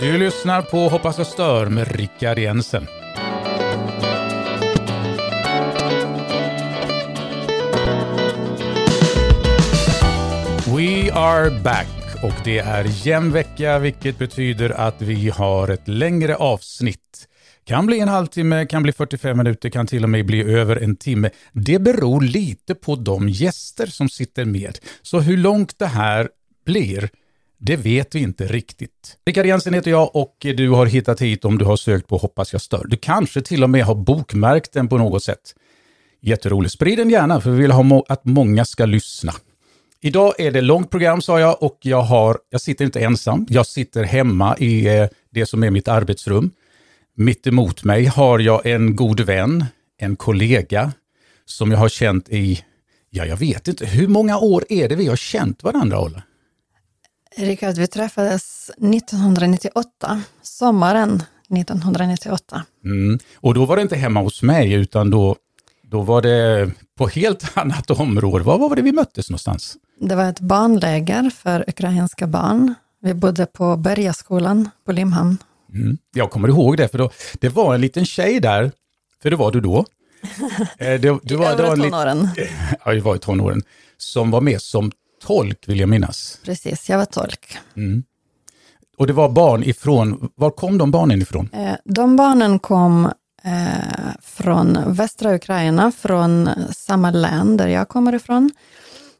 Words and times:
Du 0.00 0.18
lyssnar 0.18 0.62
på 0.62 0.88
Hoppas 0.88 1.18
jag 1.18 1.26
stör 1.26 1.66
med 1.66 1.96
Rickard 1.96 2.38
Jensen. 2.38 2.86
We 10.76 11.12
are 11.12 11.50
back 11.50 11.86
och 12.22 12.44
det 12.44 12.58
är 12.58 13.06
jämn 13.06 13.32
vecka 13.32 13.78
vilket 13.78 14.18
betyder 14.18 14.70
att 14.70 15.02
vi 15.02 15.28
har 15.28 15.68
ett 15.68 15.88
längre 15.88 16.36
avsnitt. 16.36 17.28
Kan 17.64 17.86
bli 17.86 18.00
en 18.00 18.08
halvtimme, 18.08 18.66
kan 18.66 18.82
bli 18.82 18.92
45 18.92 19.38
minuter, 19.38 19.70
kan 19.70 19.86
till 19.86 20.02
och 20.02 20.10
med 20.10 20.26
bli 20.26 20.42
över 20.42 20.76
en 20.76 20.96
timme. 20.96 21.30
Det 21.52 21.78
beror 21.78 22.20
lite 22.20 22.74
på 22.74 22.96
de 22.96 23.28
gäster 23.28 23.86
som 23.86 24.08
sitter 24.08 24.44
med. 24.44 24.78
Så 25.02 25.20
hur 25.20 25.36
långt 25.36 25.78
det 25.78 25.86
här 25.86 26.28
blir, 26.66 27.10
det 27.66 27.76
vet 27.76 28.14
vi 28.14 28.18
inte 28.18 28.46
riktigt. 28.46 29.16
Rickard 29.26 29.46
Jensen 29.46 29.74
heter 29.74 29.90
jag 29.90 30.16
och 30.16 30.36
du 30.40 30.68
har 30.68 30.86
hittat 30.86 31.22
hit 31.22 31.44
om 31.44 31.58
du 31.58 31.64
har 31.64 31.76
sökt 31.76 32.08
på 32.08 32.16
Hoppas 32.16 32.52
jag 32.52 32.62
stör. 32.62 32.84
Du 32.88 32.96
kanske 32.96 33.42
till 33.42 33.62
och 33.62 33.70
med 33.70 33.84
har 33.84 33.94
bokmärkt 33.94 34.72
den 34.72 34.88
på 34.88 34.98
något 34.98 35.22
sätt. 35.22 35.54
Jätteroligt. 36.20 36.74
Sprid 36.74 36.98
den 36.98 37.10
gärna 37.10 37.40
för 37.40 37.50
vi 37.50 37.62
vill 37.62 37.70
ha 37.70 37.82
må 37.82 38.04
att 38.08 38.24
många 38.24 38.64
ska 38.64 38.86
lyssna. 38.86 39.32
Idag 40.00 40.34
är 40.38 40.50
det 40.50 40.60
långt 40.60 40.90
program 40.90 41.22
sa 41.22 41.40
jag 41.40 41.62
och 41.62 41.78
jag, 41.82 42.02
har, 42.02 42.38
jag 42.50 42.60
sitter 42.60 42.84
inte 42.84 43.00
ensam. 43.00 43.46
Jag 43.50 43.66
sitter 43.66 44.04
hemma 44.04 44.56
i 44.58 44.98
eh, 44.98 45.06
det 45.30 45.46
som 45.46 45.64
är 45.64 45.70
mitt 45.70 45.88
arbetsrum. 45.88 46.50
Mitt 47.16 47.46
emot 47.46 47.84
mig 47.84 48.04
har 48.04 48.38
jag 48.38 48.66
en 48.66 48.96
god 48.96 49.20
vän, 49.20 49.64
en 49.98 50.16
kollega 50.16 50.92
som 51.44 51.70
jag 51.70 51.78
har 51.78 51.88
känt 51.88 52.28
i, 52.28 52.64
ja 53.10 53.26
jag 53.26 53.36
vet 53.36 53.68
inte, 53.68 53.86
hur 53.86 54.08
många 54.08 54.38
år 54.38 54.64
är 54.68 54.88
det 54.88 54.96
vi 54.96 55.06
har 55.06 55.16
känt 55.16 55.62
varandra 55.62 56.00
Olle? 56.00 56.22
Rickard, 57.36 57.76
vi 57.76 57.86
träffades 57.86 58.70
1998, 58.70 60.22
sommaren 60.42 61.22
1998. 61.50 62.64
Mm. 62.84 63.18
Och 63.36 63.54
då 63.54 63.64
var 63.64 63.76
det 63.76 63.82
inte 63.82 63.96
hemma 63.96 64.20
hos 64.20 64.42
mig 64.42 64.72
utan 64.72 65.10
då, 65.10 65.36
då 65.82 66.02
var 66.02 66.22
det 66.22 66.70
på 66.98 67.08
helt 67.08 67.44
annat 67.56 67.90
område. 67.90 68.44
Var 68.44 68.58
var 68.58 68.76
det 68.76 68.82
vi 68.82 68.92
möttes 68.92 69.30
någonstans? 69.30 69.76
Det 70.00 70.14
var 70.14 70.24
ett 70.24 70.40
barnläger 70.40 71.30
för 71.30 71.64
ukrainska 71.68 72.26
barn. 72.26 72.74
Vi 73.02 73.14
bodde 73.14 73.46
på 73.46 73.76
Bergaskolan 73.76 74.70
på 74.86 74.92
Limhamn. 74.92 75.38
Mm. 75.74 75.98
Jag 76.14 76.30
kommer 76.30 76.48
ihåg 76.48 76.76
det, 76.76 76.88
för 76.88 76.98
då, 76.98 77.10
det 77.40 77.48
var 77.48 77.74
en 77.74 77.80
liten 77.80 78.06
tjej 78.06 78.40
där, 78.40 78.72
för 79.22 79.30
det 79.30 79.36
var 79.36 79.52
du 79.52 79.60
då. 79.60 79.84
Eh, 80.78 81.00
det, 81.00 81.18
det 81.22 81.36
var, 81.36 81.44
I 81.44 81.52
övre 81.52 81.76
tonåren. 81.76 82.28
Ja, 82.84 82.94
jag 82.94 83.02
var 83.02 83.16
i 83.16 83.18
tonåren. 83.18 83.62
Som 83.96 84.30
var 84.30 84.40
med 84.40 84.62
som 84.62 84.92
tolk, 85.26 85.68
vill 85.68 85.80
jag 85.80 85.88
minnas. 85.88 86.38
Precis, 86.44 86.88
jag 86.88 86.98
var 86.98 87.04
tolk. 87.04 87.58
Mm. 87.76 88.04
Och 88.98 89.06
det 89.06 89.12
var 89.12 89.28
barn 89.28 89.62
ifrån, 89.62 90.30
var 90.34 90.50
kom 90.50 90.78
de 90.78 90.90
barnen 90.90 91.22
ifrån? 91.22 91.50
Eh, 91.52 91.74
de 91.84 92.16
barnen 92.16 92.58
kom 92.58 93.04
eh, 93.44 94.12
från 94.22 94.78
västra 94.86 95.34
Ukraina, 95.34 95.92
från 95.92 96.50
samma 96.70 97.10
län 97.10 97.56
där 97.56 97.68
jag 97.68 97.88
kommer 97.88 98.14
ifrån. 98.14 98.50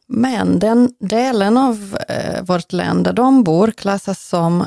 Men 0.07 0.59
den 0.59 0.95
delen 1.01 1.57
av 1.57 1.99
eh, 2.09 2.43
vårt 2.43 2.73
län 2.73 3.03
där 3.03 3.13
de 3.13 3.45
bor 3.45 3.71
klassas 3.71 4.29
som 4.29 4.67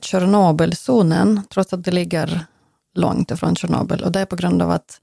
Tjernobylzonen, 0.00 1.40
trots 1.50 1.72
att 1.72 1.84
det 1.84 1.90
ligger 1.90 2.46
långt 2.94 3.30
ifrån 3.30 3.56
Tjernobyl. 3.56 4.02
Och 4.02 4.12
det 4.12 4.20
är 4.20 4.24
på 4.24 4.36
grund 4.36 4.62
av 4.62 4.70
att 4.70 5.00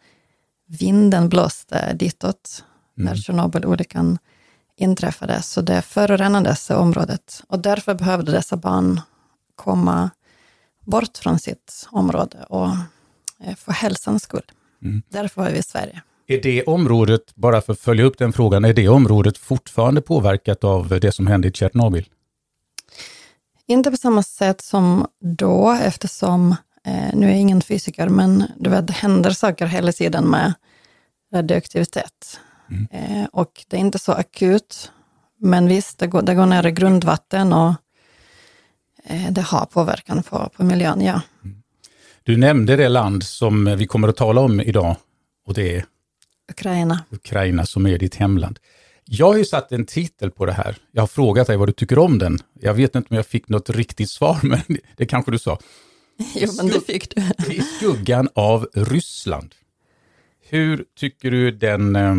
vinden 0.67 1.29
blåste 1.29 1.93
ditåt 1.93 2.63
mm. 2.97 3.05
när 3.05 3.15
Tjernobylolyckan 3.15 4.17
inträffade. 4.77 5.41
Så 5.41 5.61
det 5.61 5.81
förorenades 5.81 6.69
området. 6.69 7.43
Och 7.47 7.59
därför 7.59 7.93
behövde 7.93 8.31
dessa 8.31 8.57
barn 8.57 9.01
komma 9.55 10.09
bort 10.85 11.17
från 11.17 11.39
sitt 11.39 11.87
område 11.91 12.37
och 12.49 12.67
eh, 13.43 13.55
för 13.55 13.71
hälsans 13.71 14.23
skull. 14.23 14.51
Mm. 14.83 15.01
Därför 15.09 15.41
var 15.41 15.49
vi 15.49 15.57
i 15.57 15.63
Sverige. 15.63 16.01
Är 16.27 16.41
det 16.41 16.63
området, 16.63 17.35
bara 17.35 17.61
för 17.61 17.73
att 17.73 17.79
följa 17.79 18.05
upp 18.05 18.17
den 18.17 18.33
frågan, 18.33 18.65
är 18.65 18.73
det 18.73 18.87
området 18.87 19.37
fortfarande 19.37 20.01
påverkat 20.01 20.63
av 20.63 20.99
det 21.01 21.11
som 21.11 21.27
hände 21.27 21.47
i 21.47 21.51
Tjernobyl? 21.51 22.09
Inte 23.67 23.91
på 23.91 23.97
samma 23.97 24.23
sätt 24.23 24.61
som 24.61 25.07
då, 25.19 25.71
eftersom, 25.83 26.55
eh, 26.85 27.15
nu 27.15 27.25
är 27.25 27.29
jag 27.29 27.39
ingen 27.39 27.61
fysiker, 27.61 28.09
men 28.09 28.43
du 28.57 28.69
vet, 28.69 28.87
det 28.87 28.93
händer 28.93 29.31
saker 29.31 29.65
hela 29.65 29.91
tiden 29.91 30.25
med 30.25 30.53
radioaktivitet. 31.33 32.39
Mm. 32.71 32.87
Eh, 32.91 33.25
och 33.31 33.65
det 33.67 33.77
är 33.77 33.79
inte 33.79 33.99
så 33.99 34.11
akut, 34.11 34.91
men 35.39 35.67
visst, 35.67 35.99
det 35.99 36.07
går, 36.07 36.21
det 36.21 36.35
går 36.35 36.45
ner 36.45 36.67
i 36.67 36.71
grundvatten 36.71 37.53
och 37.53 37.73
eh, 39.03 39.31
det 39.31 39.41
har 39.41 39.65
påverkan 39.65 40.23
på, 40.23 40.49
på 40.57 40.63
miljön, 40.63 41.01
ja. 41.01 41.21
Mm. 41.43 41.61
Du 42.23 42.37
nämnde 42.37 42.75
det 42.75 42.89
land 42.89 43.23
som 43.23 43.75
vi 43.77 43.87
kommer 43.87 44.07
att 44.07 44.17
tala 44.17 44.41
om 44.41 44.61
idag 44.61 44.95
och 45.47 45.53
det 45.53 45.75
är 45.75 45.85
Ukraina. 46.51 47.03
Ukraina 47.09 47.65
som 47.65 47.87
är 47.87 47.97
ditt 47.97 48.15
hemland. 48.15 48.59
Jag 49.05 49.27
har 49.27 49.37
ju 49.37 49.45
satt 49.45 49.71
en 49.71 49.85
titel 49.85 50.31
på 50.31 50.45
det 50.45 50.51
här. 50.51 50.77
Jag 50.91 51.01
har 51.01 51.07
frågat 51.07 51.47
dig 51.47 51.57
vad 51.57 51.67
du 51.67 51.73
tycker 51.73 51.99
om 51.99 52.17
den. 52.17 52.39
Jag 52.59 52.73
vet 52.73 52.95
inte 52.95 53.07
om 53.09 53.15
jag 53.15 53.25
fick 53.25 53.49
något 53.49 53.69
riktigt 53.69 54.09
svar, 54.09 54.39
men 54.43 54.61
det 54.97 55.05
kanske 55.05 55.31
du 55.31 55.39
sa. 55.39 55.59
Jo, 56.35 56.49
men 56.57 56.67
det 56.67 56.85
fick 56.85 57.15
du. 57.15 57.21
I 57.53 57.61
skuggan 57.61 58.29
av 58.35 58.67
Ryssland. 58.73 59.55
Hur 60.49 60.85
tycker 60.97 61.31
du 61.31 61.51
den 61.51 61.95
eh, 61.95 62.15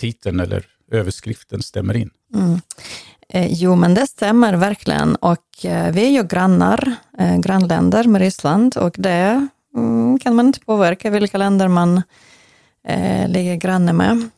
titeln 0.00 0.40
eller 0.40 0.66
överskriften 0.92 1.62
stämmer 1.62 1.96
in? 1.96 2.10
Mm. 2.34 2.60
Eh, 3.28 3.52
jo, 3.52 3.74
men 3.74 3.94
det 3.94 4.06
stämmer 4.06 4.54
verkligen. 4.54 5.16
Och 5.16 5.64
eh, 5.64 5.92
vi 5.92 6.04
är 6.06 6.10
ju 6.10 6.22
grannar, 6.22 6.94
eh, 7.18 7.36
grannländer 7.36 8.04
med 8.04 8.20
Ryssland 8.20 8.76
och 8.76 8.94
det 8.98 9.48
mm, 9.76 10.18
kan 10.18 10.34
man 10.34 10.46
inte 10.46 10.60
påverka 10.60 11.10
vilka 11.10 11.38
länder 11.38 11.68
man 11.68 12.02
ligger 13.26 13.56
granne 13.56 13.92
med. 13.92 14.28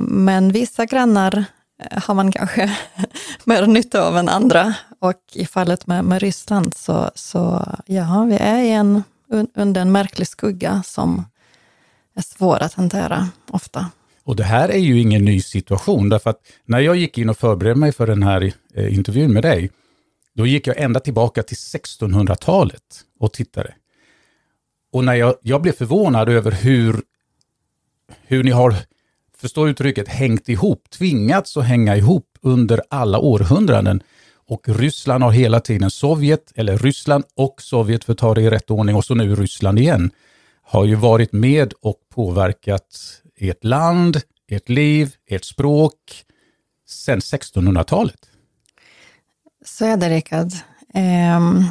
Men 0.00 0.52
vissa 0.52 0.84
grannar 0.84 1.44
har 1.90 2.14
man 2.14 2.32
kanske 2.32 2.76
mer 3.44 3.66
nytta 3.66 4.02
av 4.02 4.18
än 4.18 4.28
andra. 4.28 4.74
Och 5.00 5.20
i 5.32 5.46
fallet 5.46 5.86
med, 5.86 6.04
med 6.04 6.22
Ryssland 6.22 6.74
så, 6.74 7.10
så 7.14 7.74
ja, 7.86 8.24
vi 8.24 8.36
är 8.36 8.62
en, 8.64 9.02
under 9.54 9.80
en 9.80 9.92
märklig 9.92 10.28
skugga 10.28 10.82
som 10.86 11.24
är 12.16 12.22
svår 12.22 12.62
att 12.62 12.74
hantera 12.74 13.28
ofta. 13.50 13.90
Och 14.24 14.36
det 14.36 14.44
här 14.44 14.68
är 14.68 14.78
ju 14.78 15.00
ingen 15.00 15.24
ny 15.24 15.40
situation, 15.40 16.08
därför 16.08 16.30
att 16.30 16.40
när 16.64 16.80
jag 16.80 16.96
gick 16.96 17.18
in 17.18 17.28
och 17.28 17.38
förberedde 17.38 17.80
mig 17.80 17.92
för 17.92 18.06
den 18.06 18.22
här 18.22 18.52
eh, 18.74 18.94
intervjun 18.94 19.32
med 19.32 19.42
dig, 19.42 19.70
då 20.34 20.46
gick 20.46 20.66
jag 20.66 20.80
ända 20.80 21.00
tillbaka 21.00 21.42
till 21.42 21.56
1600-talet 21.56 22.82
och 23.20 23.32
tittade. 23.32 23.74
Och 24.92 25.04
när 25.04 25.14
jag, 25.14 25.34
jag 25.42 25.62
blev 25.62 25.72
förvånad 25.72 26.28
över 26.28 26.50
hur 26.50 27.00
hur 28.26 28.44
ni 28.44 28.50
har, 28.50 28.74
förstå 29.38 29.68
uttrycket, 29.68 30.08
hängt 30.08 30.48
ihop, 30.48 30.90
tvingats 30.90 31.56
att 31.56 31.64
hänga 31.64 31.96
ihop 31.96 32.38
under 32.42 32.82
alla 32.90 33.18
århundraden. 33.18 34.02
Och 34.46 34.68
Ryssland 34.68 35.24
har 35.24 35.30
hela 35.30 35.60
tiden, 35.60 35.90
Sovjet, 35.90 36.52
eller 36.54 36.78
Ryssland 36.78 37.24
och 37.36 37.62
Sovjet 37.62 38.04
för 38.04 38.12
att 38.12 38.18
ta 38.18 38.34
det 38.34 38.42
i 38.42 38.50
rätt 38.50 38.70
ordning, 38.70 38.96
och 38.96 39.04
så 39.04 39.14
nu 39.14 39.34
Ryssland 39.34 39.78
igen, 39.78 40.10
har 40.62 40.84
ju 40.84 40.94
varit 40.94 41.32
med 41.32 41.72
och 41.82 41.96
påverkat 42.14 43.20
ert 43.38 43.64
land, 43.64 44.20
ert 44.48 44.68
liv, 44.68 45.14
ert 45.28 45.44
språk 45.44 46.24
sedan 46.88 47.18
1600-talet. 47.18 48.28
Så 49.64 49.84
är 49.84 49.96
det, 49.96 50.08
Rickard. 50.08 50.52
Um, 50.94 51.70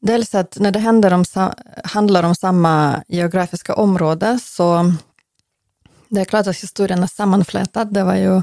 dels 0.00 0.34
att 0.34 0.56
när 0.60 0.70
det 0.70 0.78
händer 0.78 1.12
om, 1.12 1.24
handlar 1.84 2.22
om 2.22 2.34
samma 2.34 3.02
geografiska 3.08 3.74
område 3.74 4.38
så 4.42 4.92
det 6.08 6.20
är 6.20 6.24
klart 6.24 6.46
att 6.46 6.56
historien 6.56 7.02
är 7.02 7.06
sammanflätad. 7.06 7.94
Det 7.94 8.04
var 8.04 8.16
ju 8.16 8.42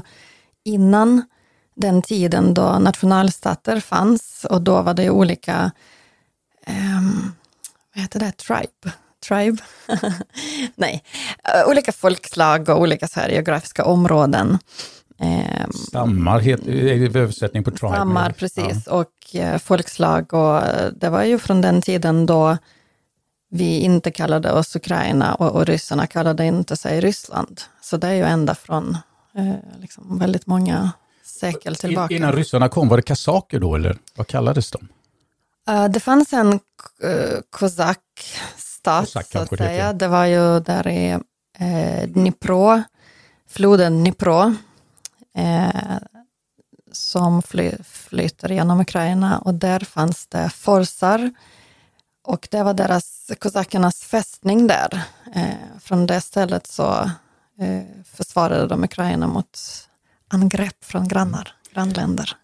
innan 0.64 1.22
den 1.76 2.02
tiden 2.02 2.54
då 2.54 2.78
nationalstater 2.78 3.80
fanns 3.80 4.46
och 4.50 4.62
då 4.62 4.82
var 4.82 4.94
det 4.94 5.10
olika, 5.10 5.70
um, 6.66 7.32
vad 7.94 8.02
heter 8.02 8.20
det, 8.20 8.32
tribe? 8.32 8.92
Tribe? 9.28 9.62
Nej, 10.74 11.04
uh, 11.54 11.70
olika 11.70 11.92
folkslag 11.92 12.68
och 12.68 12.80
olika 12.80 13.08
så 13.08 13.20
här 13.20 13.28
geografiska 13.28 13.84
områden. 13.84 14.58
Um, 15.20 15.72
Stammar 15.72 16.40
heter 16.40 16.70
är 16.70 17.16
översättning 17.16 17.64
på 17.64 17.70
tribe. 17.70 17.94
Stammar, 17.94 18.30
precis, 18.30 18.82
ja. 18.86 18.92
och 18.92 19.34
uh, 19.34 19.58
folkslag 19.58 20.34
och 20.34 20.56
uh, 20.56 20.88
det 21.00 21.10
var 21.10 21.22
ju 21.22 21.38
från 21.38 21.60
den 21.60 21.82
tiden 21.82 22.26
då 22.26 22.56
vi 23.50 23.80
inte 23.80 24.10
kallade 24.10 24.52
oss 24.52 24.76
Ukraina 24.76 25.34
och, 25.34 25.52
och 25.52 25.66
ryssarna 25.66 26.06
kallade 26.06 26.44
inte 26.44 26.76
sig 26.76 27.00
Ryssland. 27.00 27.60
Så 27.80 27.96
det 27.96 28.06
är 28.06 28.14
ju 28.14 28.22
ända 28.22 28.54
från 28.54 28.96
eh, 29.34 29.80
liksom 29.80 30.18
väldigt 30.18 30.46
många 30.46 30.92
sekel 31.24 31.76
tillbaka. 31.76 32.14
Innan 32.14 32.32
ryssarna 32.32 32.68
kom, 32.68 32.88
var 32.88 32.96
det 32.96 33.02
kasaker 33.02 33.60
då 33.60 33.74
eller 33.74 33.98
vad 34.14 34.26
kallades 34.26 34.70
de? 34.70 34.88
Uh, 35.70 35.88
det 35.88 36.00
fanns 36.00 36.32
en 36.32 36.52
uh, 36.52 37.40
kosakstat, 38.82 39.48
så 39.48 39.54
att 39.54 39.58
säga. 39.58 39.92
Det, 39.92 39.98
det 39.98 40.08
var 40.08 40.24
ju 40.24 40.60
där 40.60 40.88
i 40.88 41.10
eh, 41.58 42.08
Dnipro, 42.08 42.82
floden 43.48 43.98
Dnipro. 43.98 44.54
Eh, 45.34 45.98
som 46.92 47.42
fly, 47.42 47.72
flyter 47.84 48.48
genom 48.48 48.80
Ukraina 48.80 49.38
och 49.38 49.54
där 49.54 49.80
fanns 49.80 50.26
det 50.26 50.50
forsar 50.50 51.30
och 52.24 52.48
det 52.50 52.62
var 52.62 52.74
deras, 52.74 53.30
kosackernas 53.38 54.00
fästning 54.00 54.66
där. 54.66 55.02
Eh, 55.34 55.78
från 55.80 56.06
det 56.06 56.20
stället 56.20 56.66
så 56.66 57.10
eh, 57.60 57.82
försvarade 58.04 58.66
de 58.66 58.84
Ukraina 58.84 59.26
mot 59.26 59.58
angrepp 60.28 60.84
från 60.84 61.08
grannar, 61.08 61.54
grannländer. 61.72 62.36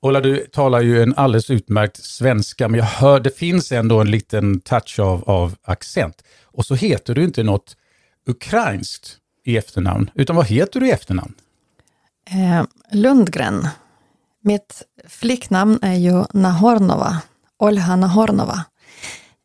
Ola, 0.00 0.20
du 0.20 0.46
talar 0.46 0.80
ju 0.80 1.02
en 1.02 1.14
alldeles 1.16 1.50
utmärkt 1.50 2.04
svenska, 2.04 2.68
men 2.68 2.78
jag 2.78 2.86
hör 2.86 3.20
det 3.20 3.38
finns 3.38 3.72
ändå 3.72 4.00
en 4.00 4.10
liten 4.10 4.60
touch 4.60 4.98
av, 4.98 5.24
av 5.30 5.56
accent. 5.62 6.22
Och 6.44 6.66
så 6.66 6.74
heter 6.74 7.14
du 7.14 7.24
inte 7.24 7.42
något 7.42 7.76
ukrainskt 8.26 9.16
i 9.44 9.56
efternamn, 9.56 10.10
utan 10.14 10.36
vad 10.36 10.46
heter 10.46 10.80
du 10.80 10.88
i 10.88 10.90
efternamn? 10.90 11.34
Eh, 12.30 12.64
Lundgren. 12.92 13.68
Mitt 14.40 14.82
flicknamn 15.08 15.78
är 15.82 15.94
ju 15.94 16.24
Nahornova, 16.34 17.22
Olha 17.58 17.96
Nahornova. 17.96 18.64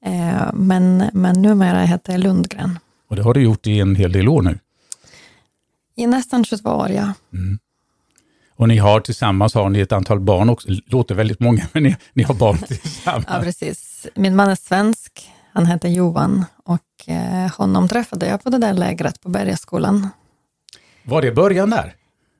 Eh, 0.05 0.53
men, 0.53 1.09
men 1.13 1.41
numera 1.41 1.81
heter 1.81 2.13
jag 2.13 2.21
Lundgren. 2.21 2.79
Och 3.07 3.15
det 3.15 3.21
har 3.21 3.33
du 3.33 3.41
gjort 3.43 3.67
i 3.67 3.79
en 3.79 3.95
hel 3.95 4.11
del 4.11 4.29
år 4.29 4.41
nu? 4.41 4.59
I 5.95 6.07
nästan 6.07 6.45
22 6.45 6.69
år, 6.69 6.89
ja. 6.89 7.13
Mm. 7.33 7.59
Och 8.63 8.69
ni 8.69 8.77
har 8.77 8.99
tillsammans 8.99 9.53
har 9.53 9.69
ni 9.69 9.79
ett 9.79 9.91
antal 9.91 10.19
barn 10.19 10.49
också. 10.49 10.67
Låter 10.85 11.15
väldigt 11.15 11.39
många, 11.39 11.67
men 11.73 11.83
ni, 11.83 11.95
ni 12.13 12.23
har 12.23 12.33
barn 12.33 12.57
tillsammans. 12.57 13.25
ja, 13.29 13.39
precis. 13.41 14.07
Min 14.15 14.35
man 14.35 14.49
är 14.49 14.55
svensk. 14.55 15.31
Han 15.53 15.65
heter 15.65 15.89
Johan 15.89 16.45
och 16.65 17.13
eh, 17.13 17.57
honom 17.57 17.87
träffade 17.89 18.27
jag 18.27 18.43
på 18.43 18.49
det 18.49 18.57
där 18.57 18.73
lägret 18.73 19.21
på 19.21 19.29
Bergaskolan. 19.29 20.09
Var 21.03 21.21
det 21.21 21.31
början 21.31 21.69
där? 21.69 21.93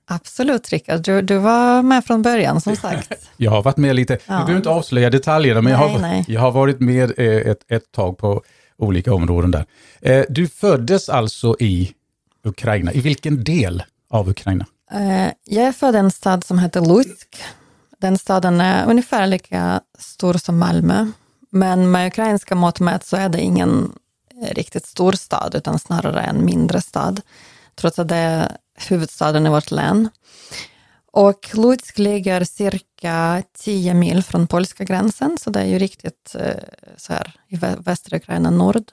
Absolut, 0.07 0.69
Rickard. 0.69 1.01
Du, 1.01 1.21
du 1.21 1.37
var 1.37 1.81
med 1.81 2.05
från 2.05 2.21
början, 2.21 2.61
som 2.61 2.75
sagt. 2.75 3.13
jag 3.37 3.51
har 3.51 3.63
varit 3.63 3.77
med 3.77 3.95
lite. 3.95 4.13
Ja. 4.13 4.19
Du 4.25 4.27
behöver 4.27 4.55
inte 4.55 4.69
avslöja 4.69 5.09
detaljerna, 5.09 5.61
men 5.61 5.73
nej, 5.73 5.81
jag, 5.81 5.89
har, 5.89 5.99
nej. 5.99 6.25
jag 6.27 6.41
har 6.41 6.51
varit 6.51 6.79
med 6.79 7.13
eh, 7.17 7.51
ett, 7.51 7.71
ett 7.71 7.91
tag 7.91 8.17
på 8.17 8.43
olika 8.77 9.13
områden 9.13 9.51
där. 9.51 9.65
Eh, 10.01 10.25
du 10.29 10.47
föddes 10.47 11.09
alltså 11.09 11.55
i 11.59 11.91
Ukraina. 12.43 12.93
I 12.93 13.01
vilken 13.01 13.43
del 13.43 13.83
av 14.09 14.29
Ukraina? 14.29 14.65
Eh, 14.93 15.31
jag 15.43 15.65
är 15.65 15.71
född 15.71 15.95
i 15.95 15.97
en 15.97 16.11
stad 16.11 16.43
som 16.43 16.59
heter 16.59 16.81
Lutsk. 16.81 17.43
Den 17.97 18.17
staden 18.17 18.61
är 18.61 18.89
ungefär 18.89 19.27
lika 19.27 19.81
stor 19.99 20.33
som 20.33 20.57
Malmö. 20.57 21.11
Men 21.49 21.91
med 21.91 22.07
ukrainska 22.07 22.55
mått 22.55 22.79
mätt 22.79 23.05
så 23.05 23.17
är 23.17 23.29
det 23.29 23.41
ingen 23.41 23.93
eh, 24.43 24.53
riktigt 24.53 24.85
stor 24.85 25.11
stad, 25.11 25.55
utan 25.55 25.79
snarare 25.79 26.21
en 26.21 26.45
mindre 26.45 26.81
stad. 26.81 27.21
Trots 27.75 27.99
att 27.99 28.07
det 28.07 28.15
är 28.15 28.57
huvudstaden 28.89 29.45
i 29.45 29.49
vårt 29.49 29.71
län. 29.71 30.09
Och 31.11 31.49
Lutsk 31.53 31.97
ligger 31.97 32.43
cirka 32.43 33.43
10 33.57 33.93
mil 33.93 34.23
från 34.23 34.47
polska 34.47 34.83
gränsen, 34.83 35.37
så 35.37 35.49
det 35.49 35.59
är 35.59 35.65
ju 35.65 35.79
riktigt 35.79 36.35
eh, 36.39 36.63
så 36.97 37.13
här 37.13 37.35
i 37.47 37.55
västra 37.77 38.17
Ukraina, 38.17 38.49
nord, 38.49 38.83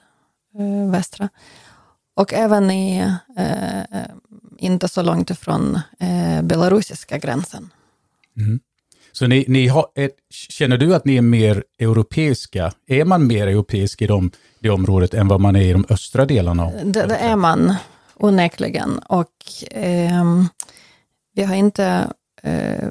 västra. 0.91 1.29
Och 2.15 2.33
även 2.33 2.71
i, 2.71 2.99
eh, 3.37 4.05
inte 4.61 4.87
så 4.87 5.01
långt 5.01 5.29
ifrån 5.29 5.79
eh, 5.99 6.41
belarusiska 6.41 7.17
gränsen. 7.17 7.69
Mm. 8.37 8.59
Så 9.11 9.27
ni, 9.27 9.45
ni 9.47 9.67
har 9.67 9.85
ett, 9.95 10.15
känner 10.29 10.77
du 10.77 10.95
att 10.95 11.05
ni 11.05 11.17
är 11.17 11.21
mer 11.21 11.63
europeiska? 11.79 12.71
Är 12.87 13.05
man 13.05 13.27
mer 13.27 13.47
europeisk 13.47 14.01
i 14.01 14.07
de, 14.07 14.31
det 14.59 14.69
området 14.69 15.13
än 15.13 15.27
vad 15.27 15.41
man 15.41 15.55
är 15.55 15.61
i 15.61 15.73
de 15.73 15.85
östra 15.89 16.25
delarna? 16.25 16.71
Det, 16.83 17.05
det 17.05 17.15
är 17.15 17.35
man 17.35 17.75
onekligen. 18.15 18.99
Och 18.99 19.33
eh, 19.71 20.23
vi 21.35 21.43
har 21.43 21.55
inte 21.55 22.07
eh, 22.43 22.89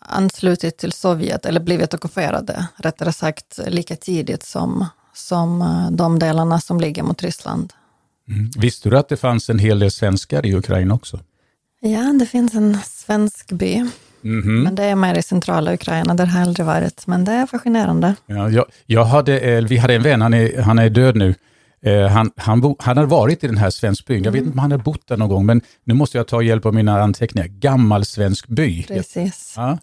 anslutit 0.00 0.78
till 0.78 0.92
Sovjet, 0.92 1.46
eller 1.46 1.60
blivit 1.60 1.94
ockuperade, 1.94 2.68
rättare 2.76 3.12
sagt, 3.12 3.58
lika 3.66 3.96
tidigt 3.96 4.42
som, 4.42 4.86
som 5.14 5.62
eh, 5.62 5.90
de 5.90 6.18
delarna 6.18 6.60
som 6.60 6.80
ligger 6.80 7.02
mot 7.02 7.22
Ryssland. 7.22 7.72
Mm. 8.28 8.50
Visste 8.58 8.90
du 8.90 8.98
att 8.98 9.08
det 9.08 9.16
fanns 9.16 9.50
en 9.50 9.58
hel 9.58 9.78
del 9.78 9.90
svenskar 9.90 10.46
i 10.46 10.54
Ukraina 10.54 10.94
också? 10.94 11.20
Ja, 11.80 12.12
det 12.20 12.26
finns 12.26 12.54
en 12.54 12.78
svensk 12.84 13.52
by. 13.52 13.74
Mm 14.24 14.42
-hmm. 14.42 14.62
Men 14.64 14.74
det 14.74 14.84
är 14.84 14.94
mer 14.94 15.18
i 15.18 15.22
centrala 15.22 15.74
Ukraina, 15.74 16.14
där 16.14 16.26
har 16.26 16.38
jag 16.38 16.48
aldrig 16.48 16.66
varit. 16.66 17.06
Men 17.06 17.24
det 17.24 17.32
är 17.32 17.46
fascinerande. 17.46 18.14
Ja, 18.26 18.50
jag, 18.50 18.64
jag 18.86 19.04
hade, 19.04 19.40
eh, 19.40 19.64
vi 19.64 19.76
hade 19.76 19.94
en 19.94 20.02
vän, 20.02 20.20
han 20.20 20.34
är, 20.34 20.62
han 20.62 20.78
är 20.78 20.90
död 20.90 21.16
nu. 21.16 21.34
Eh, 21.82 22.06
han, 22.06 22.30
han, 22.36 22.60
bo, 22.60 22.76
han 22.78 22.96
hade 22.96 23.08
varit 23.08 23.44
i 23.44 23.46
den 23.46 23.56
här 23.56 23.70
svensk 23.70 24.06
byn. 24.06 24.24
Jag 24.24 24.32
vet 24.32 24.42
inte 24.42 24.52
om 24.52 24.58
han 24.58 24.70
har 24.70 24.78
bott 24.78 25.06
där 25.08 25.16
någon 25.16 25.28
gång, 25.28 25.46
men 25.46 25.60
nu 25.84 25.94
måste 25.94 26.18
jag 26.18 26.28
ta 26.28 26.42
hjälp 26.42 26.66
av 26.66 26.74
mina 26.74 27.02
anteckningar. 27.02 27.48
Gammal 27.48 28.04
svensk 28.04 28.48
by. 28.48 28.82
Precis. 28.82 29.54
Ja. 29.56 29.78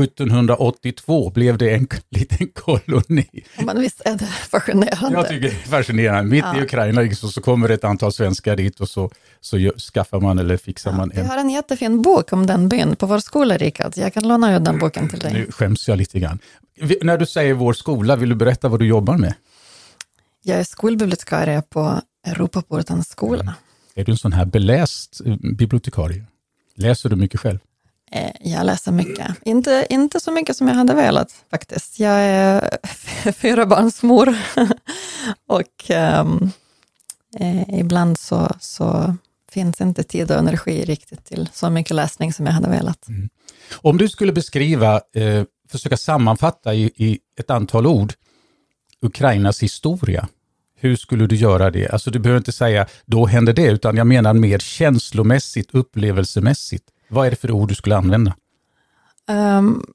1782 0.00 1.30
blev 1.30 1.58
det 1.58 1.74
en 1.74 1.88
liten 2.10 2.48
koloni. 2.48 3.26
Men 3.64 3.80
visst 3.80 4.02
är 4.04 4.14
det 4.14 4.26
fascinerande? 4.26 5.18
Jag 5.18 5.28
tycker 5.28 5.40
det 5.40 5.54
är 5.54 5.68
fascinerande. 5.68 6.30
Mitt 6.30 6.44
ja. 6.44 6.58
i 6.58 6.62
Ukraina 6.62 7.00
liksom, 7.00 7.28
så 7.28 7.40
kommer 7.40 7.68
ett 7.68 7.84
antal 7.84 8.12
svenskar 8.12 8.56
dit 8.56 8.80
och 8.80 8.88
så, 8.88 9.10
så 9.40 9.70
skaffar 9.94 10.20
man 10.20 10.38
eller 10.38 10.56
fixar 10.56 10.90
ja, 10.90 10.96
man 10.96 11.10
en... 11.14 11.22
Vi 11.22 11.28
har 11.28 11.38
en 11.38 11.50
jättefin 11.50 12.02
bok 12.02 12.32
om 12.32 12.46
den 12.46 12.68
byn 12.68 12.96
på 12.96 13.06
vår 13.06 13.18
skola, 13.18 13.56
Rickard. 13.56 13.92
Jag 13.96 14.14
kan 14.14 14.28
låna 14.28 14.56
ut 14.56 14.64
den 14.64 14.78
boken 14.78 15.08
till 15.08 15.18
dig. 15.18 15.32
Nu 15.32 15.52
skäms 15.52 15.88
jag 15.88 15.98
lite 15.98 16.20
grann. 16.20 16.38
När 17.02 17.18
du 17.18 17.26
säger 17.26 17.54
vår 17.54 17.72
skola, 17.72 18.16
vill 18.16 18.28
du 18.28 18.34
berätta 18.34 18.68
vad 18.68 18.80
du 18.80 18.86
jobbar 18.86 19.18
med? 19.18 19.34
Jag 20.42 20.58
är 20.58 20.64
skolbibliotekarie 20.64 21.62
på 21.62 22.00
Europaportens 22.26 23.08
skola. 23.08 23.42
Mm. 23.42 23.54
Är 23.94 24.04
du 24.04 24.12
en 24.12 24.18
sån 24.18 24.32
här 24.32 24.44
beläst 24.44 25.20
eh, 25.26 25.36
bibliotekarie? 25.36 26.24
Läser 26.74 27.08
du 27.08 27.16
mycket 27.16 27.40
själv? 27.40 27.58
Eh, 28.12 28.30
jag 28.40 28.66
läser 28.66 28.92
mycket. 28.92 29.36
Inte, 29.44 29.86
inte 29.90 30.20
så 30.20 30.30
mycket 30.30 30.56
som 30.56 30.68
jag 30.68 30.74
hade 30.74 30.94
velat 30.94 31.44
faktiskt. 31.50 32.00
Jag 32.00 32.20
är 32.20 32.78
fyrabarnsmor 33.32 34.36
och 35.48 35.90
um, 36.20 36.50
eh, 37.38 37.78
ibland 37.80 38.18
så, 38.18 38.52
så 38.60 39.16
finns 39.52 39.80
inte 39.80 40.02
tid 40.02 40.30
och 40.30 40.38
energi 40.38 40.84
riktigt 40.84 41.24
till 41.24 41.48
så 41.52 41.70
mycket 41.70 41.96
läsning 41.96 42.32
som 42.32 42.46
jag 42.46 42.52
hade 42.52 42.68
velat. 42.68 43.08
Mm. 43.08 43.28
Om 43.74 43.98
du 43.98 44.08
skulle 44.08 44.32
beskriva, 44.32 45.00
eh, 45.14 45.44
försöka 45.70 45.96
sammanfatta 45.96 46.74
i, 46.74 46.90
i, 46.96 47.18
ett 47.40 47.50
antal 47.50 47.86
ord, 47.86 48.12
Ukrainas 49.00 49.62
historia, 49.62 50.28
hur 50.78 50.96
skulle 50.96 51.26
du 51.26 51.36
göra 51.36 51.70
det? 51.70 51.88
Alltså 51.88 52.10
du 52.10 52.18
behöver 52.18 52.38
inte 52.38 52.52
säga 52.52 52.86
då 53.04 53.26
hände 53.26 53.52
det, 53.52 53.66
utan 53.66 53.96
jag 53.96 54.06
menar 54.06 54.34
mer 54.34 54.58
känslomässigt, 54.58 55.74
upplevelsemässigt. 55.74 56.84
Vad 57.08 57.26
är 57.26 57.30
det 57.30 57.36
för 57.36 57.50
ord 57.50 57.68
du 57.68 57.74
skulle 57.74 57.96
använda? 57.96 58.36
Um, 59.28 59.86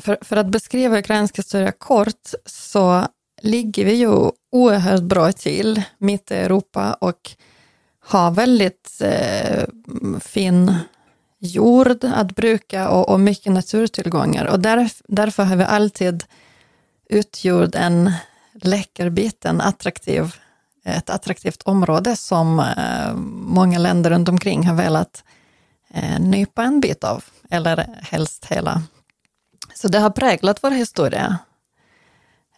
för, 0.00 0.18
för, 0.20 0.36
att 0.36 0.46
beskriva 0.46 0.98
ukrainsk 0.98 1.38
historia 1.38 1.72
kort 1.72 2.30
så 2.46 3.06
ligger 3.42 3.84
vi 3.84 3.94
ju 3.94 4.30
oerhört 4.52 5.02
bra 5.02 5.32
till 5.32 5.82
mitt 5.98 6.30
i 6.30 6.34
Europa 6.34 6.92
och 6.94 7.30
har 8.00 8.30
väldigt 8.30 9.00
eh, 9.00 9.64
fin 10.20 10.74
jord 11.38 12.04
att 12.04 12.36
bruka 12.36 12.88
och, 12.88 13.08
och 13.08 13.20
mycket 13.20 13.52
naturtillgångar. 13.52 14.46
Och 14.46 14.60
där, 14.60 14.90
därför 15.08 15.44
har 15.44 15.56
vi 15.56 15.64
alltid 15.64 16.24
utgjort 17.08 17.74
en 17.74 18.12
läckerbit, 18.52 19.44
en 19.44 19.60
attraktiv, 19.60 20.34
ett 20.84 21.10
attraktivt 21.10 21.62
område 21.62 22.16
som 22.16 22.60
eh, 22.60 23.14
många 23.46 23.78
länder 23.78 24.10
runt 24.10 24.28
omkring 24.28 24.66
har 24.66 24.74
velat 24.74 25.24
eh, 25.26 25.39
Eh, 25.94 26.20
nypa 26.20 26.62
en 26.62 26.80
bit 26.80 27.04
av, 27.04 27.24
eller 27.50 27.98
helst 28.02 28.44
hela. 28.44 28.82
Så 29.74 29.88
det 29.88 29.98
har 29.98 30.10
präglat 30.10 30.62
vår 30.64 30.70
historia. 30.70 31.38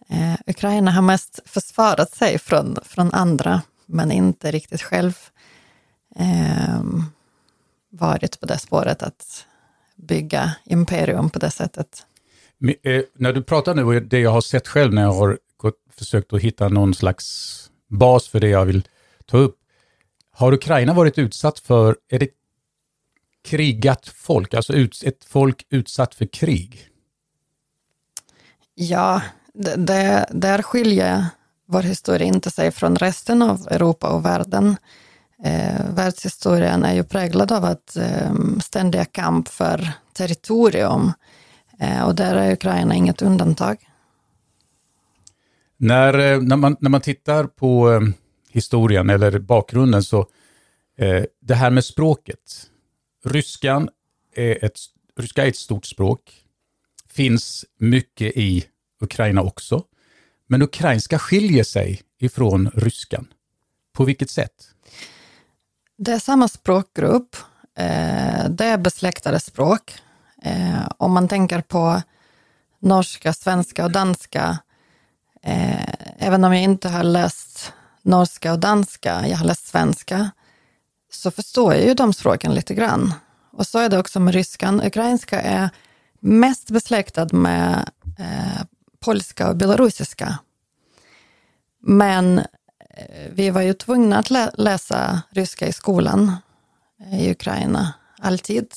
Eh, 0.09 0.35
Ukraina 0.47 0.91
har 0.91 1.03
mest 1.03 1.41
försvarat 1.45 2.15
sig 2.15 2.39
från, 2.39 2.79
från 2.85 3.15
andra, 3.15 3.63
men 3.87 4.13
inte 4.13 4.51
riktigt 4.51 4.83
själv 4.83 5.19
eh, 6.17 6.83
varit 7.91 8.41
på 8.41 8.47
det 8.47 8.59
spåret 8.59 9.03
att 9.03 9.47
bygga 9.97 10.55
imperium 10.65 11.31
på 11.31 11.39
det 11.39 11.51
sättet. 11.51 12.07
Men, 12.59 12.75
eh, 12.83 13.03
när 13.15 13.33
du 13.33 13.43
pratar 13.43 13.75
nu, 13.75 14.01
det 14.01 14.19
jag 14.19 14.31
har 14.31 14.41
sett 14.41 14.69
själv 14.69 14.95
när 14.95 15.03
jag 15.03 15.13
har 15.13 15.39
gått, 15.57 15.75
försökt 15.91 16.33
att 16.33 16.41
hitta 16.41 16.69
någon 16.69 16.95
slags 16.95 17.71
bas 17.89 18.29
för 18.29 18.41
det 18.41 18.49
jag 18.49 18.65
vill 18.65 18.89
ta 19.27 19.37
upp. 19.37 19.57
Har 20.33 20.53
Ukraina 20.53 20.95
varit 20.95 21.19
utsatt 21.19 21.59
för, 21.59 21.97
är 22.09 22.19
det 22.19 22.29
krigat 23.45 24.09
folk, 24.09 24.55
alltså 24.55 24.73
ut, 24.73 25.03
ett 25.07 25.25
folk 25.25 25.67
utsatt 25.71 26.15
för 26.15 26.27
krig? 26.27 26.89
Ja, 28.75 29.23
det, 29.55 29.77
det, 29.77 30.27
där 30.31 30.63
skiljer 30.63 31.27
vår 31.67 31.83
historia 31.83 32.27
inte 32.27 32.51
sig 32.51 32.71
från 32.71 32.97
resten 32.97 33.43
av 33.43 33.69
Europa 33.71 34.09
och 34.09 34.25
världen. 34.25 34.77
Eh, 35.45 35.95
världshistorien 35.95 36.85
är 36.85 36.95
ju 36.95 37.05
präglad 37.05 37.53
av 37.53 37.65
att 37.65 37.97
eh, 37.97 38.33
ständiga 38.63 39.05
kamp 39.05 39.49
för 39.49 39.93
territorium 40.13 41.13
eh, 41.81 42.03
och 42.03 42.15
där 42.15 42.35
är 42.35 42.53
Ukraina 42.53 42.95
inget 42.95 43.23
undantag. 43.23 43.77
När, 45.77 46.19
eh, 46.19 46.41
när, 46.41 46.57
man, 46.57 46.77
när 46.81 46.91
man 46.91 47.01
tittar 47.01 47.45
på 47.45 47.93
eh, 47.93 48.01
historien 48.51 49.11
eller 49.11 49.39
bakgrunden 49.39 50.03
så 50.03 50.27
eh, 50.99 51.25
det 51.41 51.55
här 51.55 51.71
med 51.71 51.85
språket, 51.85 52.71
ryskan 53.25 53.89
är 54.35 54.65
ett, 54.65 54.79
ryska 55.17 55.45
är 55.45 55.49
ett 55.49 55.57
stort 55.57 55.87
språk. 55.87 56.45
Finns 57.09 57.65
mycket 57.79 58.37
i 58.37 58.65
Ukraina 59.01 59.43
också. 59.43 59.85
Men 60.47 60.63
ukrainska 60.63 61.19
skiljer 61.19 61.65
sig 61.65 62.03
ifrån 62.19 62.71
ryskan. 62.75 63.27
På 63.93 64.05
vilket 64.05 64.31
sätt? 64.31 64.69
Det 65.97 66.13
är 66.13 66.19
samma 66.19 66.49
språkgrupp. 66.49 67.37
Eh, 67.77 68.49
det 68.49 68.65
är 68.65 68.79
besläktade 68.79 69.41
språk. 69.41 69.95
Eh, 70.43 70.89
om 70.99 71.13
man 71.13 71.29
tänker 71.29 71.61
på 71.61 72.03
norska, 72.79 73.33
svenska 73.33 73.85
och 73.85 73.91
danska, 73.91 74.59
eh, 75.43 75.95
även 76.19 76.45
om 76.45 76.55
jag 76.55 76.63
inte 76.63 76.89
har 76.89 77.03
läst 77.03 77.73
norska 78.03 78.53
och 78.53 78.59
danska, 78.59 79.29
jag 79.29 79.37
har 79.37 79.45
läst 79.45 79.67
svenska, 79.67 80.31
så 81.15 81.31
förstår 81.31 81.75
jag 81.75 81.85
ju 81.85 81.95
de 81.95 82.13
språken 82.13 82.55
lite 82.55 82.75
grann. 82.75 83.15
Och 83.53 83.67
så 83.67 83.79
är 83.79 83.89
det 83.89 83.99
också 83.99 84.21
med 84.21 84.35
ryskan. 84.35 84.83
Ukrainska 84.83 85.41
är 85.41 85.71
mest 86.21 86.71
besläktad 86.71 87.29
med 87.33 87.91
eh, 88.19 88.63
polska 89.01 89.49
och 89.49 89.57
belarusiska. 89.57 90.39
Men 91.81 92.39
eh, 92.39 93.31
vi 93.33 93.51
var 93.51 93.61
ju 93.61 93.75
tvungna 93.75 94.19
att 94.19 94.31
lä 94.31 94.51
läsa 94.55 95.23
ryska 95.31 95.67
i 95.67 95.73
skolan 95.73 96.37
eh, 97.01 97.23
i 97.23 97.31
Ukraina, 97.31 97.93
alltid. 98.19 98.69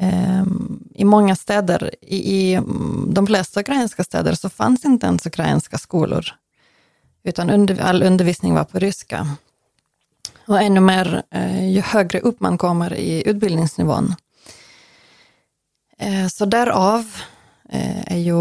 Ehm, 0.00 0.84
I 0.94 1.04
många 1.04 1.36
städer, 1.36 1.94
i, 2.00 2.16
i 2.36 2.54
mm, 2.54 3.14
de 3.14 3.26
flesta 3.26 3.60
ukrainska 3.60 4.04
städer, 4.04 4.34
så 4.34 4.48
fanns 4.48 4.84
inte 4.84 5.06
ens 5.06 5.26
ukrainska 5.26 5.78
skolor, 5.78 6.24
utan 7.24 7.50
under, 7.50 7.80
all 7.80 8.02
undervisning 8.02 8.54
var 8.54 8.64
på 8.64 8.78
ryska. 8.78 9.36
Och 10.46 10.62
ännu 10.62 10.80
mer 10.80 11.22
eh, 11.30 11.72
ju 11.72 11.80
högre 11.80 12.20
upp 12.20 12.40
man 12.40 12.58
kommer 12.58 12.94
i 12.94 13.28
utbildningsnivån. 13.28 14.14
Eh, 15.98 16.26
så 16.26 16.44
därav 16.44 17.16
eh, 17.68 18.12
är 18.12 18.18
ju 18.18 18.34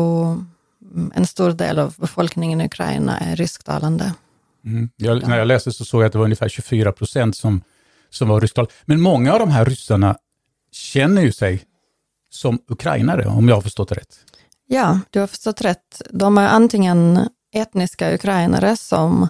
en 1.14 1.28
stor 1.28 1.52
del 1.52 1.80
av 1.80 1.96
befolkningen 1.98 2.62
i 2.62 2.66
Ukraina 2.66 3.18
är 3.18 3.36
rysktalande. 3.36 4.14
Mm. 4.66 4.90
Jag, 4.96 5.28
när 5.28 5.38
jag 5.38 5.48
läste 5.48 5.72
så 5.72 5.86
såg 5.86 6.02
jag 6.02 6.06
att 6.06 6.12
det 6.12 6.18
var 6.18 6.26
ungefär 6.26 6.50
24 6.50 6.92
procent 6.92 7.36
som, 7.36 7.62
som 8.10 8.28
var 8.28 8.42
rysktalande. 8.42 8.74
Men 8.86 9.02
många 9.02 9.34
av 9.34 9.40
de 9.40 9.50
här 9.50 9.66
ryssarna 9.66 10.18
känner 10.72 11.22
ju 11.22 11.32
sig 11.32 11.64
som 12.30 12.60
ukrainare, 12.68 13.26
om 13.26 13.50
jag 13.50 13.56
har 13.56 13.62
förstått 13.62 13.90
det 13.90 13.96
rätt. 13.96 14.20
Ja, 14.68 15.00
du 15.10 15.20
har 15.20 15.28
förstått 15.28 15.62
rätt. 15.62 16.02
De 16.10 16.38
är 16.38 16.48
antingen 16.48 17.30
etniska 17.54 18.14
ukrainare 18.14 18.78
som 18.78 19.28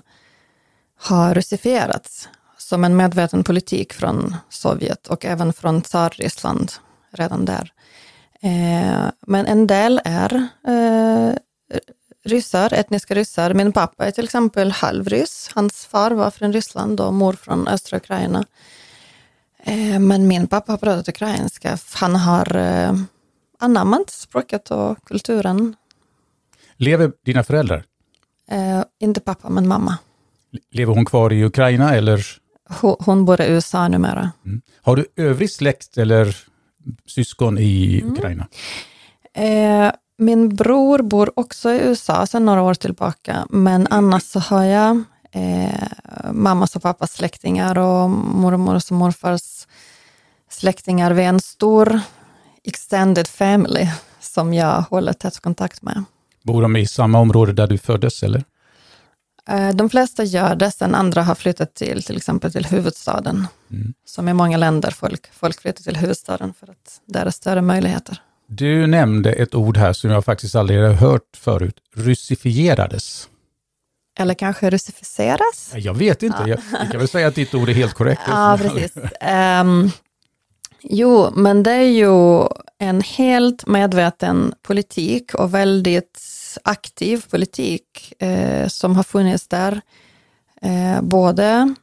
har 1.00 1.34
russifierats 1.34 2.30
som 2.66 2.84
en 2.84 2.96
medveten 2.96 3.44
politik 3.44 3.94
från 3.94 4.36
Sovjet 4.50 5.08
och 5.08 5.26
även 5.26 5.54
från 5.54 5.82
Tsarryssland 5.82 6.72
redan 7.12 7.46
där. 7.46 7.74
Eh, 8.42 9.12
men 9.28 9.46
en 9.46 9.68
del 9.68 10.02
är 10.06 10.48
eh, 10.68 11.36
ryssar, 12.24 12.74
etniska 12.74 13.16
ryssar. 13.16 13.54
Min 13.54 13.72
pappa 13.72 14.06
är 14.06 14.12
till 14.12 14.24
exempel 14.24 14.72
halvryss. 14.72 15.50
Hans 15.56 15.86
far 15.86 16.12
var 16.12 16.32
från 16.32 16.54
Ryssland 16.54 17.00
och 17.00 17.14
mor 17.14 17.34
från 17.34 17.68
östra 17.68 17.98
Ukraina. 17.98 18.46
Eh, 19.64 20.00
men 20.00 20.28
min 20.28 20.48
pappa 20.48 20.72
har 20.72 20.78
pratat 20.78 21.08
ukrainska. 21.08 21.78
Han 21.94 22.16
har 22.16 22.58
anammat 23.60 24.10
språket 24.10 24.72
och 24.72 25.04
kulturen. 25.04 25.76
Lever 26.78 27.12
dina 27.26 27.44
föräldrar? 27.44 27.84
Inte 29.00 29.20
pappa, 29.20 29.50
men 29.50 29.68
mamma. 29.68 29.98
Lever 30.72 30.94
hon 30.94 31.06
kvar 31.06 31.34
i 31.34 31.44
Ukraina 31.44 31.96
eller? 31.96 32.45
Hon 32.80 33.26
bor 33.26 33.42
i 33.42 33.48
USA 33.48 33.88
numera. 33.88 34.32
Mm. 34.46 34.62
Har 34.82 34.96
du 34.96 35.06
övrig 35.16 35.52
släkt 35.52 35.98
eller 35.98 36.38
syskon 37.06 37.58
i 37.58 38.02
mm. 38.02 38.14
Ukraina? 38.14 38.48
Eh, 39.34 39.92
min 40.18 40.56
bror 40.56 41.02
bor 41.02 41.32
också 41.36 41.72
i 41.72 41.80
USA 41.80 42.26
sedan 42.26 42.46
några 42.46 42.62
år 42.62 42.74
tillbaka, 42.74 43.48
men 43.50 43.88
annars 43.90 44.24
så 44.24 44.40
har 44.40 44.64
jag 44.64 45.04
eh, 45.32 45.88
mammas 46.32 46.76
och 46.76 46.82
pappas 46.82 47.14
släktingar 47.14 47.78
och 47.78 48.10
mormors 48.10 48.92
och 48.92 48.98
morfars 48.98 49.68
släktingar. 50.50 51.12
Vi 51.12 51.24
är 51.24 51.30
en 51.30 51.40
stor 51.40 52.00
extended 52.64 53.28
family 53.28 53.88
som 54.20 54.54
jag 54.54 54.82
håller 54.82 55.14
tät 55.14 55.40
kontakt 55.40 55.82
med. 55.82 56.04
Bor 56.44 56.62
de 56.62 56.76
i 56.76 56.88
samma 56.88 57.20
område 57.20 57.54
där 57.54 57.68
du 57.68 57.78
föddes 57.78 58.24
eller? 58.24 58.44
Eh, 59.50 59.76
de 59.76 59.90
flesta 59.90 60.24
gör 60.24 60.56
det, 60.56 60.72
sen 60.72 60.96
andra 60.96 61.24
har 61.24 61.36
flyttat 61.36 61.74
till 61.74 62.04
till 62.04 62.18
exempel 62.18 62.52
till 62.52 62.66
huvudstaden. 62.66 63.48
Mm. 63.72 63.94
Som 64.06 64.30
i 64.30 64.34
många 64.34 64.58
länder, 64.58 64.92
folk, 64.92 65.28
folk 65.34 65.62
flyttar 65.62 65.84
till 65.84 65.98
huvudstaden 65.98 66.54
för 66.60 66.70
att 66.70 67.02
där 67.06 67.26
är 67.26 67.30
större 67.30 67.62
möjligheter. 67.62 68.22
Du 68.48 68.88
nämnde 68.88 69.32
ett 69.34 69.56
ord 69.56 69.78
här 69.78 69.94
som 69.94 70.10
jag 70.10 70.26
faktiskt 70.26 70.56
aldrig 70.56 70.80
har 70.80 70.94
hört 70.94 71.38
förut, 71.38 71.76
russifierades. 71.96 73.30
Eller 74.20 74.34
kanske 74.34 74.70
russificeras? 74.70 75.72
Jag 75.76 75.94
vet 75.94 76.24
inte, 76.24 76.44
jag, 76.46 76.60
jag 76.72 76.92
kan 76.92 77.00
väl 77.00 77.08
säga 77.08 77.28
att 77.28 77.36
ditt 77.36 77.54
ord 77.54 77.70
är 77.70 77.74
helt 77.74 77.94
korrekt. 77.94 78.22
ja, 78.28 78.60
precis. 78.62 78.96
Um, 79.62 79.92
jo, 80.82 81.32
men 81.36 81.64
det 81.64 81.72
är 81.72 81.90
ju 81.90 82.48
en 82.80 83.02
helt 83.02 83.68
medveten 83.68 84.54
politik 84.62 85.34
och 85.34 85.54
väldigt 85.54 86.20
aktiv 86.64 87.26
politik 87.30 88.14
eh, 88.20 88.68
som 88.68 88.96
har 88.96 89.04
funnits 89.04 89.48
där, 89.48 89.82
eh, 90.62 91.02
både 91.02 91.76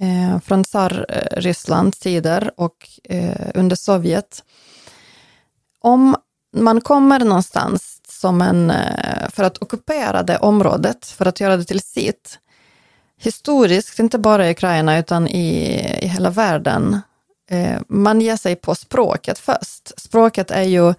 eh, 0.00 0.40
från 0.40 0.64
tsar-Rysslands 0.64 1.98
tider 1.98 2.50
och 2.56 2.88
eh, 3.04 3.50
under 3.54 3.76
Sovjet. 3.76 4.44
Om 5.80 6.16
man 6.56 6.80
kommer 6.80 7.20
någonstans 7.20 8.00
som 8.08 8.42
en, 8.42 8.70
eh, 8.70 9.28
för 9.28 9.44
att 9.44 9.62
ockupera 9.62 10.22
det 10.22 10.38
området, 10.38 11.06
för 11.06 11.26
att 11.26 11.40
göra 11.40 11.56
det 11.56 11.64
till 11.64 11.82
sitt, 11.82 12.38
historiskt, 13.20 13.98
inte 13.98 14.18
bara 14.18 14.48
i 14.48 14.50
Ukraina 14.50 14.98
utan 14.98 15.28
i, 15.28 15.78
i 16.02 16.06
hela 16.06 16.30
världen, 16.30 17.00
eh, 17.50 17.80
man 17.88 18.20
ger 18.20 18.36
sig 18.36 18.56
på 18.56 18.74
språket 18.74 19.38
först. 19.38 20.00
Språket 20.00 20.50
är 20.50 20.62
ju 20.62 20.94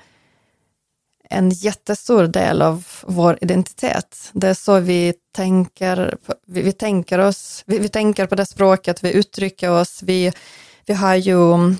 en 1.31 1.49
jättestor 1.49 2.27
del 2.27 2.61
av 2.61 2.87
vår 3.03 3.37
identitet. 3.41 4.29
Det 4.33 4.47
är 4.47 4.53
så 4.53 4.79
vi 4.79 5.13
tänker, 5.35 6.17
vi, 6.47 6.61
vi 6.61 6.71
tänker 6.71 7.19
oss, 7.19 7.63
vi, 7.65 7.79
vi, 7.79 7.89
tänker 7.89 8.25
på 8.25 8.35
det 8.35 8.45
språket, 8.45 9.03
vi 9.03 9.13
uttrycker 9.13 9.69
oss, 9.71 10.03
vi, 10.03 10.31
vi 10.85 10.93
har 10.93 11.15
ju 11.15 11.53
mm, 11.53 11.75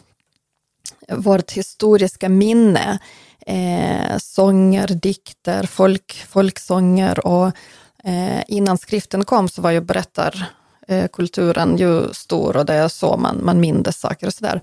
vårt 1.10 1.52
historiska 1.52 2.30
minne, 2.30 3.00
eh, 3.46 4.18
sånger, 4.18 4.88
dikter, 4.88 5.64
folk, 5.64 6.26
folksånger 6.30 7.28
och 7.28 7.48
eh, 8.04 8.44
innan 8.48 8.78
skriften 8.78 9.26
kom 9.26 9.50
så 9.50 9.62
var 9.62 9.72
ju 9.72 9.82
berättarkulturen 9.82 11.78
ju 11.78 12.14
stor 12.14 12.58
och 12.58 12.66
det 12.66 12.74
är 12.74 12.88
så 12.88 13.18
man, 13.18 13.46
man 13.46 13.60
mindes 13.60 14.00
saker 14.00 14.28
och 14.28 14.34
sådär. 14.34 14.62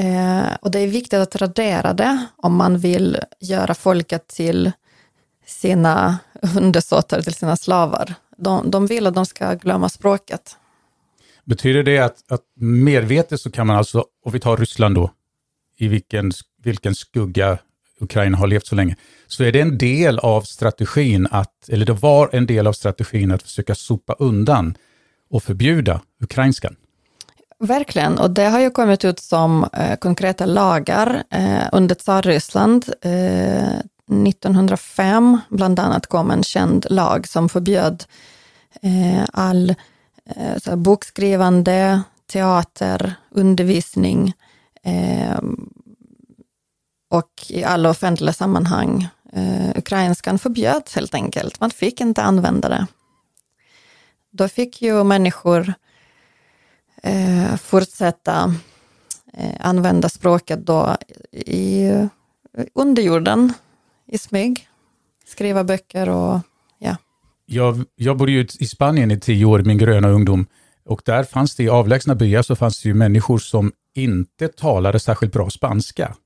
Eh, 0.00 0.56
och 0.60 0.70
det 0.70 0.78
är 0.78 0.86
viktigt 0.86 1.18
att 1.18 1.36
radera 1.36 1.92
det 1.92 2.26
om 2.36 2.56
man 2.56 2.78
vill 2.78 3.18
göra 3.40 3.74
folket 3.74 4.28
till 4.28 4.72
sina 5.46 6.18
undersåtar, 6.56 7.22
till 7.22 7.34
sina 7.34 7.56
slavar. 7.56 8.14
De, 8.36 8.70
de 8.70 8.86
vill 8.86 9.06
att 9.06 9.14
de 9.14 9.26
ska 9.26 9.54
glömma 9.54 9.88
språket. 9.88 10.56
Betyder 11.44 11.82
det 11.82 11.98
att, 11.98 12.32
att 12.32 12.40
medvetet 12.60 13.40
så 13.40 13.50
kan 13.50 13.66
man 13.66 13.76
alltså, 13.76 14.04
om 14.24 14.32
vi 14.32 14.40
tar 14.40 14.56
Ryssland 14.56 14.94
då, 14.94 15.10
i 15.76 15.88
vilken, 15.88 16.32
vilken 16.62 16.94
skugga 16.94 17.58
Ukraina 18.00 18.38
har 18.38 18.46
levt 18.46 18.66
så 18.66 18.74
länge, 18.74 18.96
så 19.26 19.44
är 19.44 19.52
det 19.52 19.60
en 19.60 19.78
del 19.78 20.18
av 20.18 20.42
strategin 20.42 21.28
att, 21.30 21.68
eller 21.68 21.86
det 21.86 21.92
var 21.92 22.30
en 22.32 22.46
del 22.46 22.66
av 22.66 22.72
strategin 22.72 23.30
att 23.32 23.42
försöka 23.42 23.74
sopa 23.74 24.12
undan 24.18 24.74
och 25.30 25.42
förbjuda 25.42 26.00
ukrainskan? 26.20 26.76
Verkligen, 27.62 28.18
och 28.18 28.30
det 28.30 28.44
har 28.44 28.60
ju 28.60 28.70
kommit 28.70 29.04
ut 29.04 29.18
som 29.18 29.66
eh, 29.72 29.96
konkreta 29.96 30.46
lagar 30.46 31.24
eh, 31.30 31.68
under 31.72 31.94
Tsarryssland. 31.94 32.92
Eh, 33.02 33.78
1905 34.28 35.40
bland 35.48 35.78
annat 35.80 36.06
kom 36.06 36.30
en 36.30 36.42
känd 36.42 36.86
lag 36.90 37.28
som 37.28 37.48
förbjöd 37.48 38.04
eh, 38.82 39.24
all 39.32 39.74
eh, 40.36 40.76
bokskrivande, 40.76 42.02
teater, 42.32 43.14
undervisning 43.30 44.32
eh, 44.82 45.40
och 47.10 47.46
i 47.48 47.64
alla 47.64 47.90
offentliga 47.90 48.32
sammanhang. 48.32 49.08
Eh, 49.32 49.70
ukrainskan 49.78 50.38
förbjöds 50.38 50.94
helt 50.94 51.14
enkelt, 51.14 51.60
man 51.60 51.70
fick 51.70 52.00
inte 52.00 52.22
använda 52.22 52.68
det. 52.68 52.86
Då 54.30 54.48
fick 54.48 54.82
ju 54.82 55.04
människor 55.04 55.74
eh, 57.02 57.56
fortsätta 57.56 58.54
eh, 59.32 59.54
använda 59.60 60.08
språket 60.08 60.66
då 60.66 60.96
i 61.32 61.90
underjorden, 62.74 63.52
i 64.06 64.18
smyg, 64.18 64.68
skriva 65.26 65.64
böcker 65.64 66.08
och 66.08 66.40
ja. 66.78 66.96
Jag, 67.46 67.84
jag 67.96 68.16
bodde 68.16 68.32
ju 68.32 68.46
i 68.60 68.66
Spanien 68.66 69.10
i 69.10 69.20
tio 69.20 69.44
år, 69.44 69.58
min 69.58 69.78
gröna 69.78 70.08
ungdom, 70.08 70.46
och 70.84 71.02
där 71.04 71.24
fanns 71.24 71.56
det 71.56 71.62
i 71.62 71.68
avlägsna 71.68 72.14
byar 72.14 72.42
så 72.42 72.56
fanns 72.56 72.82
det 72.82 72.88
ju 72.88 72.94
människor 72.94 73.38
som 73.38 73.72
inte 73.94 74.48
talade 74.48 74.98
särskilt 75.00 75.32
bra 75.32 75.50
spanska. 75.50 76.16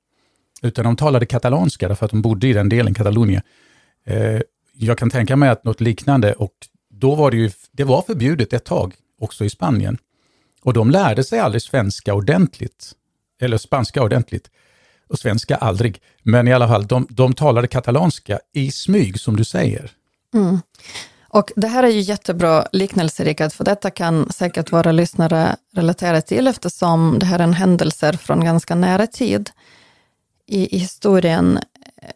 utan 0.63 0.85
de 0.85 0.97
talade 0.97 1.27
katalanska 1.27 1.89
därför 1.89 2.05
att 2.05 2.11
de 2.11 2.23
bodde 2.23 2.47
i 2.47 2.53
den 2.53 2.69
delen, 2.69 2.95
Katalonien. 2.95 3.43
Eh, 4.07 4.41
jag 4.75 4.99
kan 4.99 5.11
tänka 5.11 5.37
mig 5.37 5.49
att 5.49 5.65
något 5.65 5.81
liknande, 5.81 6.33
och 6.33 6.53
då 6.91 7.15
var 7.15 7.31
det 7.31 7.37
ju, 7.37 7.51
det 7.73 7.85
var 7.85 8.03
förbjudet 8.03 8.53
ett 8.53 8.65
tag, 8.65 8.95
också 9.21 9.45
i 9.45 9.51
Spanien. 9.51 9.99
Och 10.65 10.73
de 10.73 10.91
lärde 10.91 11.25
sig 11.25 11.39
aldrig 11.41 11.63
svenska 11.63 12.15
ordentligt, 12.15 12.93
eller 13.41 13.59
spanska 13.59 14.03
ordentligt, 14.03 14.51
och 15.09 15.19
svenska 15.19 15.57
aldrig. 15.57 16.01
Men 16.23 16.49
i 16.49 16.53
alla 16.53 16.69
fall, 16.69 16.87
de, 16.87 17.07
de 17.11 17.33
talade 17.33 17.69
katalanska 17.69 18.41
i 18.53 18.71
smyg, 18.71 19.21
som 19.21 19.37
du 19.37 19.45
säger. 19.45 19.91
Mm. 20.35 20.61
Och 21.29 21.53
det 21.57 21.67
här 21.67 21.83
är 21.83 21.89
ju 21.89 22.01
jättebra 22.01 22.67
liknelse, 22.73 23.25
Rickard, 23.25 23.53
för 23.53 23.65
detta 23.65 23.91
kan 23.91 24.33
säkert 24.33 24.73
våra 24.73 24.93
lyssnare 24.93 25.57
relatera 25.75 26.21
till, 26.21 26.47
eftersom 26.47 27.19
det 27.19 27.27
här 27.27 27.39
är 27.39 27.45
en 27.45 27.55
händelse 27.55 28.17
från 28.17 28.45
ganska 28.45 28.75
nära 28.75 29.07
tid 29.07 29.51
i, 30.47 30.77
i 30.77 30.79
historien. 30.79 31.59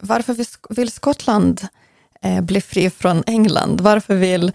Varför 0.00 0.36
vill 0.74 0.90
Skottland 0.90 1.66
eh, 2.22 2.40
bli 2.40 2.60
fri 2.60 2.90
från 2.90 3.22
England? 3.26 3.80
Varför 3.80 4.14
vill 4.14 4.52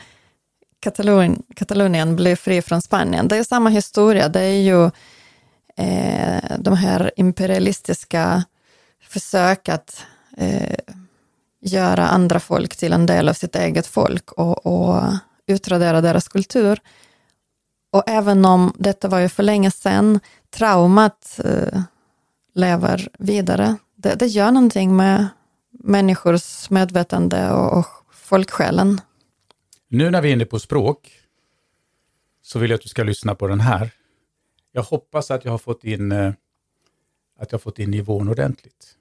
Katalon, 0.83 1.43
Katalonien 1.55 2.15
blev 2.15 2.35
fri 2.35 2.61
från 2.61 2.81
Spanien? 2.81 3.27
Det 3.27 3.37
är 3.37 3.43
samma 3.43 3.69
historia. 3.69 4.29
Det 4.29 4.41
är 4.41 4.61
ju 4.61 4.85
eh, 5.77 6.57
de 6.59 6.77
här 6.77 7.11
imperialistiska 7.15 8.43
försök 9.09 9.69
att 9.69 10.05
eh, 10.37 10.75
göra 11.61 12.07
andra 12.07 12.39
folk 12.39 12.75
till 12.75 12.93
en 12.93 13.05
del 13.05 13.29
av 13.29 13.33
sitt 13.33 13.55
eget 13.55 13.87
folk 13.87 14.31
och, 14.31 14.65
och 14.65 15.03
utradera 15.47 16.01
deras 16.01 16.27
kultur. 16.27 16.79
Och 17.91 18.03
även 18.07 18.45
om 18.45 18.73
detta 18.77 19.07
var 19.07 19.19
ju 19.19 19.29
för 19.29 19.43
länge 19.43 19.71
sedan, 19.71 20.19
traumat 20.55 21.39
eh, 21.43 21.81
lever 22.55 23.09
vidare. 23.19 23.75
Det, 23.95 24.15
det 24.15 24.27
gör 24.27 24.51
någonting 24.51 24.95
med 24.95 25.27
människors 25.71 26.69
medvetande 26.69 27.51
och, 27.51 27.77
och 27.77 27.87
folksjälen. 28.13 29.01
Nu 29.93 30.09
när 30.11 30.21
vi 30.21 30.29
är 30.29 30.33
inne 30.33 30.45
på 30.45 30.59
språk 30.59 31.11
så 32.41 32.59
vill 32.59 32.69
jag 32.69 32.77
att 32.77 32.81
du 32.81 32.89
ska 32.89 33.03
lyssna 33.03 33.35
på 33.35 33.47
den 33.47 33.59
här. 33.59 33.91
Jag 34.71 34.83
hoppas 34.83 35.31
att 35.31 35.45
jag 35.45 35.51
har 35.51 35.57
fått 35.57 35.83
in, 35.83 36.11
eh, 36.11 36.33
att 37.39 37.51
jag 37.51 37.57
har 37.57 37.61
fått 37.61 37.79
in 37.79 37.91
nivån 37.91 38.29
ordentligt. 38.29 38.97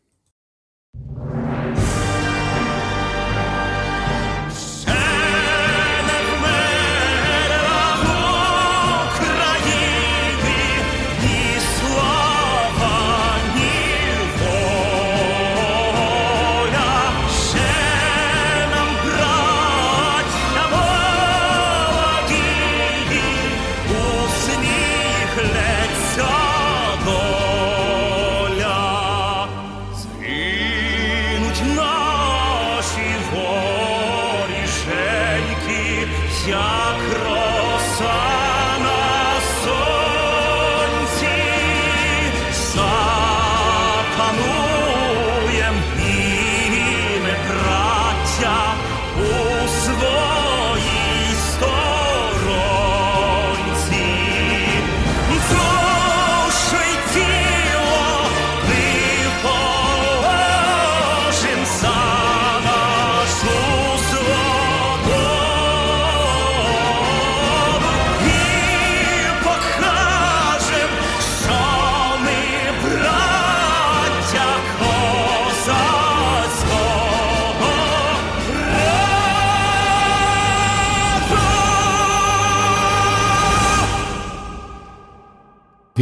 chakra. 36.44 37.31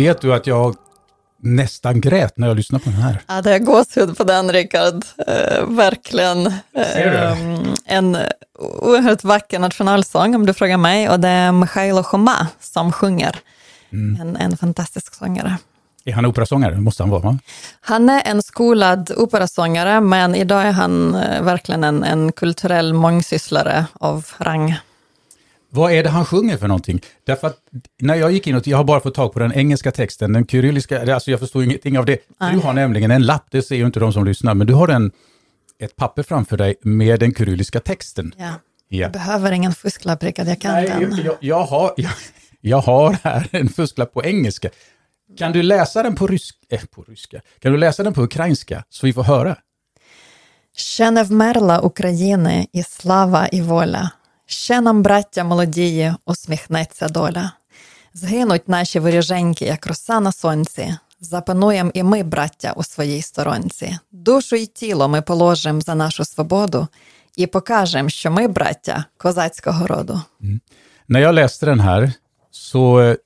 Vet 0.00 0.20
du 0.20 0.34
att 0.34 0.46
jag 0.46 0.76
nästan 1.42 2.00
grät 2.00 2.38
när 2.38 2.48
jag 2.48 2.56
lyssnade 2.56 2.84
på 2.84 2.90
den 2.90 3.00
här? 3.00 3.22
Ja, 3.26 3.42
det 3.42 3.54
är 3.54 3.58
gåshud 3.58 4.16
på 4.18 4.24
den, 4.24 4.52
Rickard. 4.52 5.04
Eh, 5.26 5.66
verkligen. 5.68 6.46
Eh, 6.46 7.32
en 7.84 8.18
oerhört 8.58 9.24
vacker 9.24 9.58
nationalsång, 9.58 10.34
om 10.34 10.46
du 10.46 10.54
frågar 10.54 10.76
mig. 10.76 11.08
Och 11.08 11.20
det 11.20 11.28
är 11.28 11.52
Mikhailo 11.52 12.02
Choma 12.02 12.46
som 12.60 12.92
sjunger. 12.92 13.36
Mm. 13.92 14.20
En, 14.20 14.36
en 14.36 14.56
fantastisk 14.56 15.14
sångare. 15.14 15.56
Är 16.04 16.12
han 16.12 16.26
operasångare? 16.26 16.74
Det 16.74 16.80
måste 16.80 17.02
han 17.02 17.10
vara, 17.10 17.22
va? 17.22 17.38
Han 17.80 18.08
är 18.08 18.22
en 18.24 18.42
skolad 18.42 19.12
operasångare, 19.16 20.00
men 20.00 20.34
idag 20.34 20.62
är 20.62 20.72
han 20.72 21.14
eh, 21.14 21.42
verkligen 21.42 21.84
en, 21.84 22.04
en 22.04 22.32
kulturell 22.32 22.94
mångsysslare 22.94 23.86
av 23.92 24.26
rang. 24.38 24.76
Vad 25.69 25.91
är 25.91 26.03
det 26.03 26.09
han 26.09 26.25
sjunger 26.25 26.57
för 26.57 26.67
någonting? 26.67 27.01
Därför 27.25 27.47
att 27.47 27.57
när 28.01 28.15
jag 28.15 28.31
gick 28.31 28.47
in 28.47 28.55
och 28.55 28.67
jag 28.67 28.77
har 28.77 28.83
bara 28.83 28.99
fått 28.99 29.15
tag 29.15 29.33
på 29.33 29.39
den 29.39 29.53
engelska 29.53 29.91
texten, 29.91 30.33
den 30.33 30.47
kyrilliska, 30.47 31.13
alltså 31.13 31.31
jag 31.31 31.39
förstår 31.39 31.63
ingenting 31.63 31.99
av 31.99 32.05
det. 32.05 32.19
Nej. 32.39 32.53
Du 32.53 32.59
har 32.59 32.73
nämligen 32.73 33.11
en 33.11 33.25
lapp, 33.25 33.47
det 33.51 33.61
ser 33.61 33.75
ju 33.75 33.85
inte 33.85 33.99
de 33.99 34.13
som 34.13 34.25
lyssnar, 34.25 34.53
men 34.53 34.67
du 34.67 34.73
har 34.73 34.87
en, 34.87 35.11
ett 35.79 35.95
papper 35.95 36.23
framför 36.23 36.57
dig 36.57 36.75
med 36.81 37.19
den 37.19 37.33
kyrilliska 37.33 37.79
texten. 37.79 38.33
Ja. 38.37 38.45
ja. 38.87 38.99
Jag 38.99 39.11
behöver 39.11 39.51
ingen 39.51 39.73
fusklapp, 39.73 40.23
Rickard, 40.23 40.47
jag 40.47 40.61
kan 40.61 40.73
Nej, 40.73 40.89
den. 40.89 41.21
Jag, 41.25 41.35
jag, 41.39 41.63
har, 41.63 41.93
jag, 41.97 42.11
jag 42.61 42.81
har 42.81 43.17
här 43.23 43.47
en 43.51 43.69
fusklapp 43.69 44.13
på 44.13 44.23
engelska. 44.23 44.69
Kan 45.37 45.51
du 45.51 45.63
läsa 45.63 46.03
den 46.03 46.15
på, 46.15 46.27
rysk, 46.27 46.55
eh, 46.69 46.81
på 46.85 47.03
ryska? 47.03 47.41
Kan 47.59 47.71
du 47.71 47.77
läsa 47.77 48.03
den 48.03 48.13
på 48.13 48.21
ukrainska 48.23 48.83
så 48.89 49.05
vi 49.05 49.13
får 49.13 49.23
höra? 49.23 49.57
Ще 50.77 51.11
не 51.11 51.23
вмерла 51.23 51.79
України 51.79 52.67
і 52.73 52.83
слава 52.83 53.47
і 53.47 53.61
воля. 53.61 54.11
Ще 54.50 54.80
нам, 54.80 55.02
браття 55.02 55.44
молодії, 55.44 56.14
усміхнеться 56.26 57.08
доля. 57.08 57.52
Згинуть 58.14 58.68
наші 58.68 58.98
воріженьки, 58.98 59.64
як 59.64 59.86
роса 59.86 60.20
на 60.20 60.32
сонці. 60.32 60.94
Запануєм 61.20 61.90
і 61.94 62.02
ми, 62.02 62.22
браття, 62.22 62.72
у 62.76 62.82
своїй 62.82 63.22
сторонці. 63.22 63.98
Душу 64.12 64.56
й 64.56 64.66
тіло 64.66 65.08
ми 65.08 65.22
положим 65.22 65.80
за 65.80 65.94
нашу 65.94 66.24
свободу 66.24 66.88
і 67.36 67.46
покажем, 67.46 68.10
що 68.10 68.30
ми, 68.30 68.48
браття, 68.48 69.04
козацького 69.16 69.86
роду. 69.86 70.20
Mm. 70.40 70.60
När 71.08 71.20
jag 71.20 71.34
läste 71.34 71.66
den 71.66 71.80
här 71.80 72.12
så 72.50 73.16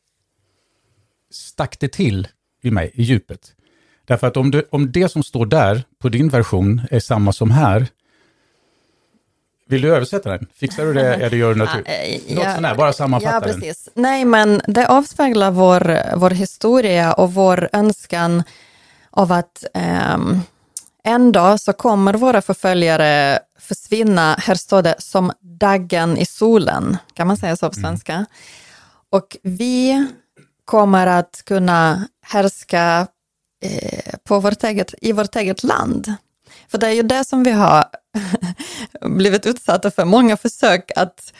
stack 1.30 1.80
det 1.80 1.88
till 1.88 2.28
i 2.62 2.70
mig, 2.70 2.90
i 2.94 3.02
djupet. 3.02 3.54
Därför 4.08 4.26
att 4.26 4.36
om 4.36 4.50
det, 4.50 4.64
om 4.70 4.92
det 4.92 5.08
som 5.08 5.22
står 5.22 5.46
där 5.46 5.84
på 5.98 6.08
din 6.08 6.28
version 6.28 6.80
är 6.90 7.00
samma 7.00 7.32
som 7.32 7.50
här, 7.50 7.88
vill 9.74 9.82
du 9.82 9.94
översätta 9.96 10.30
den? 10.30 10.46
Fixar 10.54 10.84
du 10.84 10.92
det 10.92 11.14
eller 11.14 11.36
gör 11.36 11.54
du 11.54 11.58
natur? 11.58 11.84
Ja, 12.26 12.34
Något 12.34 12.54
sånt 12.54 12.66
här, 12.66 12.74
bara 12.74 12.92
sammanfatta 12.92 13.34
ja, 13.34 13.40
precis. 13.40 13.88
den. 13.94 14.02
Nej, 14.02 14.24
men 14.24 14.62
det 14.66 14.86
avspeglar 14.86 15.50
vår, 15.50 16.16
vår 16.16 16.30
historia 16.30 17.12
och 17.12 17.34
vår 17.34 17.68
önskan 17.72 18.42
av 19.10 19.32
att 19.32 19.64
um, 20.14 20.40
en 21.04 21.32
dag 21.32 21.60
så 21.60 21.72
kommer 21.72 22.14
våra 22.14 22.42
förföljare 22.42 23.38
försvinna, 23.58 24.36
här 24.38 24.54
står 24.54 24.82
det, 24.82 24.94
som 24.98 25.32
daggen 25.40 26.16
i 26.16 26.26
solen, 26.26 26.96
kan 27.14 27.26
man 27.26 27.36
säga 27.36 27.56
så 27.56 27.70
på 27.70 27.76
mm. 27.76 27.82
svenska. 27.82 28.12
Mm. 28.12 28.26
Och 29.10 29.36
vi 29.42 30.06
kommer 30.64 31.06
att 31.06 31.42
kunna 31.46 32.08
härska 32.22 33.06
eh, 33.64 34.14
på 34.24 34.40
vårt 34.40 34.64
eget, 34.64 34.94
i 35.00 35.12
vårt 35.12 35.36
eget 35.36 35.62
land. 35.62 36.14
För 36.74 36.78
det 36.78 36.86
är 36.86 36.92
ju 36.92 37.02
det 37.02 37.24
som 37.24 37.42
vi 37.42 37.50
har 37.50 37.84
blivit 39.00 39.46
utsatta 39.46 39.90
för, 39.90 40.04
många 40.04 40.36
försök 40.36 40.90
att 40.96 41.32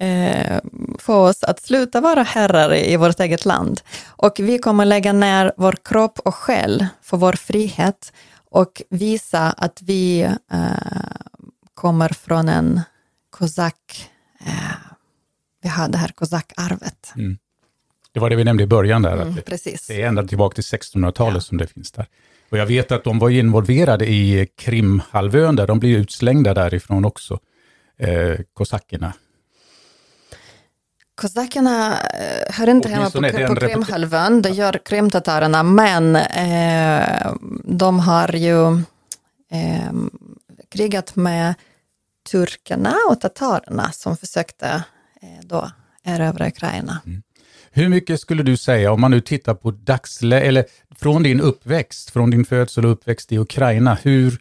eh, 0.00 0.60
få 0.98 1.14
oss 1.14 1.44
att 1.44 1.62
sluta 1.62 2.00
vara 2.00 2.22
herrar 2.22 2.74
i 2.74 2.96
vårt 2.96 3.20
eget 3.20 3.44
land. 3.44 3.80
Och 4.06 4.32
vi 4.38 4.58
kommer 4.58 4.84
lägga 4.84 5.12
ner 5.12 5.52
vår 5.56 5.76
kropp 5.84 6.18
och 6.18 6.34
själ 6.34 6.86
för 7.02 7.16
vår 7.16 7.32
frihet 7.32 8.12
och 8.50 8.82
visa 8.90 9.50
att 9.50 9.82
vi 9.82 10.22
eh, 10.52 10.70
kommer 11.74 12.08
från 12.08 12.48
en 12.48 12.80
kozack, 13.30 14.10
eh, 14.46 14.76
vi 15.62 15.68
har 15.68 15.88
det 15.88 15.98
här 15.98 16.08
kozackarvet. 16.08 17.12
Mm. 17.16 17.38
Det 18.12 18.20
var 18.20 18.30
det 18.30 18.36
vi 18.36 18.44
nämnde 18.44 18.62
i 18.62 18.66
början 18.66 19.02
där, 19.02 19.12
mm, 19.12 19.38
att 19.38 19.44
precis. 19.44 19.86
det 19.86 20.02
är 20.02 20.06
ända 20.06 20.26
tillbaka 20.26 20.54
till 20.54 20.64
1600-talet 20.78 21.34
ja. 21.34 21.40
som 21.40 21.58
det 21.58 21.66
finns 21.66 21.92
där. 21.92 22.06
Och 22.52 22.58
jag 22.58 22.66
vet 22.66 22.92
att 22.92 23.04
de 23.04 23.18
var 23.18 23.30
involverade 23.30 24.06
i 24.06 24.48
Krimhalvön, 24.56 25.56
där 25.56 25.66
de 25.66 25.78
blev 25.78 25.92
utslängda 26.00 26.54
därifrån 26.54 27.04
också, 27.04 27.38
eh, 27.98 28.40
kosackerna. 28.54 29.12
Kosackerna 31.14 31.92
eh, 31.92 32.54
hör 32.54 32.68
inte 32.68 32.88
hemma 32.88 33.10
på, 33.10 33.20
på 33.20 33.56
Krimhalvön, 33.60 34.42
det 34.42 34.48
gör 34.48 34.80
krimtatarerna, 34.84 35.62
men 35.62 36.16
eh, 36.16 37.32
de 37.64 37.98
har 37.98 38.36
ju 38.36 38.74
eh, 39.50 39.92
krigat 40.68 41.16
med 41.16 41.54
turkarna 42.30 42.94
och 43.10 43.20
tatarerna 43.20 43.92
som 43.92 44.16
försökte 44.16 44.66
eh, 45.22 45.28
då 45.42 45.70
erövra 46.04 46.48
Ukraina. 46.48 47.00
Hur 47.74 47.88
mycket 47.88 48.20
skulle 48.20 48.42
du 48.42 48.56
säga, 48.56 48.92
om 48.92 49.00
man 49.00 49.10
nu 49.10 49.20
tittar 49.20 49.54
på 49.54 49.70
dagsläge, 49.70 50.46
eller 50.46 50.64
från 50.96 51.22
din 51.22 51.40
uppväxt, 51.40 52.10
från 52.10 52.30
din 52.30 52.44
födsel 52.44 52.84
och 52.84 52.92
uppväxt 52.92 53.32
i 53.32 53.38
Ukraina, 53.38 53.94
hur, 54.02 54.40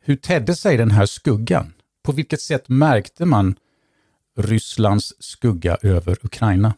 hur 0.00 0.16
tedde 0.16 0.56
sig 0.56 0.76
den 0.76 0.90
här 0.90 1.06
skuggan? 1.06 1.72
På 2.02 2.12
vilket 2.12 2.40
sätt 2.40 2.68
märkte 2.68 3.24
man 3.24 3.56
Rysslands 4.38 5.12
skugga 5.18 5.76
över 5.82 6.18
Ukraina? 6.22 6.74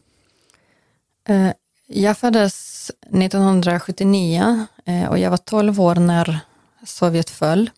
Eh, 1.29 1.51
jag 1.87 2.17
föddes 2.17 2.91
1979 3.01 4.65
eh, 4.85 5.09
och 5.09 5.19
jag 5.19 5.29
var 5.29 5.37
12 5.37 5.81
år 5.81 5.95
när 5.95 6.39
Sovjet 6.85 7.29
föll. 7.29 7.69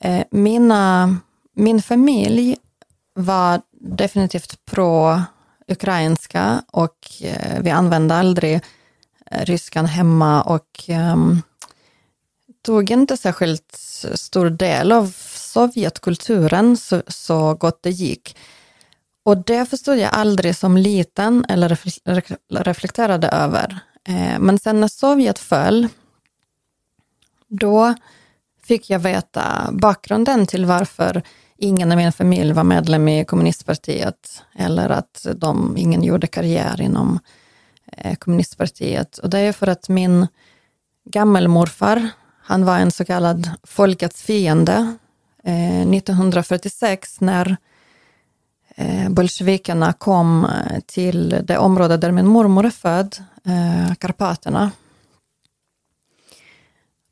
Eh, 0.00 0.24
mina, 0.30 1.16
min 1.54 1.82
familj 1.82 2.56
var 3.14 3.60
definitivt 3.80 4.64
ukrainska 5.68 6.62
och 6.72 6.98
eh, 7.20 7.62
vi 7.62 7.70
använde 7.70 8.14
aldrig 8.14 8.54
eh, 9.30 9.44
ryskan 9.44 9.86
hemma 9.86 10.42
och 10.42 10.84
um, 10.88 11.42
tog 12.62 12.90
inte 12.90 13.16
särskilt 13.16 13.76
stor 14.14 14.50
del 14.50 14.92
av 14.92 15.12
Sovjetkulturen 15.34 16.76
så, 16.76 17.02
så 17.06 17.54
gott 17.54 17.82
det 17.82 17.90
gick. 17.90 18.36
Och 19.22 19.44
det 19.44 19.66
förstod 19.66 19.98
jag 19.98 20.10
aldrig 20.12 20.56
som 20.56 20.76
liten 20.76 21.44
eller 21.48 21.78
reflekterade 22.64 23.28
över. 23.28 23.78
Eh, 24.04 24.38
men 24.38 24.58
sen 24.58 24.80
när 24.80 24.88
Sovjet 24.88 25.38
föll, 25.38 25.88
då 27.48 27.94
fick 28.62 28.90
jag 28.90 28.98
veta 28.98 29.68
bakgrunden 29.72 30.46
till 30.46 30.66
varför 30.66 31.22
ingen 31.58 31.92
i 31.92 31.96
min 31.96 32.12
familj 32.12 32.52
var 32.52 32.64
medlem 32.64 33.08
i 33.08 33.24
kommunistpartiet 33.24 34.42
eller 34.54 34.90
att 34.90 35.26
de, 35.36 35.76
ingen 35.76 36.02
gjorde 36.02 36.26
karriär 36.26 36.80
inom 36.80 37.18
eh, 37.92 38.14
kommunistpartiet. 38.14 39.18
Och 39.18 39.30
det 39.30 39.38
är 39.38 39.52
för 39.52 39.66
att 39.66 39.88
min 39.88 40.26
gammelmorfar, 41.04 42.08
han 42.42 42.64
var 42.64 42.78
en 42.78 42.90
så 42.90 43.04
kallad 43.04 43.50
folkets 43.62 44.22
fiende. 44.22 44.96
Eh, 45.44 45.80
1946 45.80 47.20
när 47.20 47.56
eh, 48.74 49.08
bolsjevikerna 49.08 49.92
kom 49.92 50.46
till 50.86 51.40
det 51.44 51.58
område 51.58 51.96
där 51.96 52.12
min 52.12 52.26
mormor 52.26 52.66
är 52.66 52.70
född, 52.70 53.16
Karpaterna, 53.98 54.70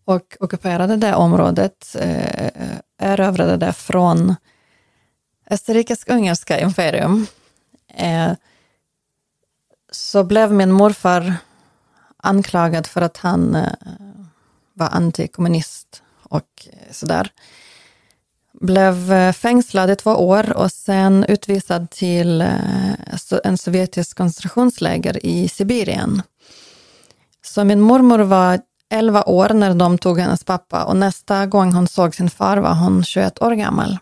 och 0.06 0.36
ockuperade 0.40 0.96
det 0.96 1.14
området, 1.14 1.96
eh, 1.98 2.50
erövrade 2.98 3.56
det 3.56 3.72
från 3.72 4.34
Österrikisk-ungerska 5.50 6.60
imperium, 6.60 7.26
eh, 7.94 8.32
så 9.90 10.24
blev 10.24 10.52
min 10.52 10.72
morfar 10.72 11.34
anklagad 12.16 12.86
för 12.86 13.00
att 13.00 13.16
han 13.16 13.54
eh, 13.54 13.72
var 14.72 14.88
antikommunist 14.88 16.02
och 16.22 16.68
eh, 16.72 16.92
sådär. 16.92 17.30
Blev 18.52 19.12
eh, 19.12 19.32
fängslad 19.32 19.90
i 19.90 19.96
två 19.96 20.10
år 20.10 20.56
och 20.56 20.72
sen 20.72 21.24
utvisad 21.28 21.90
till 21.90 22.40
eh, 22.40 23.38
en 23.44 23.58
sovjetisk 23.58 24.16
koncentrationsläger 24.16 25.26
i 25.26 25.48
Sibirien. 25.48 26.22
Så 27.42 27.64
min 27.64 27.80
mormor 27.80 28.18
var 28.18 28.60
11 28.90 29.22
år 29.28 29.48
när 29.48 29.74
de 29.74 29.98
tog 29.98 30.20
hennes 30.20 30.44
pappa 30.44 30.84
och 30.84 30.96
nästa 30.96 31.46
gång 31.46 31.72
hon 31.72 31.88
såg 31.88 32.14
sin 32.14 32.30
far 32.30 32.56
var 32.56 32.74
hon 32.74 33.04
21 33.04 33.42
år 33.42 33.52
gammal. 33.52 33.98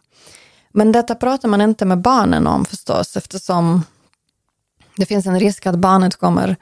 Men 0.73 0.92
detta 0.92 1.14
pratar 1.14 1.49
man 1.49 1.61
inte 1.61 1.85
med 1.85 1.99
barnen 1.99 2.47
om 2.47 2.64
förstås 2.64 3.16
eftersom 3.16 3.83
det 4.97 5.07
finns 5.07 5.27
en 5.27 5.40
risk 5.40 5.66
att 5.66 5.75
barnet 5.79 6.16
kommer 6.16 6.57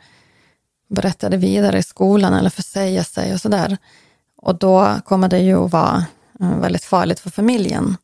berätta 0.89 1.29
det 1.29 1.37
vidare 1.37 1.79
i 1.79 1.83
skolan 1.83 2.35
eller 2.35 2.51
försäga 2.51 3.05
sig 3.05 3.35
och 3.35 3.41
sådär. 3.41 3.79
Och 4.37 4.59
då 4.59 4.97
kommer 5.05 5.29
det 5.29 5.39
ju 5.39 5.65
att 5.65 5.73
vara 5.73 6.05
eh, 6.41 6.59
väldigt 6.59 6.85
farligt 6.85 7.21
för 7.21 7.31
familjen. 7.31 7.97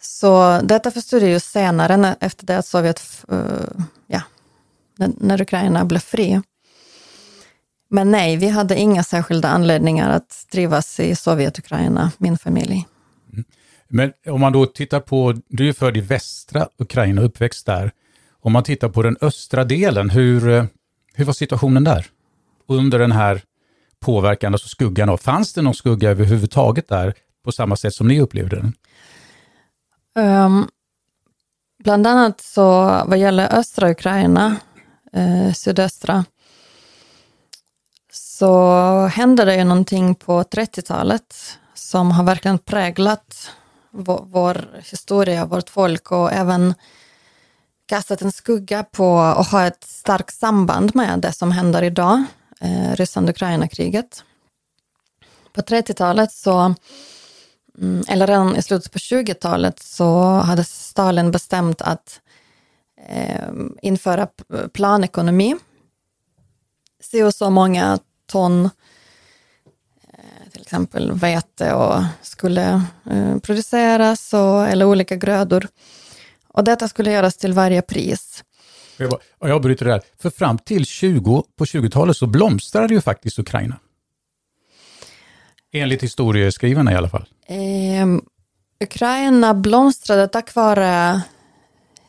Så 0.00 0.60
detta 0.62 0.90
förstod 0.90 1.22
jag 1.22 1.30
ju 1.30 1.40
senare 1.40 2.16
efter 2.20 2.46
det 2.46 2.58
att 2.58 2.66
Sovjet, 2.66 3.24
uh, 3.32 3.84
ja, 4.06 4.22
när 4.96 5.42
Ukraina 5.42 5.84
blev 5.84 5.98
fri. 5.98 6.42
Men 7.90 8.10
nej, 8.10 8.36
vi 8.36 8.48
hade 8.48 8.76
inga 8.78 9.02
särskilda 9.02 9.48
anledningar 9.48 10.10
att 10.10 10.46
trivas 10.52 11.00
i 11.00 11.14
Sovjet-Ukraina, 11.14 12.12
min 12.18 12.38
familj. 12.38 12.86
Mm. 13.32 13.44
Men 13.88 14.12
om 14.26 14.40
man 14.40 14.52
då 14.52 14.66
tittar 14.66 15.00
på, 15.00 15.34
du 15.48 15.68
är 15.68 15.72
född 15.72 15.96
i 15.96 16.00
västra 16.00 16.68
Ukraina, 16.78 17.22
uppväxt 17.22 17.66
där. 17.66 17.90
Om 18.40 18.52
man 18.52 18.62
tittar 18.62 18.88
på 18.88 19.02
den 19.02 19.16
östra 19.20 19.64
delen, 19.64 20.10
hur, 20.10 20.48
eh, 20.48 20.64
hur 21.14 21.24
var 21.24 21.32
situationen 21.32 21.84
där? 21.84 22.06
Under 22.68 22.98
den 22.98 23.12
här 23.12 23.42
påverkan, 24.00 24.54
alltså 24.54 24.68
skuggan 24.68 25.08
av, 25.08 25.16
fanns 25.16 25.52
det 25.52 25.62
någon 25.62 25.74
skugga 25.74 26.10
överhuvudtaget 26.10 26.88
där 26.88 27.14
på 27.44 27.52
samma 27.52 27.76
sätt 27.76 27.94
som 27.94 28.08
ni 28.08 28.20
upplevde 28.20 28.56
den? 28.56 28.74
Um, 30.44 30.68
bland 31.84 32.06
annat 32.06 32.40
så 32.40 32.64
vad 33.06 33.18
gäller 33.18 33.58
östra 33.58 33.90
Ukraina, 33.90 34.56
eh, 35.12 35.52
sydöstra, 35.52 36.24
så 38.40 39.06
hände 39.06 39.44
det 39.44 39.56
ju 39.56 39.64
någonting 39.64 40.14
på 40.14 40.42
30-talet 40.42 41.58
som 41.74 42.10
har 42.10 42.24
verkligen 42.24 42.58
präglat 42.58 43.50
vår, 43.90 44.24
vår 44.26 44.68
historia, 44.90 45.44
vårt 45.44 45.70
folk 45.70 46.12
och 46.12 46.32
även 46.32 46.74
kastat 47.86 48.22
en 48.22 48.32
skugga 48.32 48.84
på 48.84 49.06
och 49.08 49.44
har 49.44 49.66
ett 49.66 49.84
starkt 49.84 50.34
samband 50.34 50.94
med 50.94 51.18
det 51.20 51.32
som 51.32 51.52
händer 51.52 51.82
idag, 51.82 52.24
eh, 52.60 52.96
Ryssland-Ukraina-kriget. 52.96 54.24
På 55.52 55.60
30-talet 55.60 56.32
så, 56.32 56.74
mm, 57.78 58.04
eller 58.08 58.26
redan 58.26 58.56
i 58.56 58.62
slutet 58.62 58.92
på 58.92 58.98
20-talet, 58.98 59.78
så 59.78 60.20
hade 60.28 60.64
Stalin 60.64 61.30
bestämt 61.30 61.82
att 61.82 62.20
eh, 63.08 63.52
införa 63.82 64.28
planekonomi. 64.72 65.56
Se 67.02 67.24
och 67.24 67.34
så 67.34 67.50
många 67.50 67.98
ton 68.30 68.64
eh, 70.14 70.50
till 70.52 70.62
exempel 70.62 71.12
vete 71.12 71.74
och 71.74 72.02
skulle 72.22 72.82
eh, 73.10 73.38
produceras 73.38 74.32
och, 74.32 74.68
eller 74.68 74.84
olika 74.84 75.16
grödor. 75.16 75.68
Och 76.48 76.64
detta 76.64 76.88
skulle 76.88 77.12
göras 77.12 77.36
till 77.36 77.52
varje 77.52 77.82
pris. 77.82 78.44
Jag, 78.96 79.20
jag 79.38 79.62
bryter 79.62 79.86
det 79.86 79.92
här. 79.92 80.02
För 80.18 80.30
fram 80.30 80.58
till 80.58 80.86
20, 80.86 81.44
på 81.56 81.64
20-talet 81.64 82.16
så 82.16 82.26
blomstrade 82.26 82.94
ju 82.94 83.00
faktiskt 83.00 83.38
Ukraina. 83.38 83.76
Enligt 85.72 86.02
historieskrivarna 86.02 86.92
i 86.92 86.94
alla 86.94 87.08
fall. 87.08 87.26
Eh, 87.46 88.06
Ukraina 88.84 89.54
blomstrade 89.54 90.28
tack 90.28 90.54
vare 90.54 91.22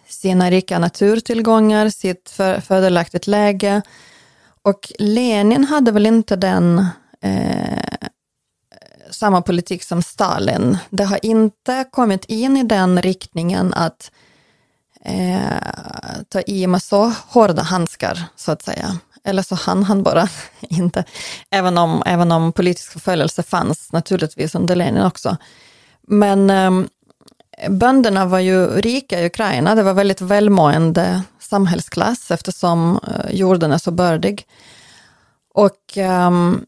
sina 0.08 0.52
rika 0.52 0.80
naturtillgångar, 0.80 1.90
sitt 1.90 2.30
för, 2.30 2.60
fördelaktigt 2.60 3.28
läge. 3.28 3.82
Och 4.63 4.91
Lenin 5.00 5.63
hade 5.63 5.91
väl 5.91 6.06
inte 6.06 6.36
den 6.36 6.86
eh, 7.21 8.08
samma 9.10 9.41
politik 9.41 9.84
som 9.84 10.02
Stalin. 10.02 10.78
Det 10.89 11.04
har 11.04 11.19
inte 11.26 11.86
kommit 11.91 12.26
in 12.26 12.58
i 12.58 12.63
den 12.63 13.02
riktningen 13.02 13.74
att 13.74 14.12
eh, 15.06 16.24
ta 16.30 16.41
i 16.41 16.67
med 16.67 16.84
så 16.84 17.13
hårda 17.28 17.62
handskar, 17.62 18.24
så 18.36 18.52
att 18.52 18.62
säga. 18.62 18.97
Eller 19.24 19.43
så 19.43 19.56
hann 19.56 19.84
han 19.84 20.04
bara 20.04 20.28
inte. 20.60 21.04
Även 21.50 21.78
om, 21.78 22.04
även 22.06 22.32
om 22.32 22.52
politisk 22.52 22.91
förföljelse 22.91 23.43
fanns 23.43 23.91
naturligtvis 23.91 24.56
under 24.56 24.76
Lenin 24.76 25.04
också. 25.04 25.38
Men 26.08 26.50
eh, 26.50 26.71
bönderna 27.69 28.26
var 28.26 28.39
ju 28.39 28.67
rika 28.67 29.19
i 29.19 29.26
Ukraina. 29.26 29.76
Det 29.76 29.84
var 29.84 29.93
väldigt 29.93 30.21
välmående 30.21 31.21
samhällsklass 31.52 32.32
eftersom 32.32 33.00
eh, 33.08 33.36
jorden 33.36 33.72
är 33.72 33.78
så 33.78 33.92
bördig. 33.92 34.48
Och 35.54 35.98
um, 36.28 36.66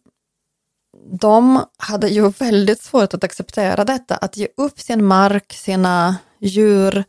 de 1.19 1.65
hade 1.77 2.07
ju 2.07 2.29
väldigt 2.29 2.81
svårt 2.81 3.13
att 3.13 3.23
acceptera 3.23 3.85
detta, 3.85 4.15
att 4.15 4.37
ge 4.37 4.47
upp 4.57 4.79
sin 4.79 5.05
mark, 5.05 5.53
sina 5.53 6.15
djur, 6.39 7.03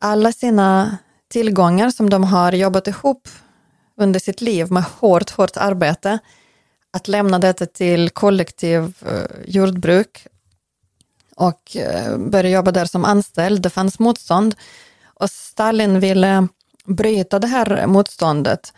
alla 0.00 0.32
sina 0.32 0.98
tillgångar 1.28 1.90
som 1.90 2.10
de 2.10 2.24
har 2.24 2.52
jobbat 2.52 2.88
ihop 2.88 3.28
under 3.96 4.20
sitt 4.20 4.40
liv 4.40 4.72
med 4.72 4.84
hårt, 5.00 5.30
hårt 5.30 5.56
arbete, 5.56 6.18
att 6.92 7.08
lämna 7.08 7.38
detta 7.38 7.66
till 7.66 8.10
kollektiv 8.10 8.96
eh, 9.06 9.36
jordbruk 9.46 10.26
och 11.36 11.76
eh, 11.76 12.18
börja 12.18 12.50
jobba 12.50 12.70
där 12.72 12.84
som 12.84 13.04
anställd. 13.04 13.62
Det 13.62 13.70
fanns 13.70 13.98
motstånd 13.98 14.54
och 15.20 15.30
Stalin 15.30 16.00
ville 16.00 16.48
bryta 16.86 17.38
det 17.38 17.46
här 17.46 17.86
motståndet. 17.86 18.72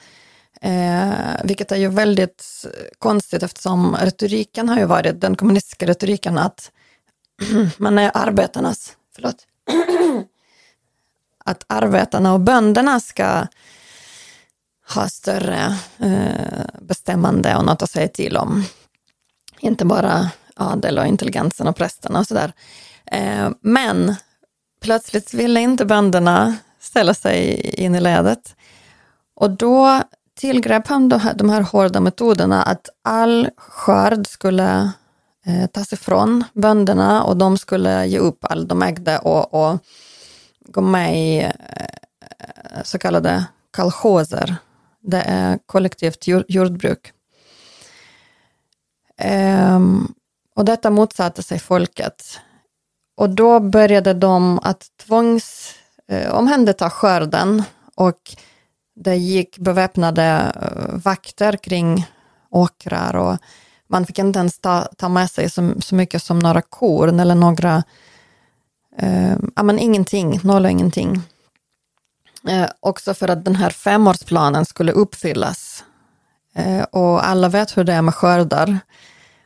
Eh, 0.60 1.12
vilket 1.44 1.72
är 1.72 1.76
ju 1.76 1.88
väldigt 1.88 2.66
konstigt 2.98 3.42
eftersom 3.42 3.96
retoriken 3.96 4.68
har 4.68 4.78
ju 4.78 4.84
varit, 4.84 5.20
den 5.20 5.36
kommunistiska 5.36 5.86
retoriken, 5.86 6.38
att 6.38 6.70
man 7.76 7.98
är 7.98 8.10
arbetarnas, 8.14 8.96
förlåt, 9.14 9.46
att 11.44 11.64
arbetarna 11.66 12.32
och 12.32 12.40
bönderna 12.40 13.00
ska 13.00 13.46
ha 14.94 15.08
större 15.08 15.76
eh, 15.98 16.64
bestämmande 16.80 17.56
och 17.56 17.64
något 17.64 17.82
att 17.82 17.90
säga 17.90 18.08
till 18.08 18.36
om. 18.36 18.64
Inte 19.60 19.84
bara 19.84 20.30
adel 20.54 20.98
och 20.98 21.06
intelligensen 21.06 21.68
och 21.68 21.76
prästerna 21.76 22.18
och 22.18 22.26
sådär. 22.26 22.52
Eh, 23.06 23.50
men 23.60 24.14
plötsligt 24.80 25.34
ville 25.34 25.60
inte 25.60 25.84
bönderna 25.84 26.56
ställa 26.88 27.14
sig 27.14 27.60
in 27.80 27.94
i 27.94 28.00
ledet. 28.00 28.56
Och 29.34 29.50
då 29.50 30.02
tillgrep 30.40 30.86
han 30.86 31.08
de 31.08 31.20
här, 31.20 31.34
de 31.34 31.50
här 31.50 31.60
hårda 31.60 32.00
metoderna 32.00 32.62
att 32.62 32.88
all 33.04 33.48
skörd 33.56 34.26
skulle 34.26 34.92
eh, 35.46 35.66
tas 35.66 35.92
ifrån 35.92 36.44
bönderna 36.52 37.24
och 37.24 37.36
de 37.36 37.58
skulle 37.58 38.06
ge 38.06 38.18
upp 38.18 38.44
allt 38.44 38.68
de 38.68 38.82
ägde 38.82 39.18
och, 39.18 39.54
och 39.54 39.78
gå 40.66 40.80
med 40.80 41.16
i 41.18 41.38
eh, 41.42 42.82
så 42.84 42.98
kallade 42.98 43.44
kolchoser. 43.76 44.56
Det 45.00 45.22
är 45.26 45.58
kollektivt 45.66 46.24
jordbruk. 46.48 47.12
Um, 49.74 50.14
och 50.56 50.64
detta 50.64 50.90
motsatte 50.90 51.42
sig 51.42 51.58
folket. 51.58 52.40
Och 53.16 53.30
då 53.30 53.60
började 53.60 54.14
de 54.14 54.58
att 54.62 54.86
tvångs 55.06 55.74
eh, 56.08 56.30
omhänderta 56.30 56.90
skörden 56.90 57.62
och 57.94 58.20
det 58.96 59.16
gick 59.16 59.58
beväpnade 59.58 60.52
eh, 60.62 60.98
vakter 61.04 61.56
kring 61.56 62.06
åkrar 62.50 63.16
och 63.16 63.36
man 63.88 64.06
fick 64.06 64.18
inte 64.18 64.38
ens 64.38 64.58
ta, 64.58 64.88
ta 64.96 65.08
med 65.08 65.30
sig 65.30 65.50
så, 65.50 65.74
så 65.80 65.94
mycket 65.94 66.22
som 66.22 66.38
några 66.38 66.62
korn 66.62 67.20
eller 67.20 67.34
några, 67.34 67.82
eh, 68.98 69.36
ja 69.56 69.62
men 69.62 69.78
ingenting, 69.78 70.40
noll 70.42 70.64
och 70.64 70.70
ingenting. 70.70 71.22
Eh, 72.48 72.66
också 72.80 73.14
för 73.14 73.28
att 73.28 73.44
den 73.44 73.56
här 73.56 73.70
femårsplanen 73.70 74.64
skulle 74.64 74.92
uppfyllas. 74.92 75.84
Eh, 76.54 76.82
och 76.82 77.28
alla 77.28 77.48
vet 77.48 77.76
hur 77.76 77.84
det 77.84 77.92
är 77.92 78.02
med 78.02 78.14
skördar 78.14 78.78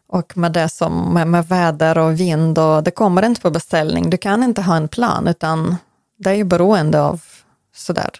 och 0.08 0.36
med 0.36 0.52
det 0.52 0.68
som 0.68 1.14
med, 1.14 1.26
med, 1.26 1.48
väder 1.48 1.98
och 1.98 2.20
vind 2.20 2.58
och 2.58 2.82
det 2.82 2.90
kommer 2.90 3.24
inte 3.24 3.40
på 3.40 3.50
beställning. 3.50 4.10
Du 4.10 4.16
kan 4.16 4.42
inte 4.42 4.62
ha 4.62 4.76
en 4.76 4.88
plan 4.88 5.28
utan 5.28 5.76
det 6.22 6.30
är 6.30 6.34
ju 6.34 6.44
beroende 6.44 7.00
av 7.00 7.22
sådär. 7.74 8.10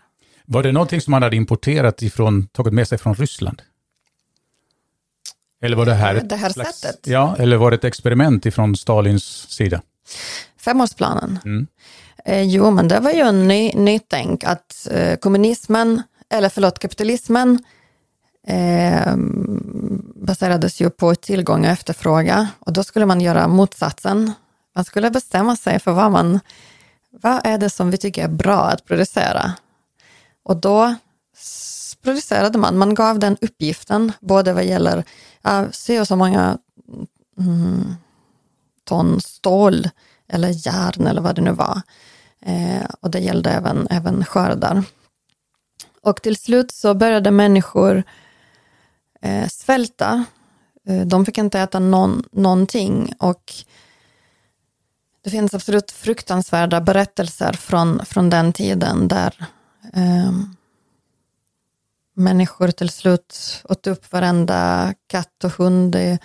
Var 0.45 0.63
det 0.63 0.73
någonting 0.73 1.01
som 1.01 1.11
man 1.11 1.23
hade 1.23 1.37
importerat 1.37 2.03
ifrån, 2.03 2.47
tagit 2.47 2.73
med 2.73 2.89
sig 2.89 2.99
från 2.99 3.15
Ryssland? 3.15 3.63
Eller 5.63 5.77
var 5.77 5.87
det 5.87 5.95
här, 5.95 6.21
det 6.25 6.37
här 6.37 6.51
slags, 6.51 6.79
sättet? 6.79 7.07
Ja, 7.07 7.37
eller 7.39 7.57
var 7.57 7.71
det 7.71 7.75
ett 7.75 7.85
experiment 7.85 8.47
ifrån 8.47 8.77
Stalins 8.77 9.25
sida? 9.51 9.83
Femårsplanen? 10.59 11.39
Mm. 11.45 11.67
Eh, 12.25 12.43
jo, 12.43 12.71
men 12.71 12.89
det 12.89 13.01
var 13.01 13.11
ju 13.11 13.21
en 13.21 13.49
ny, 13.49 13.73
nytänk 13.73 14.45
att 14.45 14.89
eh, 14.91 15.17
kommunismen, 15.17 16.03
eller 16.31 16.49
förlåt, 16.49 16.79
kapitalismen 16.79 17.65
eh, 18.47 19.17
baserades 20.15 20.81
ju 20.81 20.91
på 20.91 21.15
tillgång 21.15 21.65
och 21.65 21.71
efterfrågan 21.71 22.47
och 22.59 22.73
då 22.73 22.85
skulle 22.85 23.07
man 23.07 23.21
göra 23.21 23.49
motsatsen. 23.49 24.33
Man 24.75 24.85
skulle 24.85 25.11
bestämma 25.11 25.57
sig 25.57 25.79
för 25.79 25.93
vad 25.93 26.11
man, 26.11 26.41
vad 27.13 27.47
är 27.47 27.59
det 27.59 27.71
som 27.71 27.91
vi 27.91 27.97
tycker 27.97 28.25
är 28.25 28.29
bra 28.29 28.65
att 28.65 28.85
producera? 28.85 29.53
Och 30.43 30.57
då 30.57 30.95
producerade 32.03 32.59
man, 32.59 32.79
man 32.79 32.95
gav 32.95 33.19
den 33.19 33.37
uppgiften, 33.41 34.13
både 34.21 34.53
vad 34.53 34.65
gäller, 34.65 35.05
ja, 35.43 35.67
se 35.73 36.01
och 36.01 36.09
så 36.09 36.17
många 36.17 36.59
mm, 37.39 37.95
ton 38.85 39.21
stål 39.21 39.89
eller 40.29 40.67
järn 40.67 41.07
eller 41.07 41.21
vad 41.21 41.35
det 41.35 41.43
nu 41.43 41.53
var. 41.53 41.81
Eh, 42.47 42.85
och 43.01 43.11
det 43.11 43.19
gällde 43.19 43.51
även, 43.51 43.87
även 43.91 44.25
skördar. 44.25 44.85
Och 46.03 46.23
till 46.23 46.37
slut 46.37 46.71
så 46.71 46.95
började 46.95 47.31
människor 47.31 48.03
eh, 49.23 49.49
svälta. 49.49 50.25
Eh, 50.89 51.01
de 51.01 51.27
fick 51.27 51.39
inte 51.39 51.61
äta 51.61 51.79
någon, 51.79 52.23
någonting 52.33 53.15
och 53.19 53.53
det 55.23 55.31
finns 55.31 55.55
absolut 55.55 55.91
fruktansvärda 55.91 56.81
berättelser 56.81 57.53
från, 57.53 58.05
från 58.05 58.31
den 58.31 58.53
tiden 58.53 59.09
där 59.09 59.47
eh, 59.93 60.33
människor 62.15 62.69
till 62.69 62.91
slut 62.91 63.63
åt 63.65 63.87
upp 63.87 64.13
varenda 64.13 64.95
katt 65.07 65.45
och 65.45 65.53
hund 65.53 65.95
i 65.95 66.19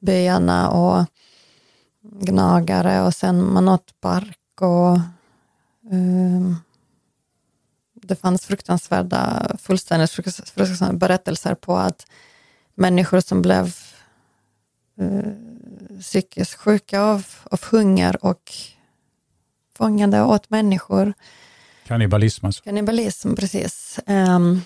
byarna 0.00 0.70
och 0.70 1.04
gnagare 2.02 3.02
och 3.02 3.14
sen 3.14 3.52
man 3.52 3.68
åt 3.68 4.00
bark 4.00 4.60
och 4.60 4.98
um, 5.92 6.56
det 7.94 8.16
fanns 8.16 8.46
fruktansvärda, 8.46 9.50
fullständigt 9.58 10.10
fruktansvärda 10.10 10.92
berättelser 10.92 11.54
på 11.54 11.76
att 11.76 12.06
människor 12.74 13.20
som 13.20 13.42
blev 13.42 13.74
uh, 15.00 15.45
psykiskt 16.00 16.54
sjuka 16.54 17.00
av, 17.00 17.26
av 17.50 17.60
hunger 17.70 18.24
och 18.24 18.52
fångade 19.76 20.22
åt 20.22 20.50
människor. 20.50 21.12
Kannibalism 21.86 22.46
alltså? 22.46 22.62
Kannibalism, 22.64 23.34
precis. 23.34 24.00
Um, 24.06 24.62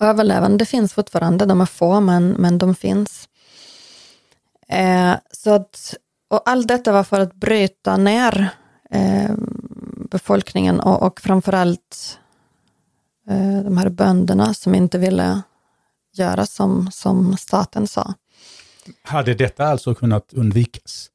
överlevande 0.00 0.66
finns 0.66 0.92
fortfarande, 0.92 1.46
de 1.46 1.60
är 1.60 1.66
få 1.66 2.00
men, 2.00 2.28
men 2.28 2.58
de 2.58 2.74
finns. 2.74 3.28
Uh, 4.72 5.14
så 5.32 5.54
att, 5.54 5.94
och 6.28 6.42
allt 6.44 6.68
detta 6.68 6.92
var 6.92 7.04
för 7.04 7.20
att 7.20 7.34
bryta 7.34 7.96
ner 7.96 8.48
uh, 8.94 9.36
befolkningen 10.10 10.80
och, 10.80 11.02
och 11.02 11.20
framförallt 11.20 12.18
eh, 13.28 13.62
de 13.64 13.76
här 13.76 13.88
bönderna 13.88 14.54
som 14.54 14.74
inte 14.74 14.98
ville 14.98 15.42
göra 16.12 16.46
som, 16.46 16.90
som 16.90 17.36
staten 17.36 17.86
sa. 17.86 18.14
Hade 19.02 19.34
detta 19.34 19.66
alltså 19.66 19.94
kunnat 19.94 20.32
undvikas? 20.32 21.10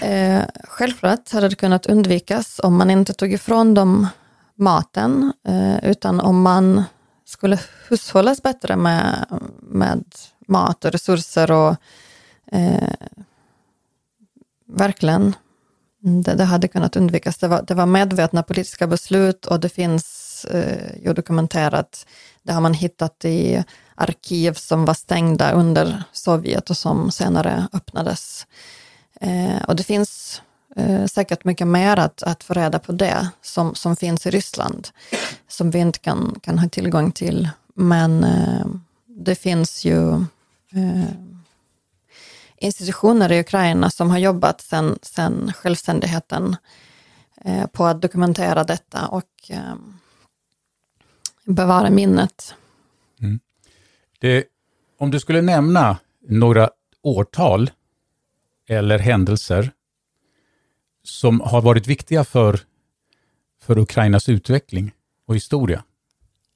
Eh, 0.00 0.44
självklart 0.64 1.32
hade 1.32 1.48
det 1.48 1.56
kunnat 1.56 1.86
undvikas 1.86 2.60
om 2.62 2.76
man 2.76 2.90
inte 2.90 3.12
tog 3.12 3.32
ifrån 3.32 3.74
dem 3.74 4.06
maten, 4.54 5.32
eh, 5.48 5.90
utan 5.90 6.20
om 6.20 6.42
man 6.42 6.84
skulle 7.24 7.58
hushållas 7.88 8.42
bättre 8.42 8.76
med, 8.76 9.26
med 9.62 10.04
mat 10.46 10.84
och 10.84 10.92
resurser 10.92 11.50
och 11.50 11.76
eh, 12.52 12.94
verkligen 14.66 15.36
det, 16.00 16.34
det, 16.34 16.44
hade 16.44 16.68
kunnat 16.68 16.96
undvikas. 16.96 17.38
Det 17.38 17.48
var, 17.48 17.62
det 17.62 17.74
var 17.74 17.86
medvetna 17.86 18.42
politiska 18.42 18.86
beslut 18.86 19.46
och 19.46 19.60
det 19.60 19.68
finns 19.68 20.19
eh, 20.44 21.04
ju 21.04 21.12
dokumenterat. 21.12 22.06
Det 22.42 22.52
har 22.52 22.60
man 22.60 22.74
hittat 22.74 23.24
i 23.24 23.64
arkiv 23.94 24.52
som 24.52 24.84
var 24.84 24.94
stängda 24.94 25.52
under 25.52 26.02
Sovjet 26.12 26.70
och 26.70 26.76
som 26.76 27.10
senare 27.10 27.68
öppnades. 27.72 28.46
Eh, 29.20 29.62
och 29.68 29.76
det 29.76 29.82
finns 29.82 30.42
eh, 30.76 31.06
säkert 31.06 31.44
mycket 31.44 31.66
mer 31.66 31.98
att, 31.98 32.22
att 32.22 32.44
få 32.44 32.54
reda 32.54 32.78
på 32.78 32.92
det 32.92 33.28
som, 33.42 33.74
som 33.74 33.96
finns 33.96 34.26
i 34.26 34.30
Ryssland, 34.30 34.88
som 35.48 35.70
vi 35.70 35.78
inte 35.78 35.98
kan, 35.98 36.38
kan 36.42 36.58
ha 36.58 36.68
tillgång 36.68 37.12
till. 37.12 37.48
Men 37.74 38.24
eh, 38.24 38.66
det 39.06 39.34
finns 39.34 39.84
ju 39.84 40.12
eh, 40.72 41.10
institutioner 42.56 43.32
i 43.32 43.40
Ukraina 43.40 43.90
som 43.90 44.10
har 44.10 44.18
jobbat 44.18 44.60
sedan 44.60 44.98
sen 45.02 45.52
självständigheten 45.52 46.56
eh, 47.44 47.66
på 47.66 47.84
att 47.84 48.02
dokumentera 48.02 48.64
detta 48.64 49.06
och 49.06 49.24
eh, 49.48 49.74
bevara 51.44 51.90
minnet. 51.90 52.54
Mm. 53.20 53.40
Det, 54.18 54.44
om 54.98 55.10
du 55.10 55.20
skulle 55.20 55.42
nämna 55.42 55.98
några 56.28 56.70
årtal 57.02 57.70
eller 58.68 58.98
händelser 58.98 59.72
som 61.02 61.40
har 61.40 61.62
varit 61.62 61.86
viktiga 61.86 62.24
för, 62.24 62.60
för 63.60 63.78
Ukrainas 63.78 64.28
utveckling 64.28 64.92
och 65.26 65.36
historia, 65.36 65.84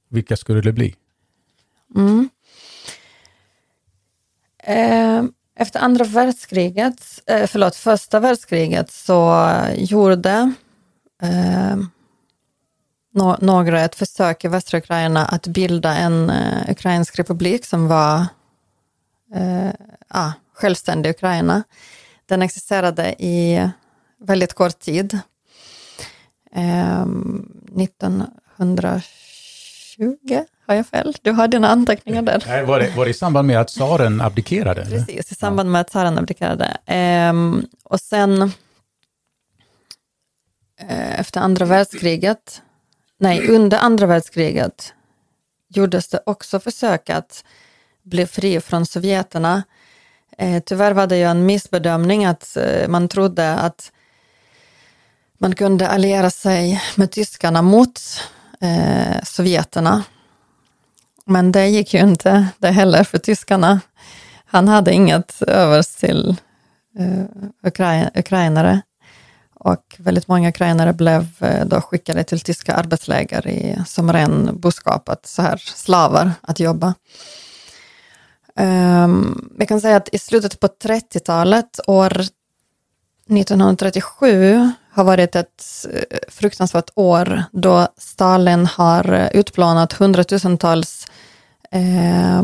vilka 0.09 0.37
skulle 0.37 0.61
det 0.61 0.73
bli? 0.73 0.95
Mm. 1.95 2.29
Eh, 4.63 5.23
efter 5.55 5.79
andra 5.79 6.05
världskriget, 6.05 7.21
eh, 7.25 7.47
förlåt, 7.47 7.75
första 7.75 8.19
världskriget 8.19 8.91
så 8.91 9.47
gjorde 9.75 10.53
eh, 11.21 11.77
no, 13.15 13.37
några 13.41 13.81
ett 13.81 13.95
försök 13.95 14.45
i 14.45 14.47
västra 14.47 14.77
Ukraina 14.77 15.25
att 15.25 15.47
bilda 15.47 15.95
en 15.95 16.29
uh, 16.29 16.69
ukrainsk 16.69 17.19
republik 17.19 17.65
som 17.65 17.87
var 17.87 18.25
uh, 19.35 19.69
ah, 20.07 20.31
självständig 20.53 21.09
Ukraina. 21.09 21.63
Den 22.25 22.41
existerade 22.41 23.15
i 23.19 23.69
väldigt 24.19 24.53
kort 24.53 24.79
tid. 24.79 25.19
Um, 26.55 27.51
1920, 27.79 29.03
har 30.67 30.75
jag 30.75 30.87
fel? 30.87 31.15
Du 31.21 31.31
har 31.31 31.47
dina 31.47 31.67
anteckningar 31.67 32.21
där. 32.21 32.43
Nej, 32.47 32.65
var, 32.65 32.79
det, 32.79 32.95
var 32.95 33.05
det 33.05 33.11
i 33.11 33.13
samband 33.13 33.47
med 33.47 33.61
att 33.61 33.67
tsaren 33.67 34.21
abdikerade? 34.21 34.85
Precis, 34.85 35.31
i 35.31 35.35
samband 35.35 35.71
med 35.71 35.81
att 35.81 35.87
tsaren 35.87 36.17
abdikerade. 36.17 36.77
Um, 37.29 37.65
och 37.83 37.99
sen 37.99 38.41
uh, 38.41 38.51
efter 41.19 41.41
andra 41.41 41.65
världskriget, 41.65 42.61
nej, 43.17 43.47
under 43.49 43.77
andra 43.77 44.05
världskriget 44.05 44.93
gjordes 45.67 46.07
det 46.07 46.19
också 46.25 46.59
försök 46.59 47.09
att 47.09 47.43
bli 48.03 48.27
fri 48.27 48.61
från 48.61 48.85
sovjeterna. 48.85 49.63
Eh, 50.37 50.63
tyvärr 50.65 50.91
var 50.91 51.07
det 51.07 51.17
ju 51.17 51.23
en 51.23 51.45
missbedömning 51.45 52.25
att 52.25 52.57
eh, 52.57 52.87
man 52.87 53.07
trodde 53.07 53.53
att 53.53 53.91
man 55.37 55.55
kunde 55.55 55.87
alliera 55.89 56.29
sig 56.29 56.81
med 56.95 57.11
tyskarna 57.11 57.61
mot 57.61 58.01
eh, 58.61 59.23
sovjeterna. 59.23 60.03
Men 61.25 61.51
det 61.51 61.67
gick 61.67 61.93
ju 61.93 61.99
inte 61.99 62.47
det 62.57 62.71
heller 62.71 63.03
för 63.03 63.17
tyskarna. 63.17 63.81
Han 64.45 64.67
hade 64.67 64.93
inget 64.93 65.41
övers 65.41 65.95
till 65.95 66.35
eh, 66.99 67.23
ukrainare. 68.13 68.81
Och 69.65 69.95
väldigt 69.97 70.27
många 70.27 70.49
ukrainare 70.49 70.93
blev 70.93 71.27
eh, 71.39 71.65
då 71.65 71.81
skickade 71.81 72.23
till 72.23 72.39
tyska 72.39 72.73
arbetsläger 72.73 73.47
i, 73.47 73.77
som 73.87 74.13
ren 74.13 74.59
boskap, 74.59 75.09
att, 75.09 75.25
så 75.25 75.41
här, 75.41 75.57
slavar 75.57 76.31
att 76.41 76.59
jobba. 76.59 76.93
Ehm, 78.55 79.03
um, 79.03 79.55
jag 79.59 79.67
kan 79.67 79.81
säga 79.81 79.97
att 79.97 80.09
i 80.13 80.19
slutet 80.19 80.59
på 80.59 80.67
30-talet, 80.67 81.79
år 81.87 82.11
1937, 83.29 84.69
har 84.91 85.03
varit 85.03 85.35
ett 85.35 85.63
eh, 85.91 86.17
fruktansvärt 86.29 86.89
år 86.95 87.43
då 87.51 87.87
Stalin 87.97 88.65
har 88.65 89.13
eh, 89.13 89.27
utplånat 89.27 89.93
hundratusentals 89.93 91.07
eh, 91.71 92.43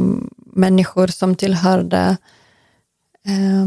människor 0.53 1.07
som 1.07 1.35
tillhörde 1.35 2.17
eh, 3.25 3.65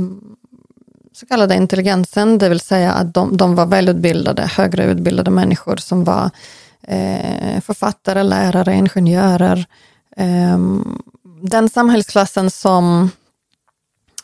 så 1.14 1.26
kallade 1.26 1.54
intelligensen, 1.54 2.38
det 2.38 2.48
vill 2.48 2.60
säga 2.60 2.92
att 2.92 3.14
de, 3.14 3.36
de 3.36 3.54
var 3.54 3.66
välutbildade, 3.66 4.42
högre 4.42 4.84
utbildade 4.84 5.30
människor 5.30 5.76
som 5.76 6.04
var 6.04 6.30
eh, 6.82 7.60
författare, 7.60 8.22
lärare, 8.22 8.74
ingenjörer. 8.74 9.66
Eh, 10.16 10.58
den 11.42 11.68
samhällsklassen 11.68 12.50
som 12.50 13.10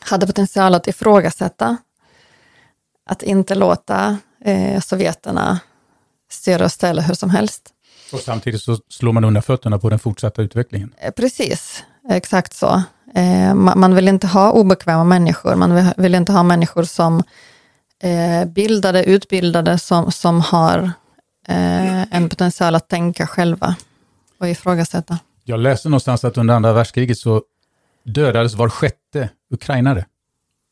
hade 0.01 0.27
potential 0.27 0.75
att 0.75 0.87
ifrågasätta, 0.87 1.77
att 3.05 3.23
inte 3.23 3.55
låta 3.55 4.17
eh, 4.45 4.81
sovjeterna 4.81 5.59
styra 6.31 6.65
och 6.65 6.71
ställa 6.71 7.01
hur 7.01 7.13
som 7.13 7.29
helst. 7.29 7.69
Och 8.13 8.19
samtidigt 8.19 8.61
så 8.61 8.77
slår 8.89 9.13
man 9.13 9.23
undan 9.23 9.43
fötterna 9.43 9.79
på 9.79 9.89
den 9.89 9.99
fortsatta 9.99 10.41
utvecklingen. 10.41 10.93
Eh, 10.97 11.11
precis, 11.11 11.83
exakt 12.09 12.53
så. 12.53 12.83
Eh, 13.15 13.53
man 13.55 13.95
vill 13.95 14.07
inte 14.07 14.27
ha 14.27 14.51
obekväma 14.51 15.03
människor, 15.03 15.55
man 15.55 15.93
vill 15.97 16.15
inte 16.15 16.31
ha 16.31 16.43
människor 16.43 16.83
som 16.83 17.23
eh, 18.03 18.45
bildade, 18.45 19.03
utbildade, 19.03 19.79
som, 19.79 20.11
som 20.11 20.41
har 20.41 20.91
eh, 21.47 22.15
en 22.15 22.29
potential 22.29 22.75
att 22.75 22.89
tänka 22.89 23.27
själva 23.27 23.75
och 24.39 24.49
ifrågasätta. 24.49 25.19
Jag 25.43 25.59
läste 25.59 25.89
någonstans 25.89 26.23
att 26.23 26.37
under 26.37 26.53
andra 26.53 26.73
världskriget 26.73 27.17
så 27.17 27.43
dödades 28.03 28.53
var 28.53 28.69
sjätte 28.69 29.29
ukrainare. 29.49 30.05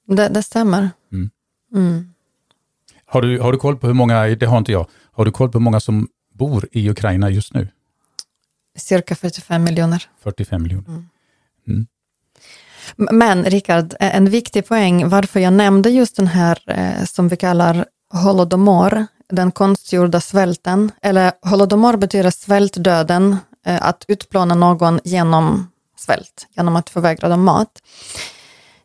Det, 0.08 0.30
det 0.30 0.43
stämmer. 0.43 0.89
Mm. 1.12 1.30
Mm. 1.73 2.13
Har 3.06 3.21
du, 3.21 3.39
har 3.39 3.52
du 3.52 3.58
koll 3.58 3.78
på 3.78 3.88
hur 3.88 3.93
många, 3.93 4.25
det 4.25 4.45
har 4.45 4.58
inte 4.58 4.71
jag, 4.71 4.88
har 5.12 5.25
du 5.25 5.32
koll 5.32 5.52
på 5.52 5.58
hur 5.58 5.63
många 5.63 5.80
som 5.80 6.08
bor 6.34 6.67
i 6.71 6.89
Ukraina 6.89 7.30
just 7.30 7.54
nu? 7.54 7.67
Cirka 8.78 9.15
45 9.15 9.63
miljoner. 9.63 10.10
45 10.19 10.63
miljoner. 10.63 10.88
Mm. 11.67 11.88
Men 12.95 13.45
Rickard, 13.45 13.95
en 13.99 14.30
viktig 14.30 14.67
poäng 14.67 15.10
varför 15.10 15.39
jag 15.39 15.54
nämnde 15.54 15.89
just 15.89 16.15
den 16.15 16.28
här 16.28 16.60
eh, 16.67 17.06
som 17.06 17.28
vi 17.28 17.36
kallar 17.38 17.86
holodomor, 18.13 19.08
den 19.30 19.52
konstgjorda 19.52 20.21
svälten, 20.21 20.91
eller 21.02 21.32
holodomor 21.41 21.97
betyder 21.97 22.32
svältdöden, 22.32 23.38
eh, 23.65 23.88
att 23.88 24.06
utplåna 24.08 24.56
någon 24.56 24.99
genom 25.04 25.71
svält, 25.97 26.47
genom 26.56 26.75
att 26.75 26.89
förvägra 26.89 27.30
dem 27.30 27.43
mat. 27.43 27.82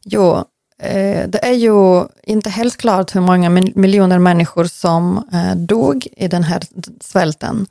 Jo, 0.04 0.36
eh, 0.78 1.28
det 1.28 1.44
är 1.46 1.52
ju 1.52 2.04
inte 2.22 2.50
helt 2.50 2.76
klart 2.76 3.14
hur 3.14 3.20
många 3.20 3.50
miljoner 3.50 4.18
människor 4.18 4.64
som 4.64 5.28
dog 5.56 6.06
i 6.16 6.28
den 6.28 6.44
här 6.44 6.62
svälten. 7.00 7.66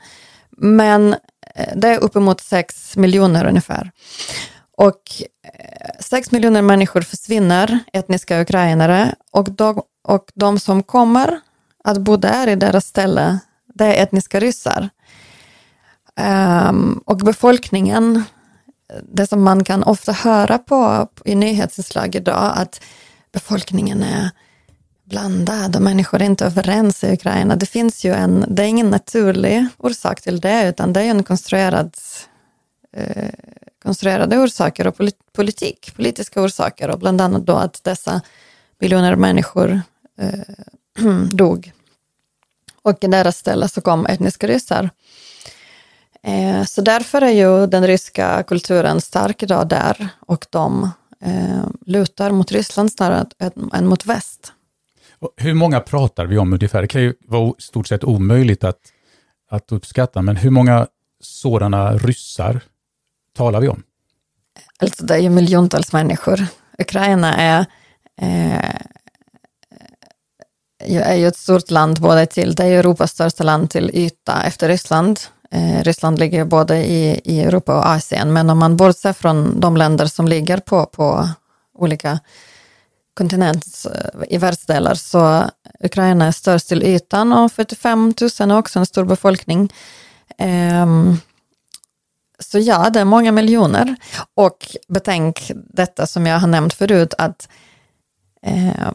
Men 0.57 1.15
det 1.75 1.87
är 1.87 1.99
uppemot 1.99 2.41
6 2.41 2.97
miljoner 2.97 3.45
ungefär. 3.45 3.91
Och 4.77 5.01
eh, 5.43 5.89
6 5.99 6.31
miljoner 6.31 6.61
människor 6.61 7.01
försvinner, 7.01 7.79
etniska 7.93 8.41
ukrainare, 8.41 9.15
och 9.31 9.51
de, 9.51 9.81
och 10.03 10.31
de 10.33 10.59
som 10.59 10.83
kommer 10.83 11.39
att 11.83 11.97
bo 11.97 12.17
där 12.17 12.47
i 12.47 12.55
deras 12.55 12.85
ställe, 12.85 13.39
det 13.73 13.85
är 13.85 14.03
etniska 14.03 14.39
ryssar. 14.39 14.89
Um, 16.69 17.03
och 17.05 17.17
befolkningen 17.17 18.23
det 19.01 19.27
som 19.27 19.43
man 19.43 19.63
kan 19.63 19.83
ofta 19.83 20.11
höra 20.11 20.57
på 20.57 21.07
i 21.25 21.35
nyhetsinslag 21.35 22.15
idag, 22.15 22.53
att 22.55 22.81
befolkningen 23.31 24.03
är 24.03 24.29
blandad 25.05 25.75
och 25.75 25.81
människor 25.81 26.21
är 26.21 26.25
inte 26.25 26.45
överens 26.45 27.03
i 27.03 27.13
Ukraina. 27.13 27.55
Det 27.55 27.65
finns 27.65 28.05
ju 28.05 28.13
en, 28.13 28.45
det 28.47 28.63
är 28.63 28.67
ingen 28.67 28.89
naturlig 28.89 29.67
orsak 29.77 30.21
till 30.21 30.39
det, 30.39 30.69
utan 30.69 30.93
det 30.93 31.01
är 31.01 31.09
en 31.09 31.23
konstruerad, 31.23 31.97
eh, 32.97 33.29
konstruerade 33.83 34.37
orsaker 34.37 34.87
och 34.87 34.97
politik, 35.33 35.95
politiska 35.95 36.41
orsaker 36.41 36.89
och 36.89 36.99
bland 36.99 37.21
annat 37.21 37.45
då 37.45 37.53
att 37.53 37.83
dessa 37.83 38.21
miljoner 38.79 39.15
människor 39.15 39.81
eh, 40.19 41.05
dog. 41.31 41.71
Och 42.81 43.03
i 43.03 43.07
deras 43.07 43.37
ställe 43.37 43.69
så 43.69 43.81
kom 43.81 44.05
etniska 44.05 44.47
ryssar. 44.47 44.89
Eh, 46.23 46.63
så 46.63 46.81
därför 46.81 47.21
är 47.21 47.31
ju 47.31 47.67
den 47.67 47.87
ryska 47.87 48.43
kulturen 48.43 49.01
stark 49.01 49.43
idag 49.43 49.67
där 49.67 50.09
och 50.19 50.45
de 50.49 50.89
eh, 51.21 51.65
lutar 51.85 52.31
mot 52.31 52.51
Ryssland 52.51 52.91
snarare 52.91 53.25
än 53.73 53.87
mot 53.87 54.05
väst. 54.05 54.53
Hur 55.37 55.53
många 55.53 55.79
pratar 55.79 56.25
vi 56.25 56.37
om 56.37 56.53
ungefär? 56.53 56.81
Det 56.81 56.87
kan 56.87 57.01
ju 57.01 57.13
vara 57.27 57.49
i 57.49 57.61
stort 57.61 57.87
sett 57.87 58.03
omöjligt 58.03 58.63
att, 58.63 58.79
att 59.49 59.71
uppskatta, 59.71 60.21
men 60.21 60.35
hur 60.35 60.49
många 60.49 60.87
sådana 61.21 61.97
ryssar 61.97 62.61
talar 63.33 63.61
vi 63.61 63.67
om? 63.67 63.83
Alltså 64.79 65.05
det 65.05 65.13
är 65.13 65.19
ju 65.19 65.29
miljontals 65.29 65.93
människor. 65.93 66.45
Ukraina 66.77 67.35
är, 67.35 67.65
eh, 68.21 68.75
är 70.87 71.15
ju 71.15 71.27
ett 71.27 71.37
stort 71.37 71.71
land 71.71 72.01
både 72.01 72.25
till, 72.25 72.55
det 72.55 72.63
är 72.63 72.79
Europas 72.79 73.11
största 73.11 73.43
land 73.43 73.69
till 73.69 73.91
yta 73.93 74.43
efter 74.43 74.67
Ryssland 74.67 75.19
Eh, 75.53 75.83
Ryssland 75.83 76.19
ligger 76.19 76.45
både 76.45 76.77
i, 76.77 77.21
i 77.23 77.41
Europa 77.41 77.77
och 77.77 77.87
Asien, 77.89 78.33
men 78.33 78.49
om 78.49 78.57
man 78.57 78.77
bortser 78.77 79.13
från 79.13 79.59
de 79.59 79.77
länder 79.77 80.05
som 80.05 80.27
ligger 80.27 80.57
på, 80.57 80.85
på 80.85 81.29
olika 81.73 82.19
kontinenter 83.13 83.71
eh, 83.95 84.35
i 84.35 84.37
världsdelar, 84.37 84.93
så 84.93 85.43
Ukraina 85.79 86.27
är 86.27 86.31
störst 86.31 86.67
till 86.67 86.83
ytan 86.83 87.33
och 87.33 87.51
45 87.51 88.13
000 88.39 88.51
är 88.51 88.57
också 88.57 88.79
en 88.79 88.85
stor 88.85 89.05
befolkning. 89.05 89.73
Um, 90.83 91.17
så 92.43 92.59
ja, 92.59 92.89
det 92.89 92.99
är 92.99 93.05
många 93.05 93.31
miljoner. 93.31 93.95
Och 94.35 94.75
betänk 94.87 95.51
detta 95.55 96.07
som 96.07 96.25
jag 96.25 96.39
har 96.39 96.47
nämnt 96.47 96.73
förut, 96.73 97.13
att 97.17 97.49
eh, 98.45 98.91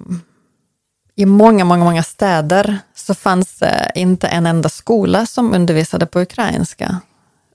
i 1.15 1.27
många, 1.27 1.65
många, 1.65 1.85
många 1.85 2.03
städer 2.03 2.79
så 2.95 3.15
fanns 3.15 3.59
det 3.59 3.93
inte 3.95 4.29
en 4.29 4.47
enda 4.47 4.69
skola 4.69 5.27
som 5.27 5.55
undervisade 5.55 6.07
på 6.07 6.21
ukrainska. 6.21 7.01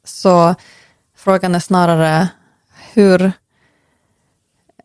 Så 0.03 0.55
frågan 1.17 1.55
är 1.55 1.59
snarare 1.59 2.27
hur 2.93 3.31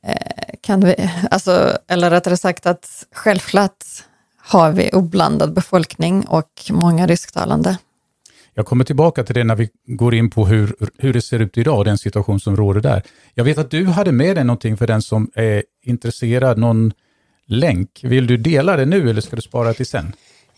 eh, 0.03 0.55
kan 0.61 0.81
vi, 0.81 1.11
alltså, 1.31 1.79
eller 1.89 2.11
rättare 2.11 2.37
sagt 2.37 2.67
att 2.67 3.07
självklart 3.13 3.85
har 4.39 4.73
vi 4.73 4.91
oblandad 4.93 5.53
befolkning 5.53 6.27
och 6.27 6.71
många 6.71 7.07
rysktalande. 7.07 7.79
Jag 8.59 8.67
kommer 8.67 8.85
tillbaka 8.85 9.25
till 9.25 9.35
det 9.35 9.45
när 9.45 9.57
vi 9.57 9.69
går 9.87 10.15
in 10.15 10.31
på 10.31 10.47
hur, 10.47 10.75
hur 10.99 11.13
det 11.13 11.23
ser 11.23 11.39
ut 11.39 11.59
idag, 11.59 11.85
den 11.85 11.99
situation 11.99 12.41
som 12.41 12.57
råder 12.57 12.81
där. 12.81 13.03
Jag 13.35 13.45
vet 13.45 13.59
att 13.59 13.71
du 13.71 13.85
hade 13.85 14.13
med 14.13 14.37
dig 14.37 14.45
någonting 14.45 14.77
för 14.77 14.87
den 14.87 15.03
som 15.03 15.31
är 15.35 15.63
intresserad, 15.83 16.59
någon 16.59 16.93
länk. 17.47 18.01
Vill 18.03 18.27
du 18.27 18.37
dela 18.37 18.77
det 18.77 18.87
nu 18.87 19.11
eller 19.11 19.21
ska 19.21 19.37
du 19.37 19.43
spara 19.43 19.75
till 19.75 19.87
sen? 19.87 20.13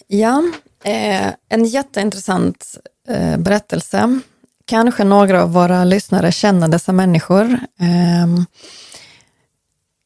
Ja, 0.06 0.42
Eh, 0.84 1.32
en 1.48 1.64
jätteintressant 1.64 2.78
eh, 3.08 3.38
berättelse. 3.38 4.20
Kanske 4.64 5.04
några 5.04 5.42
av 5.42 5.52
våra 5.52 5.84
lyssnare 5.84 6.32
känner 6.32 6.68
dessa 6.68 6.92
människor. 6.92 7.44
Eh, 7.80 8.26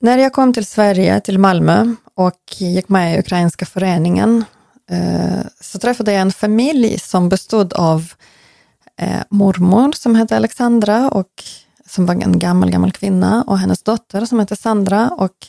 när 0.00 0.18
jag 0.18 0.32
kom 0.32 0.52
till 0.52 0.66
Sverige, 0.66 1.20
till 1.20 1.38
Malmö 1.38 1.94
och 2.14 2.40
gick 2.58 2.88
med 2.88 3.16
i 3.16 3.18
Ukrainska 3.18 3.66
föreningen 3.66 4.44
Eh, 4.90 5.46
så 5.60 5.78
träffade 5.78 6.12
jag 6.12 6.20
en 6.20 6.32
familj 6.32 6.98
som 6.98 7.28
bestod 7.28 7.72
av 7.72 8.12
eh, 8.96 9.22
mormor 9.30 9.92
som 9.92 10.14
hette 10.14 10.36
Alexandra 10.36 11.10
och 11.10 11.44
som 11.86 12.06
var 12.06 12.14
en 12.14 12.38
gammal, 12.38 12.70
gammal 12.70 12.92
kvinna 12.92 13.42
och 13.42 13.58
hennes 13.58 13.82
dotter 13.82 14.26
som 14.26 14.38
hette 14.38 14.56
Sandra 14.56 15.10
och 15.10 15.46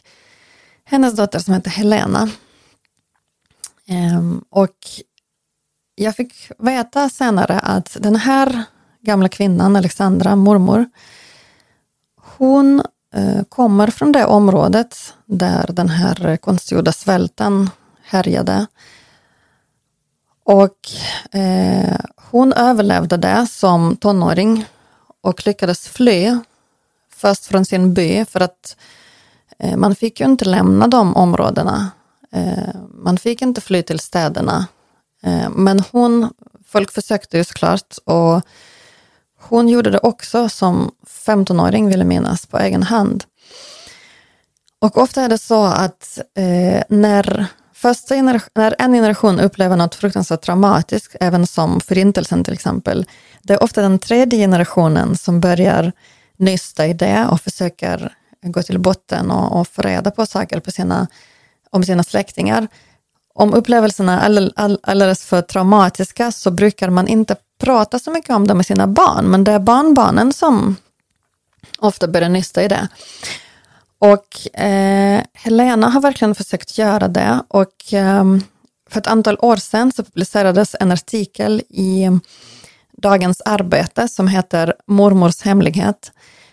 hennes 0.83 1.15
dotter 1.15 1.39
som 1.39 1.53
hette 1.53 1.69
Helena. 1.69 2.29
Ehm, 3.88 4.43
och 4.49 4.77
jag 5.95 6.15
fick 6.15 6.51
veta 6.57 7.09
senare 7.09 7.59
att 7.59 7.97
den 7.99 8.15
här 8.15 8.63
gamla 9.01 9.29
kvinnan, 9.29 9.75
Alexandra, 9.75 10.36
mormor, 10.36 10.89
hon 12.38 12.81
eh, 13.13 13.43
kommer 13.49 13.88
från 13.88 14.11
det 14.11 14.25
området 14.25 15.13
där 15.25 15.69
den 15.73 15.89
här 15.89 16.38
konstgjorda 16.38 16.91
svälten 16.91 17.69
härjade. 18.03 18.65
Och 20.45 20.77
eh, 21.31 21.97
hon 22.31 22.53
överlevde 22.53 23.17
det 23.17 23.47
som 23.49 23.95
tonåring 23.95 24.65
och 25.21 25.47
lyckades 25.47 25.87
fly 25.87 26.37
först 27.15 27.45
från 27.45 27.65
sin 27.65 27.93
by 27.93 28.25
för 28.25 28.39
att 28.39 28.77
eh, 29.59 29.77
man 29.77 29.95
fick 29.95 30.19
ju 30.19 30.25
inte 30.25 30.45
lämna 30.45 30.87
de 30.87 31.15
områdena 31.15 31.91
Eh, 32.35 32.75
man 32.93 33.17
fick 33.17 33.41
inte 33.41 33.61
fly 33.61 33.83
till 33.83 33.99
städerna. 33.99 34.67
Eh, 35.23 35.49
men 35.49 35.79
hon, 35.91 36.33
folk 36.67 36.91
försökte 36.91 37.37
ju 37.37 37.43
såklart 37.43 37.97
och 38.05 38.41
hon 39.39 39.69
gjorde 39.69 39.91
det 39.91 39.99
också 39.99 40.49
som 40.49 40.91
15-åring, 41.25 41.87
vill 41.87 41.99
jag 41.99 42.07
minnas, 42.07 42.45
på 42.45 42.57
egen 42.57 42.83
hand. 42.83 43.23
Och 44.79 44.97
ofta 44.97 45.21
är 45.21 45.29
det 45.29 45.37
så 45.37 45.65
att 45.65 46.19
eh, 46.37 46.83
när, 46.89 47.47
första 47.86 48.15
när 48.55 48.75
en 48.79 48.93
generation 48.93 49.39
upplever 49.39 49.75
något 49.75 49.95
fruktansvärt 49.95 50.41
traumatiskt, 50.41 51.15
även 51.19 51.47
som 51.47 51.81
förintelsen 51.81 52.43
till 52.43 52.53
exempel, 52.53 53.05
det 53.41 53.53
är 53.53 53.63
ofta 53.63 53.81
den 53.81 53.99
tredje 53.99 54.39
generationen 54.39 55.17
som 55.17 55.39
börjar 55.39 55.91
nysta 56.38 56.88
i 56.88 56.93
det 56.93 57.27
och 57.31 57.41
försöker 57.41 58.13
gå 58.41 58.63
till 58.63 58.79
botten 58.79 59.31
och, 59.31 59.59
och 59.59 59.67
få 59.67 59.81
reda 59.81 60.11
på 60.11 60.25
saker 60.25 60.59
på 60.59 60.71
sina 60.71 61.07
om 61.69 61.83
sina 61.83 62.03
släktingar. 62.03 62.67
Om 63.33 63.53
upplevelserna 63.53 64.21
är 64.21 64.51
alldeles 64.83 65.25
för 65.25 65.41
traumatiska 65.41 66.31
så 66.31 66.51
brukar 66.51 66.89
man 66.89 67.07
inte 67.07 67.36
prata 67.59 67.99
så 67.99 68.11
mycket 68.11 68.36
om 68.36 68.47
det 68.47 68.53
med 68.53 68.65
sina 68.65 68.88
barn, 68.88 69.25
men 69.25 69.43
det 69.43 69.51
är 69.51 69.59
barnbarnen 69.59 70.33
som 70.33 70.75
ofta 71.79 72.07
börjar 72.07 72.29
nysta 72.29 72.63
i 72.63 72.67
det. 72.67 72.88
Och 73.99 74.59
eh, 74.59 75.23
Helena 75.33 75.89
har 75.89 76.01
verkligen 76.01 76.35
försökt 76.35 76.77
göra 76.77 77.07
det 77.07 77.43
och 77.47 77.93
eh, 77.93 78.23
för 78.89 78.99
ett 78.99 79.07
antal 79.07 79.37
år 79.41 79.55
sedan 79.55 79.91
så 79.91 80.03
publicerades 80.03 80.75
en 80.79 80.91
artikel 80.91 81.61
i 81.69 82.03
ehm, 82.03 82.21
Dagens 82.97 83.41
Arbete 83.45 84.07
som 84.07 84.27
heter 84.27 84.73
Mormors 84.87 85.41
hemlighet. 85.41 86.11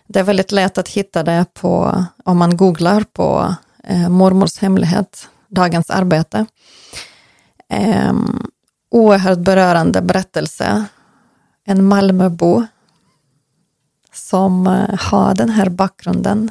Det 0.08 0.20
är 0.20 0.24
väldigt 0.24 0.52
lätt 0.52 0.78
att 0.78 0.88
hitta 0.88 1.22
det 1.22 1.46
på, 1.54 2.04
om 2.24 2.38
man 2.38 2.56
googlar 2.56 3.04
på 3.12 3.54
eh, 3.84 4.08
Mormors 4.08 4.58
hemlighet, 4.58 5.28
Dagens 5.48 5.90
arbete. 5.90 6.46
Eh, 7.68 8.12
oerhört 8.90 9.38
berörande 9.38 10.02
berättelse. 10.02 10.84
En 11.64 11.84
Malmöbo 11.84 12.66
som 14.12 14.66
eh, 14.66 14.98
har 14.98 15.34
den 15.34 15.50
här 15.50 15.68
bakgrunden 15.68 16.50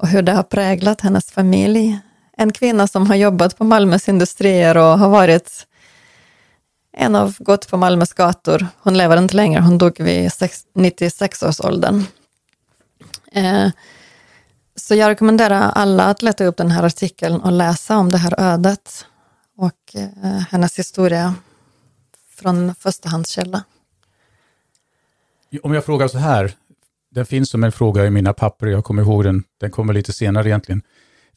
och 0.00 0.08
hur 0.08 0.22
det 0.22 0.32
har 0.32 0.42
präglat 0.42 1.00
hennes 1.00 1.30
familj. 1.30 1.98
En 2.36 2.52
kvinna 2.52 2.86
som 2.86 3.06
har 3.06 3.16
jobbat 3.16 3.58
på 3.58 3.64
Malmös 3.64 4.08
industrier 4.08 4.76
och 4.76 4.98
har 4.98 5.08
varit 5.08 5.66
en 6.92 7.16
av 7.16 7.36
gått 7.38 7.68
på 7.68 7.76
Malmös 7.76 8.12
gator. 8.12 8.66
Hon 8.82 8.98
lever 8.98 9.16
inte 9.16 9.36
längre, 9.36 9.60
hon 9.60 9.78
dog 9.78 10.00
vid 10.00 10.28
96-årsåldern. 10.74 12.04
Eh, 13.32 13.68
så 14.76 14.94
jag 14.94 15.08
rekommenderar 15.08 15.70
alla 15.74 16.04
att 16.04 16.22
leta 16.22 16.44
upp 16.44 16.56
den 16.56 16.70
här 16.70 16.82
artikeln 16.82 17.40
och 17.40 17.52
läsa 17.52 17.96
om 17.96 18.10
det 18.10 18.18
här 18.18 18.34
ödet 18.38 19.06
och 19.56 19.94
eh, 19.94 20.40
hennes 20.50 20.78
historia 20.78 21.34
från 22.36 22.74
förstahandskälla. 22.74 23.64
Om 25.62 25.74
jag 25.74 25.84
frågar 25.84 26.08
så 26.08 26.18
här, 26.18 26.54
den 27.10 27.26
finns 27.26 27.50
som 27.50 27.64
en 27.64 27.72
fråga 27.72 28.06
i 28.06 28.10
mina 28.10 28.32
papper, 28.32 28.66
jag 28.66 28.84
kommer 28.84 29.02
ihåg 29.02 29.24
den, 29.24 29.44
den 29.60 29.70
kommer 29.70 29.92
lite 29.92 30.12
senare 30.12 30.48
egentligen. 30.48 30.82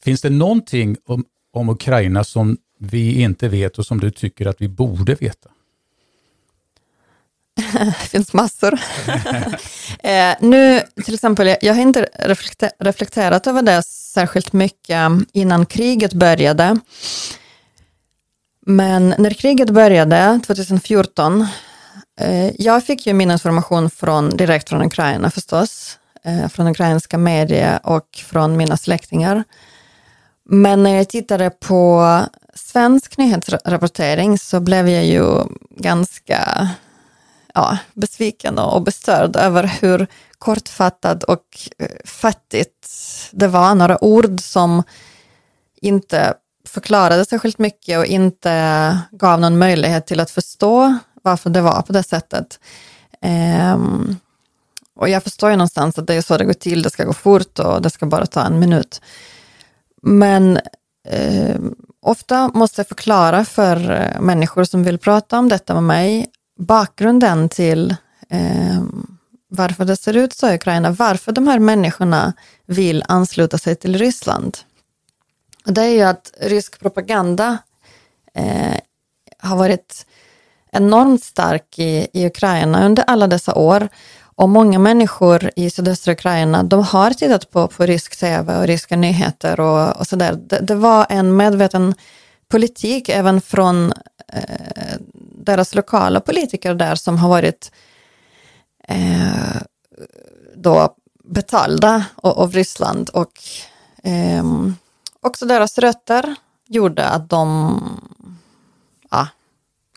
Finns 0.04 0.20
det 0.20 0.30
någonting 0.30 0.96
om, 1.06 1.24
om 1.52 1.68
Ukraina 1.68 2.24
som 2.24 2.56
vi 2.78 3.22
inte 3.22 3.48
vet 3.48 3.78
och 3.78 3.86
som 3.86 4.00
du 4.00 4.10
tycker 4.10 4.46
att 4.46 4.60
vi 4.60 4.68
borde 4.68 5.14
veta? 5.14 5.48
det 7.72 8.08
finns 8.08 8.32
massor. 8.32 8.72
eh, 10.02 10.34
nu, 10.40 10.82
till 11.04 11.14
exempel, 11.14 11.56
jag 11.60 11.74
har 11.74 11.82
inte 11.82 12.08
reflekterat 12.78 13.46
över 13.46 13.62
det 13.62 13.82
särskilt 13.82 14.52
mycket 14.52 15.10
innan 15.32 15.66
kriget 15.66 16.12
började. 16.12 16.78
Men 18.66 19.14
när 19.18 19.30
kriget 19.30 19.70
började 19.70 20.40
2014, 20.46 21.46
Eh, 22.20 22.50
jag 22.58 22.84
fick 22.84 23.06
ju 23.06 23.12
min 23.12 23.30
information 23.30 23.90
från, 23.90 24.36
direkt 24.36 24.68
från 24.68 24.82
Ukraina 24.82 25.30
förstås, 25.30 25.98
eh, 26.24 26.48
från 26.48 26.66
ukrainska 26.66 27.18
medier 27.18 27.80
och 27.82 28.08
från 28.24 28.56
mina 28.56 28.76
släktingar. 28.76 29.44
Men 30.44 30.82
när 30.82 30.96
jag 30.96 31.08
tittade 31.08 31.50
på 31.50 32.20
svensk 32.54 33.18
nyhetsrapportering 33.18 34.38
så 34.38 34.60
blev 34.60 34.88
jag 34.88 35.04
ju 35.04 35.24
ganska 35.70 36.68
ja, 37.54 37.78
besviken 37.94 38.58
och 38.58 38.82
bestörd 38.82 39.36
över 39.36 39.62
hur 39.80 40.06
kortfattad 40.38 41.24
och 41.24 41.44
eh, 41.78 41.88
fattigt 42.04 42.88
det 43.30 43.48
var. 43.48 43.74
Några 43.74 44.04
ord 44.04 44.40
som 44.40 44.82
inte 45.80 46.34
förklarade 46.68 47.24
särskilt 47.24 47.58
mycket 47.58 47.98
och 47.98 48.06
inte 48.06 48.98
gav 49.10 49.40
någon 49.40 49.58
möjlighet 49.58 50.06
till 50.06 50.20
att 50.20 50.30
förstå 50.30 50.98
varför 51.24 51.50
det 51.50 51.60
var 51.60 51.82
på 51.82 51.92
det 51.92 52.02
sättet. 52.02 52.60
Um, 53.74 54.16
och 54.96 55.08
jag 55.08 55.22
förstår 55.22 55.50
ju 55.50 55.56
någonstans 55.56 55.98
att 55.98 56.06
det 56.06 56.14
är 56.14 56.22
så 56.22 56.36
det 56.36 56.44
går 56.44 56.52
till, 56.52 56.82
det 56.82 56.90
ska 56.90 57.04
gå 57.04 57.12
fort 57.12 57.58
och 57.58 57.82
det 57.82 57.90
ska 57.90 58.06
bara 58.06 58.26
ta 58.26 58.44
en 58.44 58.58
minut. 58.58 59.00
Men 60.02 60.58
eh, 61.08 61.56
ofta 62.02 62.48
måste 62.48 62.80
jag 62.80 62.88
förklara 62.88 63.44
för 63.44 63.90
eh, 63.90 64.20
människor 64.20 64.64
som 64.64 64.84
vill 64.84 64.98
prata 64.98 65.38
om 65.38 65.48
detta 65.48 65.74
med 65.74 65.82
mig 65.82 66.26
bakgrunden 66.58 67.48
till 67.48 67.96
eh, 68.30 68.82
varför 69.48 69.84
det 69.84 69.96
ser 69.96 70.16
ut 70.16 70.32
så 70.32 70.50
i 70.50 70.54
Ukraina, 70.54 70.90
varför 70.90 71.32
de 71.32 71.46
här 71.46 71.58
människorna 71.58 72.32
vill 72.66 73.04
ansluta 73.08 73.58
sig 73.58 73.76
till 73.76 73.98
Ryssland. 73.98 74.58
Och 75.66 75.72
det 75.72 75.82
är 75.82 75.88
ju 75.88 76.02
att 76.02 76.32
rysk 76.40 76.80
propaganda 76.80 77.58
eh, 78.34 78.78
har 79.38 79.56
varit 79.56 80.06
enormt 80.76 81.24
stark 81.24 81.78
i, 81.78 82.06
i 82.12 82.26
Ukraina 82.26 82.86
under 82.86 83.04
alla 83.06 83.26
dessa 83.26 83.54
år. 83.54 83.88
Och 84.36 84.48
många 84.48 84.78
människor 84.78 85.50
i 85.56 85.70
sydöstra 85.70 86.12
Ukraina, 86.12 86.62
de 86.62 86.82
har 86.82 87.10
tittat 87.10 87.50
på, 87.50 87.68
på 87.68 87.86
rysk 87.86 88.16
tv 88.16 88.58
och 88.58 88.66
ryska 88.66 88.96
nyheter 88.96 89.60
och, 89.60 89.96
och 89.96 90.06
sådär. 90.06 90.32
Det, 90.32 90.58
det 90.58 90.74
var 90.74 91.06
en 91.08 91.36
medveten 91.36 91.94
politik 92.48 93.08
även 93.08 93.40
från 93.40 93.92
eh, 94.28 94.96
deras 95.44 95.74
lokala 95.74 96.20
politiker 96.20 96.74
där 96.74 96.94
som 96.94 97.18
har 97.18 97.28
varit 97.28 97.72
eh, 98.88 99.62
då 100.56 100.94
betalda 101.24 102.04
av 102.16 102.52
Ryssland 102.52 103.08
och 103.08 103.32
eh, 104.02 104.44
också 105.20 105.46
deras 105.46 105.78
rötter 105.78 106.34
gjorde 106.66 107.08
att 107.08 107.30
de 107.30 107.80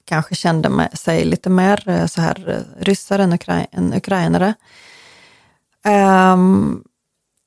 kanske 0.07 0.35
kände 0.35 0.89
sig 0.93 1.25
lite 1.25 1.49
mer 1.49 1.89
eh, 1.89 2.05
så 2.05 2.21
här 2.21 2.49
eh, 2.49 2.83
ryssar 2.83 3.19
än, 3.19 3.33
ukra 3.33 3.63
än 3.71 3.93
ukrainare. 3.93 4.53
Um, 6.33 6.83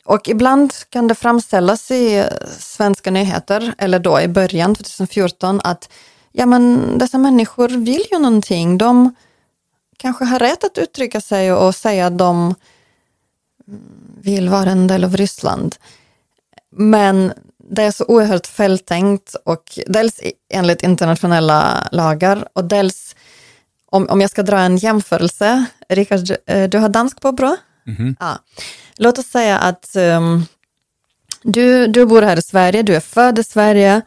och 0.04 0.28
ibland 0.28 0.72
kan 0.90 1.08
det 1.08 1.14
framställas 1.14 1.90
i 1.90 2.18
eh, 2.18 2.26
svenska 2.58 3.10
nyheter, 3.10 3.74
eller 3.78 3.98
då 3.98 4.20
i 4.20 4.28
början 4.28 4.74
2014, 4.74 5.60
att 5.64 5.92
ja 6.32 6.46
men 6.46 6.98
dessa 6.98 7.18
människor 7.18 7.68
vill 7.68 8.04
ju 8.12 8.18
någonting. 8.18 8.78
De 8.78 9.14
kanske 9.96 10.24
har 10.24 10.38
rätt 10.38 10.64
att 10.64 10.78
uttrycka 10.78 11.20
sig 11.20 11.52
och 11.52 11.74
säga 11.74 12.06
att 12.06 12.18
de 12.18 12.54
mm, 13.68 13.80
vill 14.20 14.48
vara 14.48 14.70
en 14.70 14.86
del 14.86 15.04
av 15.04 15.16
Ryssland. 15.16 15.76
Men 16.70 17.32
det 17.70 17.82
är 17.82 17.90
så 17.90 18.04
oerhört 18.04 18.46
feltänkt 18.46 19.36
och 19.44 19.78
dels 19.86 20.20
enligt 20.52 20.82
internationella 20.82 21.88
lagar 21.92 22.48
och 22.52 22.64
dels 22.64 23.16
om, 23.90 24.08
om 24.08 24.20
jag 24.20 24.30
ska 24.30 24.42
dra 24.42 24.58
en 24.58 24.76
jämförelse, 24.76 25.64
Rickard, 25.88 26.36
eh, 26.46 26.68
du 26.68 26.78
har 26.78 26.88
dansk 26.88 27.20
påbrå? 27.20 27.56
Mhm. 27.84 28.16
Ja. 28.20 28.38
Låt 28.96 29.18
oss 29.18 29.26
säga 29.26 29.58
att 29.58 29.96
um, 29.96 30.46
du, 31.42 31.86
du 31.86 32.06
bor 32.06 32.22
här 32.22 32.38
i 32.38 32.42
Sverige, 32.42 32.82
du 32.82 32.96
är 32.96 33.00
född 33.00 33.38
i 33.38 33.44
Sverige, 33.44 34.02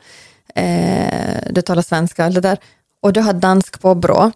eh, 0.56 1.38
du 1.50 1.62
talar 1.62 1.82
svenska 1.82 2.26
och 2.26 2.34
det 2.34 2.42
där, 2.42 2.58
och 3.02 3.14
du 3.14 3.22
har 3.22 3.34
dansk 3.34 3.82
påbrå. 3.82 4.32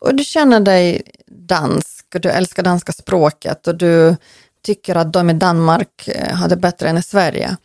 Och 0.00 0.14
du 0.14 0.24
känner 0.24 0.60
dig 0.60 1.02
dansk 1.26 2.06
och 2.14 2.20
du 2.20 2.30
älskar 2.30 2.62
danska 2.62 2.92
språket 2.92 3.66
och 3.66 3.74
du 3.74 4.16
tycker 4.62 4.94
att 4.94 5.12
de 5.12 5.30
i 5.30 5.32
Danmark 5.32 6.08
eh, 6.08 6.36
har 6.36 6.48
det 6.48 6.56
bättre 6.56 6.88
än 6.88 6.98
i 6.98 7.02
Sverige. 7.02 7.56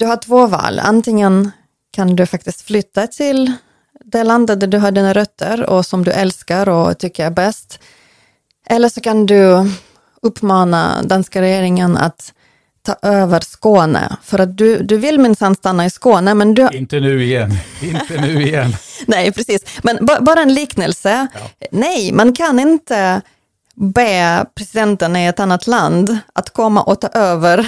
Du 0.00 0.06
har 0.06 0.16
två 0.16 0.46
val, 0.46 0.78
antingen 0.78 1.50
kan 1.92 2.16
du 2.16 2.26
faktiskt 2.26 2.62
flytta 2.62 3.06
till 3.06 3.52
det 4.04 4.24
landet 4.24 4.60
där 4.60 4.66
du 4.66 4.78
har 4.78 4.90
dina 4.90 5.12
rötter 5.12 5.70
och 5.70 5.86
som 5.86 6.04
du 6.04 6.10
älskar 6.10 6.68
och 6.68 6.98
tycker 6.98 7.26
är 7.26 7.30
bäst. 7.30 7.78
Eller 8.66 8.88
så 8.88 9.00
kan 9.00 9.26
du 9.26 9.70
uppmana 10.22 11.02
danska 11.02 11.42
regeringen 11.42 11.96
att 11.96 12.32
ta 12.82 13.08
över 13.08 13.40
Skåne. 13.40 14.16
För 14.22 14.38
att 14.38 14.56
du, 14.56 14.82
du 14.82 14.96
vill 14.96 15.18
minsann 15.20 15.54
stanna 15.54 15.86
i 15.86 15.90
Skåne, 15.90 16.34
men 16.34 16.54
du... 16.54 16.68
Inte 16.72 17.00
nu 17.00 17.24
igen. 17.24 17.50
Inte 17.82 18.20
nu 18.20 18.42
igen. 18.42 18.72
Nej, 19.06 19.32
precis. 19.32 19.64
Men 19.82 20.06
ba, 20.06 20.20
bara 20.20 20.40
en 20.40 20.54
liknelse. 20.54 21.26
Ja. 21.34 21.68
Nej, 21.70 22.12
man 22.12 22.32
kan 22.32 22.58
inte 22.58 23.20
be 23.74 24.46
presidenten 24.54 25.16
i 25.16 25.26
ett 25.26 25.40
annat 25.40 25.66
land 25.66 26.18
att 26.32 26.50
komma 26.50 26.82
och 26.82 27.00
ta 27.00 27.08
över 27.08 27.66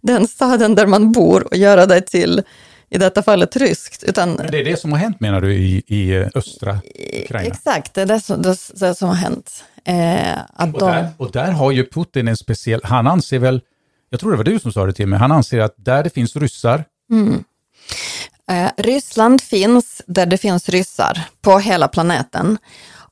den 0.00 0.28
staden 0.28 0.74
där 0.74 0.86
man 0.86 1.12
bor 1.12 1.46
och 1.50 1.56
göra 1.56 1.86
det 1.86 2.00
till, 2.00 2.42
i 2.90 2.98
detta 2.98 3.22
fallet, 3.22 3.56
ryskt. 3.56 4.02
Utan, 4.02 4.32
Men 4.32 4.50
det 4.50 4.60
är 4.60 4.64
det 4.64 4.76
som 4.76 4.92
har 4.92 4.98
hänt 4.98 5.20
menar 5.20 5.40
du 5.40 5.54
i, 5.54 5.82
i 5.86 6.16
eh, 6.16 6.28
östra 6.34 6.78
Ukraina? 7.24 7.46
Exakt, 7.46 7.94
det 7.94 8.02
är 8.02 8.06
det 8.06 8.20
som, 8.20 8.42
det, 8.74 8.94
som 8.94 9.08
har 9.08 9.16
hänt. 9.16 9.64
Eh, 9.84 10.38
att 10.52 10.74
Och 10.74 10.80
de, 10.80 10.86
där, 10.86 11.08
och 11.16 11.32
där 11.32 11.52
har 11.52 11.70
ju 11.70 11.86
Putin 11.86 12.28
en 12.28 12.36
speciell, 12.36 12.80
han 12.84 13.06
anser 13.06 13.38
väl, 13.38 13.60
jag 14.10 14.20
tror 14.20 14.30
det 14.30 14.36
var 14.36 14.44
du 14.44 14.58
som 14.58 14.72
sa 14.72 14.86
det 14.86 14.92
till 14.92 15.06
mig, 15.06 15.18
han 15.18 15.32
anser 15.32 15.60
att 15.60 15.74
där 15.76 16.04
det 16.04 16.10
finns 16.10 16.36
ryssar, 16.36 16.84
Eh, 18.50 18.70
Ryssland 18.76 19.40
finns 19.40 20.02
där 20.06 20.26
det 20.26 20.38
finns 20.38 20.68
ryssar 20.68 21.22
på 21.40 21.58
hela 21.58 21.88
planeten. 21.88 22.58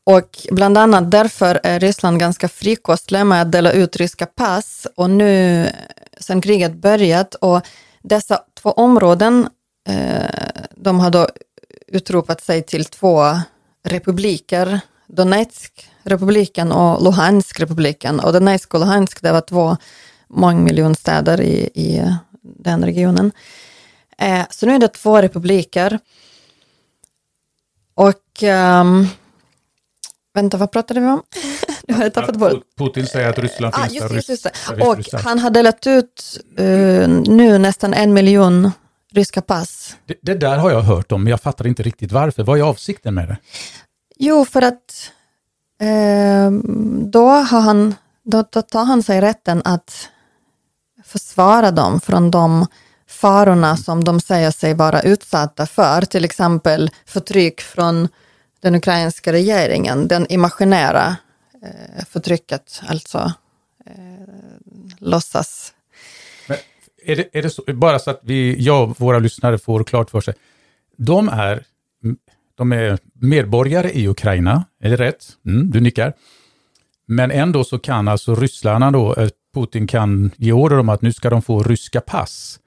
Och 0.05 0.39
bland 0.51 0.79
annat 0.79 1.11
därför 1.11 1.61
är 1.63 1.81
Ryssland 1.81 2.21
ganska 2.21 2.49
frikostliga 2.49 3.25
med 3.25 3.43
att 3.43 3.53
dela 3.53 3.73
ut 3.73 3.97
ryska 3.97 4.27
pass 4.27 4.87
och 4.97 5.11
nu 5.11 5.67
sedan 6.21 6.41
kriget 6.41 6.75
börjat 6.75 7.35
och 7.35 7.61
dessa 8.03 8.43
två 8.55 8.71
områden, 8.71 9.49
eh, 9.89 10.55
de 10.77 11.01
har 11.01 11.11
då 11.11 11.29
utropat 11.87 12.41
sig 12.41 12.63
till 12.63 12.85
två 12.85 13.39
republiker, 13.85 14.81
Donetsk-republiken 15.07 16.73
och 16.73 17.05
Luhansk-republiken. 17.05 18.21
Och 18.21 18.33
Donetsk 18.33 18.75
och 18.75 18.81
Luhansk, 18.81 19.23
det 19.23 19.33
var 19.33 19.41
två 19.41 19.77
mångmiljonstäder 20.29 21.41
i, 21.41 21.71
i 21.75 22.15
den 22.43 22.85
regionen. 22.85 23.33
Eh, 24.19 24.47
så 24.51 24.67
nu 24.67 24.75
är 24.75 24.79
det 24.79 24.89
två 24.89 25.23
republiker. 25.23 25.99
Och 27.95 28.43
um, 28.43 29.09
vänta, 30.35 30.57
vad 30.57 30.73
pratade 30.73 31.01
vi 31.01 31.07
om? 31.07 31.23
Nu 31.89 31.95
har 31.95 32.03
jag 32.03 32.15
tappat 32.15 32.37
bort. 32.37 32.63
Putin 32.79 33.07
säger 33.07 33.29
att 33.31 33.39
Ryssland 33.39 33.75
Ah, 33.77 33.83
finns 33.83 33.95
just, 33.95 34.09
där. 34.09 34.15
just, 34.15 34.29
just 34.29 34.43
där 34.43 34.89
Och 34.89 34.97
ryssar. 34.97 35.19
han 35.19 35.39
har 35.39 35.51
delat 35.51 35.87
ut 35.87 36.41
eh, 36.59 37.09
nu 37.09 37.59
nästan 37.59 37.95
en 37.95 38.13
miljon 38.15 38.71
ryska 39.13 39.43
pass. 39.43 39.97
Det, 40.07 40.15
det 40.23 40.35
där 40.35 40.57
har 40.59 40.71
jag 40.71 40.81
hört 40.83 41.13
om, 41.13 41.25
men 41.25 41.31
jag 41.31 41.41
fattar 41.41 41.67
inte 41.67 41.83
riktigt 41.83 42.13
varför. 42.13 42.43
Vad 42.43 42.59
är 42.59 42.63
avsikten 42.63 43.15
med 43.15 43.29
det? 43.29 43.37
Jo, 44.19 44.45
för 44.45 44.63
att 44.63 45.11
eh, 45.81 46.51
då, 47.05 47.29
har 47.29 47.61
han, 47.61 47.95
då, 48.25 48.45
då 48.51 48.63
tar 48.63 48.85
han 48.85 49.03
sig 49.03 49.21
rätten 49.21 49.63
att 49.65 50.09
försvara 51.05 51.71
dem 51.71 52.01
från 52.01 52.31
de 52.31 52.67
farorna 53.09 53.77
som 53.77 54.05
de 54.05 54.21
säger 54.21 54.51
sig 54.51 54.75
vara 54.75 55.03
utsatta 55.03 55.67
för, 55.67 56.03
till 56.03 56.25
exempel 56.25 56.91
förtryck 57.07 57.61
från 57.61 58.09
den 58.61 58.75
ukrainska 58.75 59.33
regeringen, 59.33 60.09
den 60.09 60.27
imaginära 60.33 61.17
eh, 61.65 62.05
förtrycket, 62.11 62.83
alltså 62.87 63.33
eh, 63.87 63.95
låtsas. 64.99 65.75
Men 66.49 66.57
är 67.05 67.17
det, 67.17 67.29
är 67.33 67.43
det 67.43 67.51
så, 67.51 67.63
bara 67.75 67.99
så 67.99 68.11
att 68.11 68.21
vi, 68.23 68.57
jag 68.63 68.91
och 68.91 69.01
våra 69.01 69.19
lyssnare 69.19 69.59
får 69.59 69.85
klart 69.85 70.11
för 70.11 70.21
sig. 70.21 70.35
De 70.97 71.29
är, 71.29 71.65
de 72.55 72.73
är 72.73 72.99
medborgare 73.15 73.91
i 73.91 74.09
Ukraina, 74.09 74.65
är 74.81 74.91
det 74.91 74.97
rätt? 74.97 75.27
Mm, 75.47 75.71
du 75.71 75.81
nickar. 75.81 76.13
Men 77.07 77.31
ändå 77.31 77.65
så 77.65 77.79
kan 77.79 78.09
alltså 78.09 78.35
ryssarna 78.35 78.91
då, 78.91 79.15
eh, 79.15 79.29
Putin 79.55 79.87
kan 79.87 80.31
ge 80.37 80.53
order 80.53 80.79
om 80.79 80.89
att 80.89 81.03
nu 81.03 81.13
ska 81.13 81.31
de 81.31 81.43
få 81.43 81.63
ryska 81.63 82.01
pass. 82.01 82.61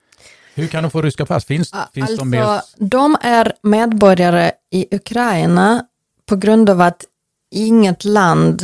Hur 0.55 0.67
kan 0.67 0.83
de 0.83 0.91
få 0.91 1.01
ryska 1.01 1.25
pass? 1.25 1.45
Finns, 1.45 1.71
finns 1.93 2.09
alltså, 2.09 2.25
de 2.25 2.29
med? 2.29 2.61
de 2.77 3.17
är 3.21 3.53
medborgare 3.63 4.51
i 4.71 4.95
Ukraina 4.95 5.85
på 6.25 6.35
grund 6.35 6.69
av 6.69 6.81
att 6.81 7.05
inget 7.51 8.05
land 8.05 8.63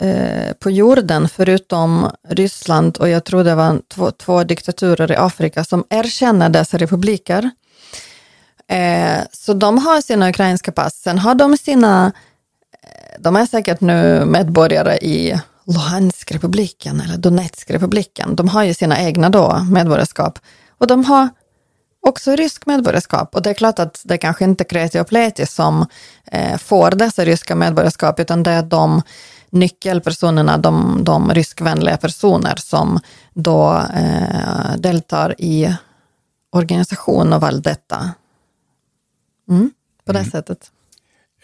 eh, 0.00 0.52
på 0.52 0.70
jorden 0.70 1.28
förutom 1.28 2.10
Ryssland 2.28 2.96
och 2.96 3.08
jag 3.08 3.24
tror 3.24 3.44
det 3.44 3.54
var 3.54 3.80
två, 3.88 4.10
två 4.10 4.44
diktaturer 4.44 5.12
i 5.12 5.16
Afrika 5.16 5.64
som 5.64 5.84
erkänner 5.90 6.48
dessa 6.48 6.78
republiker. 6.78 7.50
Eh, 8.68 9.20
så 9.32 9.52
de 9.52 9.78
har 9.78 10.00
sina 10.00 10.28
ukrainska 10.28 10.72
pass. 10.72 10.94
Sen 10.94 11.18
har 11.18 11.34
de 11.34 11.56
sina, 11.56 12.12
eh, 12.82 13.20
de 13.20 13.36
är 13.36 13.46
säkert 13.46 13.80
nu 13.80 14.24
medborgare 14.24 14.96
i 14.96 15.40
Luhansk-republiken 15.66 17.00
eller 17.00 17.16
Donetsk-republiken. 17.16 18.36
De 18.36 18.48
har 18.48 18.64
ju 18.64 18.74
sina 18.74 19.00
egna 19.00 19.30
då 19.30 19.66
medborgarskap. 19.70 20.38
Och 20.78 20.86
de 20.86 21.04
har 21.04 21.28
också 22.06 22.36
rysk 22.36 22.66
medborgarskap. 22.66 23.34
Och 23.34 23.42
det 23.42 23.50
är 23.50 23.54
klart 23.54 23.78
att 23.78 24.02
det 24.04 24.18
kanske 24.18 24.44
inte 24.44 24.62
är 24.62 24.68
Kreti 24.68 25.00
och 25.00 25.08
Pleti 25.08 25.46
som 25.46 25.86
eh, 26.32 26.56
får 26.58 26.90
dessa 26.90 27.24
ryska 27.24 27.54
medborgarskap, 27.54 28.20
utan 28.20 28.42
det 28.42 28.50
är 28.50 28.62
de 28.62 29.02
nyckelpersonerna, 29.50 30.58
de, 30.58 31.04
de 31.04 31.34
ryskvänliga 31.34 31.96
personer 31.96 32.56
som 32.56 32.98
då 33.34 33.86
eh, 33.94 34.76
deltar 34.78 35.34
i 35.38 35.76
organisation 36.52 37.32
av 37.32 37.44
allt 37.44 37.64
detta. 37.64 38.14
Mm, 39.50 39.70
på 40.04 40.12
det 40.12 40.24
sättet. 40.24 40.70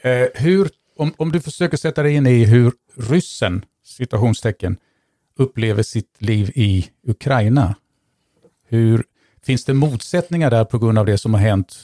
Eh, 0.02 0.26
hur, 0.34 0.70
om, 0.96 1.14
om 1.16 1.32
du 1.32 1.40
försöker 1.40 1.76
sätta 1.76 2.02
dig 2.02 2.14
in 2.14 2.26
i 2.26 2.44
hur 2.44 2.72
ryssen, 2.96 3.64
citationstecken, 3.84 4.76
upplever 5.38 5.82
sitt 5.82 6.16
liv 6.18 6.52
i 6.54 6.88
Ukraina. 7.06 7.74
Hur, 8.68 9.04
finns 9.46 9.64
det 9.64 9.74
motsättningar 9.74 10.50
där 10.50 10.64
på 10.64 10.78
grund 10.78 10.98
av 10.98 11.06
det 11.06 11.18
som 11.18 11.34
har 11.34 11.40
hänt 11.40 11.76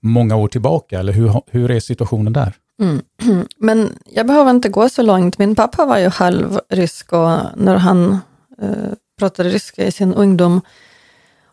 många 0.00 0.36
år 0.36 0.48
tillbaka? 0.48 0.98
Eller 0.98 1.12
hur, 1.12 1.42
hur 1.46 1.70
är 1.70 1.80
situationen 1.80 2.32
där? 2.32 2.54
Mm. 2.80 3.02
Men 3.56 3.98
jag 4.04 4.26
behöver 4.26 4.50
inte 4.50 4.68
gå 4.68 4.88
så 4.88 5.02
långt. 5.02 5.38
Min 5.38 5.54
pappa 5.54 5.84
var 5.84 5.98
ju 5.98 6.08
halvrysk 6.08 7.12
och 7.12 7.38
när 7.56 7.76
han 7.76 8.18
eh, 8.62 8.92
pratade 9.18 9.48
ryska 9.48 9.84
i 9.84 9.92
sin 9.92 10.14
ungdom 10.14 10.60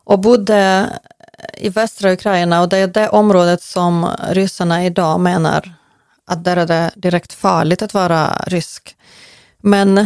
och 0.03 0.19
bodde 0.19 0.89
i 1.57 1.69
västra 1.69 2.13
Ukraina 2.13 2.61
och 2.61 2.69
det 2.69 2.77
är 2.77 2.87
det 2.87 3.09
området 3.09 3.61
som 3.61 4.07
ryssarna 4.29 4.85
idag 4.85 5.19
menar 5.19 5.73
att 6.25 6.43
där 6.43 6.57
är 6.57 6.65
det 6.65 6.91
direkt 6.95 7.33
farligt 7.33 7.81
att 7.81 7.93
vara 7.93 8.43
rysk. 8.47 8.95
Men 9.61 9.97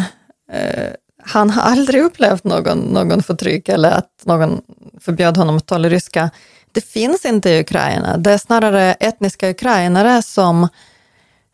eh, 0.51 0.91
han 1.24 1.49
har 1.49 1.61
aldrig 1.61 2.03
upplevt 2.03 2.43
någon, 2.43 2.80
någon 2.80 3.24
förtryck 3.24 3.70
eller 3.70 3.91
att 3.91 4.11
någon 4.24 4.61
förbjöd 4.99 5.38
honom 5.38 5.57
att 5.57 5.65
tala 5.65 5.89
ryska. 5.89 6.30
Det 6.72 6.82
finns 6.82 7.26
inte 7.26 7.49
i 7.49 7.59
Ukraina. 7.59 8.18
Det 8.18 8.32
är 8.32 8.38
snarare 8.38 8.93
etniska 8.93 9.49
ukrainare 9.49 10.22
som 10.22 10.68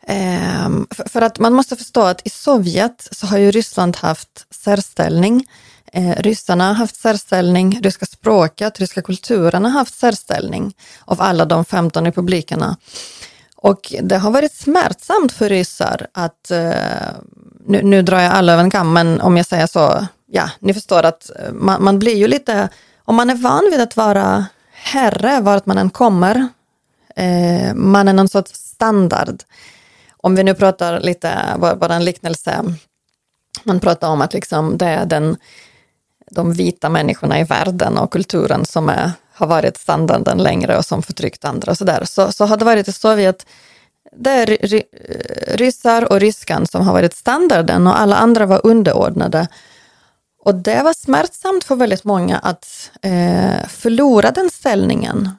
Ehm, 0.06 0.86
för, 1.06 1.22
att 1.22 1.38
man 1.38 1.52
måste 1.52 1.76
förstå 1.76 2.02
att 2.02 2.26
i 2.26 2.30
Sovjet 2.30 3.08
så 3.10 3.26
har 3.26 3.38
ju 3.38 3.50
Ryssland 3.50 3.96
haft 3.96 4.54
särställning. 4.54 5.46
Eh, 5.92 6.12
ryssarna 6.16 6.66
har 6.66 6.74
haft 6.74 6.96
särställning, 6.96 7.80
ryska 7.82 8.06
språket, 8.06 8.80
ryska 8.80 9.02
kulturen 9.02 9.64
har 9.64 9.70
haft 9.70 9.94
särställning 9.94 10.74
av 11.04 11.20
alla 11.22 11.44
de 11.44 11.64
15 11.64 12.04
republikerna. 12.04 12.76
Och 13.56 13.94
det 14.02 14.18
har 14.18 14.30
varit 14.30 14.54
smärtsamt 14.54 15.32
för 15.32 15.48
ryssar 15.48 16.06
att, 16.12 16.50
eh, 16.50 16.72
nu, 17.66 17.82
nu 17.82 18.02
drar 18.02 18.20
jag 18.20 18.32
alla 18.32 18.52
över 18.52 18.62
en 18.62 18.70
kam, 18.70 18.92
men 18.92 19.20
om 19.20 19.36
jag 19.36 19.46
säger 19.46 19.66
så, 19.66 20.06
ja, 20.26 20.50
ni 20.58 20.74
förstår 20.74 21.02
att 21.02 21.30
eh, 21.38 21.52
man, 21.52 21.84
man 21.84 21.98
blir 21.98 22.16
ju 22.16 22.28
lite, 22.28 22.68
om 23.04 23.16
man 23.16 23.30
är 23.30 23.34
van 23.34 23.68
vid 23.70 23.80
att 23.80 23.96
vara 23.96 24.46
herre 24.72 25.40
vart 25.40 25.66
man 25.66 25.78
än 25.78 25.90
kommer, 25.90 26.48
man 27.74 28.08
är 28.08 28.12
någon 28.12 28.28
sorts 28.28 28.52
standard. 28.52 29.42
Om 30.24 30.34
vi 30.34 30.42
nu 30.42 30.54
pratar 30.54 31.00
lite, 31.00 31.56
bara 31.58 31.94
en 31.94 32.04
liknelse, 32.04 32.64
man 33.62 33.80
pratar 33.80 34.08
om 34.08 34.20
att 34.20 34.32
liksom 34.32 34.78
det 34.78 34.86
är 34.86 35.06
den, 35.06 35.36
de 36.30 36.52
vita 36.52 36.88
människorna 36.88 37.40
i 37.40 37.44
världen 37.44 37.98
och 37.98 38.12
kulturen 38.12 38.64
som 38.64 38.88
är, 38.88 39.10
har 39.32 39.46
varit 39.46 39.76
standarden 39.76 40.38
längre 40.38 40.78
och 40.78 40.84
som 40.84 41.02
förtryckt 41.02 41.44
andra 41.44 41.70
och 41.70 41.78
sådär. 41.78 42.04
Så, 42.04 42.32
så 42.32 42.44
har 42.44 42.56
det 42.56 42.64
varit 42.64 42.88
i 42.88 42.92
Sovjet, 42.92 43.46
det 44.16 44.30
är 44.30 44.46
ry, 44.46 44.82
ryssar 45.48 46.12
och 46.12 46.20
ryskan 46.20 46.66
som 46.66 46.86
har 46.86 46.92
varit 46.92 47.16
standarden 47.16 47.86
och 47.86 48.00
alla 48.00 48.16
andra 48.16 48.46
var 48.46 48.60
underordnade. 48.66 49.48
Och 50.44 50.54
det 50.54 50.82
var 50.82 50.92
smärtsamt 50.92 51.64
för 51.64 51.76
väldigt 51.76 52.04
många 52.04 52.38
att 52.38 52.90
eh, 53.02 53.66
förlora 53.68 54.30
den 54.30 54.50
ställningen. 54.50 55.30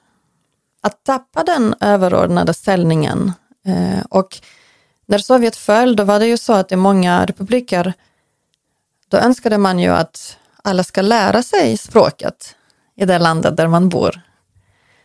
Att 0.81 1.03
tappa 1.03 1.43
den 1.43 1.75
överordnade 1.79 2.53
ställningen. 2.53 3.33
Eh, 3.67 4.05
och 4.09 4.41
när 5.05 5.17
Sovjet 5.17 5.55
föll, 5.55 5.95
då 5.95 6.03
var 6.03 6.19
det 6.19 6.27
ju 6.27 6.37
så 6.37 6.53
att 6.53 6.71
i 6.71 6.75
många 6.75 7.25
republiker, 7.25 7.93
då 9.07 9.17
önskade 9.17 9.57
man 9.57 9.79
ju 9.79 9.89
att 9.89 10.37
alla 10.63 10.83
ska 10.83 11.01
lära 11.01 11.43
sig 11.43 11.77
språket 11.77 12.55
i 12.95 13.05
det 13.05 13.19
landet 13.19 13.57
där 13.57 13.67
man 13.67 13.89
bor. 13.89 14.21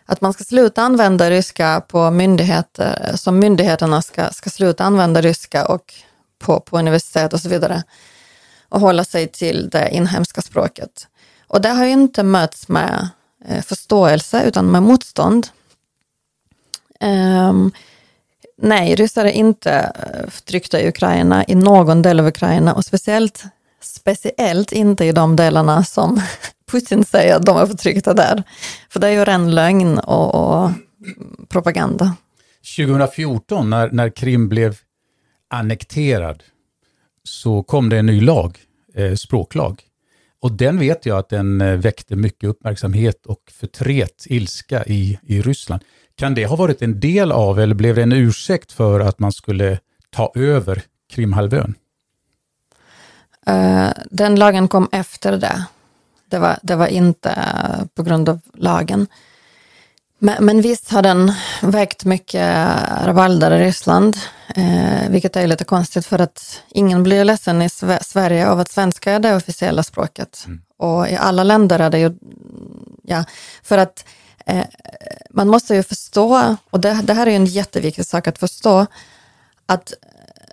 Att 0.06 0.20
man 0.20 0.32
ska 0.32 0.44
sluta 0.44 0.82
använda 0.82 1.30
ryska 1.30 1.82
på 1.88 2.10
myndigheter, 2.10 3.12
som 3.16 3.38
myndigheterna 3.38 4.02
ska, 4.02 4.30
ska 4.30 4.50
sluta 4.50 4.84
använda 4.84 5.20
ryska 5.20 5.66
och 5.66 5.94
på, 6.38 6.60
på 6.60 6.78
universitet 6.78 7.32
och 7.32 7.40
så 7.40 7.48
vidare 7.48 7.82
och 8.68 8.80
hålla 8.80 9.04
sig 9.04 9.28
till 9.28 9.70
det 9.70 9.90
inhemska 9.90 10.42
språket. 10.42 11.08
Och 11.46 11.60
det 11.60 11.68
har 11.68 11.84
ju 11.84 11.90
inte 11.90 12.22
mötts 12.22 12.68
med 12.68 13.08
eh, 13.44 13.62
förståelse 13.62 14.42
utan 14.44 14.66
med 14.66 14.82
motstånd. 14.82 15.48
Um, 17.00 17.72
nej, 18.60 18.94
ryssar 18.94 19.24
är 19.24 19.30
inte 19.30 19.72
eh, 19.72 20.30
förtryckta 20.30 20.80
i 20.80 20.88
Ukraina, 20.88 21.44
i 21.48 21.54
någon 21.54 22.02
del 22.02 22.20
av 22.20 22.26
Ukraina 22.26 22.74
och 22.74 22.84
speciellt, 22.84 23.44
speciellt 23.80 24.72
inte 24.72 25.04
i 25.04 25.12
de 25.12 25.36
delarna 25.36 25.84
som 25.84 26.22
Putin 26.70 27.04
säger 27.04 27.36
att 27.36 27.46
de 27.46 27.56
är 27.56 27.66
förtryckta 27.66 28.14
där. 28.14 28.42
För 28.90 29.00
det 29.00 29.06
är 29.06 29.12
ju 29.12 29.24
ren 29.24 29.54
lögn 29.54 29.98
och, 29.98 30.34
och 30.34 30.70
propaganda. 31.48 32.16
2014 32.76 33.70
när, 33.70 33.90
när 33.90 34.08
Krim 34.08 34.48
blev 34.48 34.76
annekterad 35.50 36.42
så 37.24 37.62
kom 37.62 37.88
det 37.88 37.98
en 37.98 38.06
ny 38.06 38.20
lag, 38.20 38.58
eh, 38.94 39.14
språklag. 39.14 39.82
Och 40.40 40.52
den 40.52 40.78
vet 40.78 41.06
jag 41.06 41.18
att 41.18 41.28
den 41.28 41.60
eh, 41.60 41.76
väckte 41.76 42.16
mycket 42.16 42.48
uppmärksamhet 42.48 43.26
och 43.26 43.40
förtret 43.52 44.26
ilska 44.26 44.84
i, 44.84 45.18
i 45.22 45.42
Ryssland. 45.42 45.82
Kan 46.20 46.34
det 46.34 46.46
ha 46.46 46.56
varit 46.56 46.82
en 46.82 47.00
del 47.00 47.32
av, 47.32 47.60
eller 47.60 47.74
blev 47.74 47.94
det 47.94 48.02
en 48.02 48.12
ursäkt 48.12 48.72
för 48.72 49.00
att 49.00 49.18
man 49.18 49.32
skulle 49.32 49.78
ta 50.10 50.32
över 50.34 50.82
Krimhalvön? 51.10 51.74
Uh, 53.50 53.90
den 54.10 54.34
lagen 54.34 54.68
kom 54.68 54.88
efter 54.92 55.36
det. 55.36 55.64
Det 56.30 56.38
var, 56.38 56.58
det 56.62 56.76
var 56.76 56.86
inte 56.86 57.34
på 57.94 58.02
grund 58.02 58.28
av 58.28 58.40
lagen. 58.54 59.06
Men, 60.18 60.44
men 60.44 60.60
visst 60.60 60.90
har 60.90 61.02
den 61.02 61.32
väckt 61.62 62.04
mycket 62.04 62.66
rabalder 63.04 63.50
i 63.50 63.64
Ryssland, 63.64 64.16
eh, 64.56 65.10
vilket 65.10 65.36
är 65.36 65.46
lite 65.46 65.64
konstigt 65.64 66.06
för 66.06 66.18
att 66.18 66.62
ingen 66.68 67.02
blir 67.02 67.24
ledsen 67.24 67.62
i 67.62 67.68
Sverige 68.00 68.48
av 68.48 68.60
att 68.60 68.70
svenska 68.70 69.12
är 69.12 69.20
det 69.20 69.36
officiella 69.36 69.82
språket. 69.82 70.44
Mm. 70.46 70.62
Och 70.76 71.08
i 71.08 71.16
alla 71.16 71.44
länder 71.44 71.78
är 71.78 71.90
det 71.90 71.98
ju, 71.98 72.12
ja, 73.02 73.24
för 73.62 73.78
att 73.78 74.04
eh, 74.46 74.66
man 75.30 75.48
måste 75.48 75.74
ju 75.74 75.82
förstå, 75.82 76.56
och 76.70 76.80
det, 76.80 77.00
det 77.02 77.14
här 77.14 77.26
är 77.26 77.30
ju 77.30 77.36
en 77.36 77.46
jätteviktig 77.46 78.06
sak 78.06 78.28
att 78.28 78.38
förstå, 78.38 78.86
att 79.66 79.92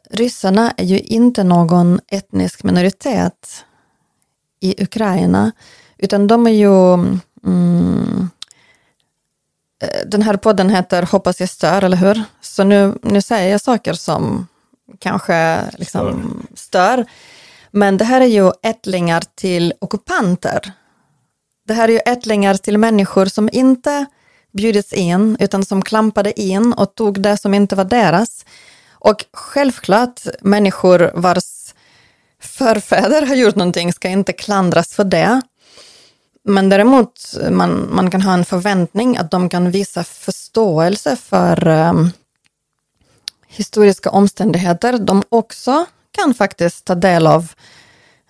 ryssarna 0.09 0.73
är 0.77 0.85
ju 0.85 0.99
inte 0.99 1.43
någon 1.43 1.99
etnisk 2.07 2.63
minoritet 2.63 3.65
i 4.59 4.83
Ukraina, 4.83 5.51
utan 5.97 6.27
de 6.27 6.47
är 6.47 6.51
ju 6.51 6.93
mm, 7.45 8.29
Eh, 9.81 10.07
den 10.07 10.21
här 10.21 10.37
podden 10.37 10.69
heter 10.69 11.03
Hoppas 11.03 11.39
jag 11.39 11.49
stör, 11.49 11.83
eller 11.83 11.97
hur? 11.97 12.23
Så 12.41 12.63
nu, 12.63 12.97
nu 13.01 13.21
säger 13.21 13.51
jag 13.51 13.61
saker 13.61 13.93
som 13.93 14.47
kanske 14.99 15.61
liksom 15.77 16.47
stör. 16.55 17.05
Men 17.71 17.97
det 17.97 18.05
här 18.05 18.21
är 18.21 18.25
ju 18.25 18.51
ättlingar 18.63 19.23
till 19.35 19.73
ockupanter. 19.79 20.71
Det 21.67 21.73
här 21.73 21.89
är 21.89 21.93
ju 21.93 21.99
ättlingar 22.05 22.53
till 22.53 22.77
människor 22.77 23.25
som 23.25 23.49
inte 23.51 24.05
bjudits 24.53 24.93
in, 24.93 25.37
utan 25.39 25.65
som 25.65 25.81
klampade 25.81 26.41
in 26.41 26.73
och 26.73 26.95
tog 26.95 27.21
det 27.21 27.37
som 27.37 27.53
inte 27.53 27.75
var 27.75 27.85
deras. 27.85 28.45
Och 28.91 29.25
självklart, 29.33 30.21
människor 30.41 31.11
vars 31.15 31.73
förfäder 32.41 33.25
har 33.25 33.35
gjort 33.35 33.55
någonting 33.55 33.93
ska 33.93 34.09
inte 34.09 34.33
klandras 34.33 34.93
för 34.93 35.03
det. 35.03 35.41
Men 36.43 36.69
däremot, 36.69 37.37
man, 37.51 37.95
man 37.95 38.11
kan 38.11 38.21
ha 38.21 38.33
en 38.33 38.45
förväntning 38.45 39.17
att 39.17 39.31
de 39.31 39.49
kan 39.49 39.71
visa 39.71 40.03
förståelse 40.03 41.15
för 41.15 41.67
um, 41.67 42.11
historiska 43.47 44.09
omständigheter. 44.09 44.97
De 44.97 45.23
också 45.29 45.85
kan 46.11 46.33
faktiskt 46.33 46.85
ta 46.85 46.95
del 46.95 47.27
av 47.27 47.51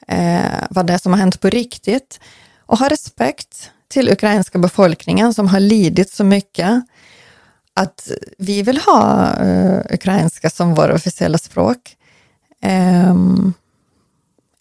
eh, 0.07 0.63
vad 0.69 0.85
det 0.85 0.93
är 0.93 0.97
som 0.97 1.11
har 1.11 1.19
hänt 1.19 1.41
på 1.41 1.49
riktigt 1.49 2.19
och 2.67 2.77
ha 2.77 2.89
respekt 2.89 3.71
till 3.87 4.09
ukrainska 4.09 4.59
befolkningen 4.59 5.33
som 5.33 5.47
har 5.47 5.59
lidit 5.59 6.11
så 6.11 6.23
mycket 6.23 6.83
att 7.73 8.11
vi 8.37 8.63
vill 8.63 8.77
ha 8.77 9.33
uh, 9.41 9.81
ukrainska 9.93 10.49
som 10.49 10.75
vårt 10.75 10.91
officiella 10.91 11.37
språk. 11.37 11.97
Um, 13.11 13.53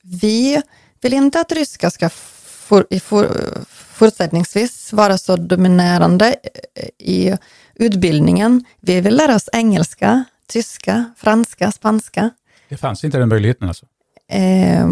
vi 0.03 0.63
vill 1.01 1.15
inte 1.15 1.41
att 1.41 1.53
ryska 1.53 1.91
ska 1.91 2.09
for, 2.09 2.87
i 2.91 3.01
for, 3.01 3.29
fortsättningsvis 3.69 4.93
vara 4.93 5.19
så 5.19 5.37
dominerande 5.37 6.37
i 6.99 7.37
utbildningen. 7.75 8.65
Vi 8.81 9.01
vill 9.01 9.17
lära 9.17 9.35
oss 9.35 9.49
engelska, 9.53 10.25
tyska, 10.47 11.05
franska, 11.17 11.73
spanska. 11.73 12.31
Det 12.69 12.77
fanns 12.77 13.05
inte 13.05 13.19
den 13.19 13.29
möjligheten 13.29 13.69
alltså? 13.69 13.87
Eh, 14.29 14.87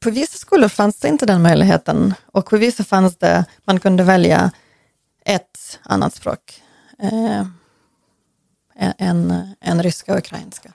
på 0.00 0.10
vissa 0.10 0.38
skolor 0.38 0.68
fanns 0.68 0.96
det 0.96 1.08
inte 1.08 1.26
den 1.26 1.42
möjligheten 1.42 2.14
och 2.26 2.46
på 2.46 2.56
vissa 2.56 2.84
fanns 2.84 3.16
det, 3.16 3.44
man 3.64 3.80
kunde 3.80 4.02
välja 4.02 4.50
ett 5.24 5.78
annat 5.82 6.14
språk 6.14 6.62
eh, 6.98 7.46
än, 8.98 9.48
än 9.60 9.82
ryska 9.82 10.12
och 10.12 10.18
ukrainska. 10.18 10.72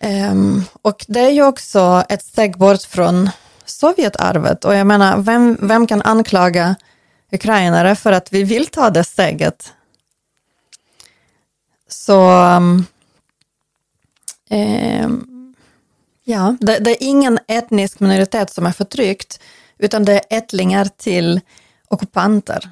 Eh, 0.00 0.34
och 0.82 1.04
det 1.08 1.20
är 1.20 1.30
ju 1.30 1.44
också 1.44 2.04
ett 2.08 2.24
steg 2.24 2.58
bort 2.58 2.82
från 2.82 3.30
Sovjetarvet. 3.64 4.64
Och 4.64 4.74
jag 4.74 4.86
menar, 4.86 5.18
vem, 5.18 5.58
vem 5.60 5.86
kan 5.86 6.02
anklaga 6.02 6.76
ukrainare 7.32 7.96
för 7.96 8.12
att 8.12 8.32
vi 8.32 8.44
vill 8.44 8.66
ta 8.66 8.90
det 8.90 9.04
steget? 9.04 9.72
Så 11.88 12.30
um, 12.56 12.86
eh, 14.50 15.08
ja, 16.30 16.56
det, 16.60 16.78
det, 16.78 16.90
är 16.90 17.08
ingen 17.08 17.38
etnisk 17.48 18.00
minoritet 18.00 18.50
som 18.50 18.66
är 18.66 18.72
förtryckt, 18.72 19.40
utan 19.78 20.04
det 20.04 20.12
är 20.12 20.38
ättlingar 20.38 20.88
till 20.96 21.40
ockupanter. 21.88 22.70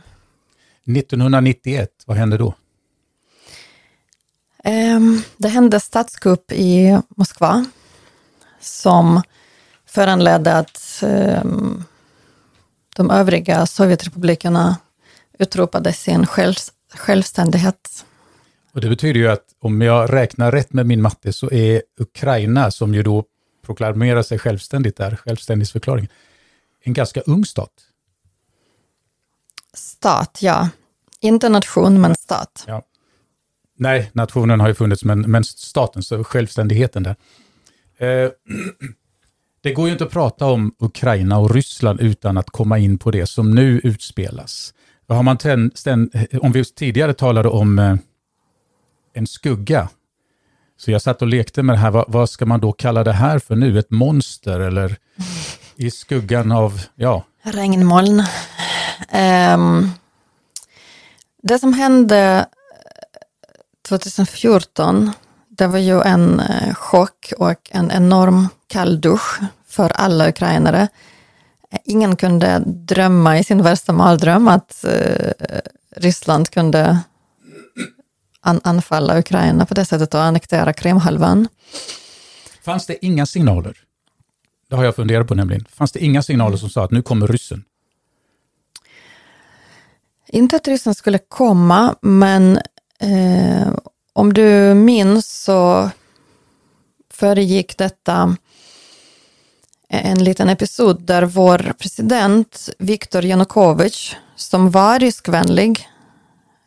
1991, 0.97 1.91
vad 2.07 2.17
hände 2.17 2.37
då? 2.37 2.55
Eh, 4.65 5.01
det 5.37 5.49
hände 5.49 5.81
statskupp 5.81 6.53
i 6.53 6.99
Moskva 7.17 7.65
som 8.61 9.23
föranledde 9.87 10.59
att 10.59 11.03
eh, 11.03 11.43
de 12.97 13.11
övriga 13.11 13.67
Sovjetrepublikerna 13.67 14.77
utropade 15.39 15.93
sin 15.93 16.27
själv, 16.27 16.55
självständighet. 16.95 18.05
Och 18.73 18.81
det 18.81 18.89
betyder 18.89 19.21
ju 19.21 19.29
att 19.29 19.45
om 19.61 19.83
jag 19.83 20.13
räknar 20.13 20.53
rätt 20.53 20.73
med 20.73 20.87
min 20.87 21.03
matte 21.03 21.33
så 21.33 21.51
är 21.51 21.83
Ukraina, 22.01 22.71
som 22.71 22.95
ju 22.95 23.03
då 23.03 23.25
proklamerar 23.69 24.23
sig 24.23 24.39
självständigt 24.39 24.97
där, 24.97 25.17
självständighetsförklaringen, 25.17 26.11
en 26.81 26.93
ganska 26.93 27.21
ung 27.21 27.45
stat. 27.45 27.73
Stat, 29.75 30.39
ja. 30.43 30.69
Inte 31.21 31.49
nation, 31.49 32.01
men 32.01 32.15
stat. 32.15 32.65
Ja. 32.67 32.83
Nej, 33.77 34.11
nationen 34.13 34.61
har 34.61 34.69
ju 34.69 34.75
funnits, 34.75 35.05
men, 35.05 35.21
men 35.21 35.45
staten, 35.45 36.03
så 36.03 36.25
självständigheten 36.25 37.03
där. 37.03 37.17
Eh, 37.99 38.31
Det 39.61 39.73
går 39.73 39.87
ju 39.87 39.93
inte 39.93 40.05
att 40.05 40.11
prata 40.11 40.47
om 40.47 40.75
Ukraina 40.79 41.39
och 41.39 41.51
Ryssland 41.55 42.01
utan 42.01 42.39
att 42.39 42.51
komma 42.51 42.79
in 42.79 42.99
på 42.99 43.11
det 43.11 43.27
som 43.27 43.51
nu 43.51 43.81
utspelas. 43.85 44.75
Har 45.09 45.23
man 45.23 45.39
ten, 45.39 45.71
om 46.43 46.53
vi 46.53 46.65
tidigare 46.65 47.15
talade 47.15 47.49
om 47.49 47.79
eh, 47.79 47.97
en 49.13 49.27
skugga, 49.27 49.89
så 50.79 50.91
jag 50.91 51.03
satt 51.03 51.23
och 51.23 51.29
lekte 51.29 51.63
med 51.63 51.75
det 51.75 51.81
här, 51.81 51.91
vad, 51.91 52.05
vad, 52.09 52.31
ska 52.31 52.47
man 52.47 52.61
då 52.61 52.73
kalla 52.73 53.05
det 53.05 53.13
här 53.13 53.39
för 53.39 53.57
nu? 53.57 53.79
Ett 53.79 53.91
monster 53.91 54.61
eller 54.61 54.97
i 55.77 55.91
skuggan 55.91 56.53
av, 56.53 56.81
ja. 56.95 57.25
Regnmoln. 57.43 58.25
Um, 59.55 59.91
det 61.43 61.59
som 61.59 61.73
hände 61.73 62.19
eh, 62.29 63.89
2014, 63.89 65.11
det 65.49 65.67
var 65.67 65.79
ju 65.79 66.03
en 66.03 66.41
eh, 66.41 66.75
chock 66.75 67.33
och 67.39 67.71
en 67.71 67.91
enorm 67.91 68.49
kall 68.67 69.01
dusch 69.01 69.41
för 69.69 69.91
alla 69.91 70.29
ukrainare. 70.29 70.89
Ingen 71.85 72.17
kunde 72.17 72.63
drömma 72.67 73.39
i 73.39 73.45
sin 73.45 73.63
värsta 73.63 73.93
mardröm 73.93 74.49
att 74.49 74.85
eh, 74.85 75.33
Ryssland 75.97 76.51
kunde 76.51 76.99
an 78.49 78.61
anfalla 78.65 79.19
Ukraina 79.19 79.67
på 79.67 79.75
det 79.75 79.85
sättet 79.85 80.15
och 80.15 80.23
annektera 80.23 80.73
Krimhalvön. 80.73 81.49
Fanns 82.63 82.87
det 82.87 83.07
inga 83.07 83.27
signaler? 83.27 83.77
Det 84.71 84.77
har 84.77 84.85
jag 84.85 84.97
funderat 84.97 85.29
på 85.29 85.35
nämligen. 85.35 85.65
Fanns 85.71 85.93
det 85.93 86.05
inga 86.05 86.23
signaler 86.23 86.57
som 86.57 86.71
sa 86.71 86.85
att 86.85 86.91
nu 86.91 87.03
kommer 87.03 87.27
ryssen? 87.27 87.65
Inte 90.29 90.57
att 90.57 90.69
ryssen 90.69 90.95
skulle 90.95 91.19
komma, 91.19 91.97
men 92.01 92.59
eh, 93.01 93.75
om 94.13 94.33
du 94.33 94.75
minns 94.75 95.43
så 95.43 95.91
föregick 97.11 97.79
detta 97.79 98.37
en 99.89 100.25
liten 100.25 100.49
episod 100.49 101.03
där 101.03 101.23
vår 101.23 101.73
president 101.79 102.71
Viktor 102.79 103.25
Janukovic, 103.25 104.17
som 104.37 104.71
var 104.71 104.99
ryskvänlig, 104.99 105.89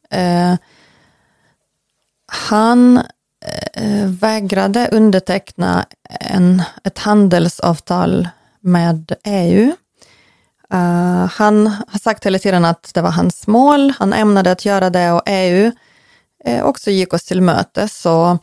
eh, 0.10 0.56
han 2.34 2.98
eh, 3.74 4.08
vägrade 4.08 4.90
underteckna 4.92 5.86
en, 6.10 6.64
ett 6.84 7.00
handelsavtal 7.00 8.30
med 8.60 9.16
EU. 9.24 9.64
Uh, 10.74 10.80
eh, 10.80 11.30
han 11.32 11.68
har 11.68 12.00
sagt 12.00 12.26
hela 12.26 12.40
tiden 12.40 12.66
att 12.66 12.92
det 12.94 13.02
var 13.02 13.12
hans 13.12 13.48
mål, 13.48 13.94
han 14.00 14.14
ämnade 14.14 14.52
att 14.52 14.66
göra 14.66 14.90
det 14.90 15.12
och 15.12 15.22
EU 15.26 15.72
eh, 16.46 16.64
också 16.64 16.92
gick 16.92 17.14
oss 17.14 17.24
till 17.24 17.42
mötes. 17.42 18.02
Så 18.02 18.38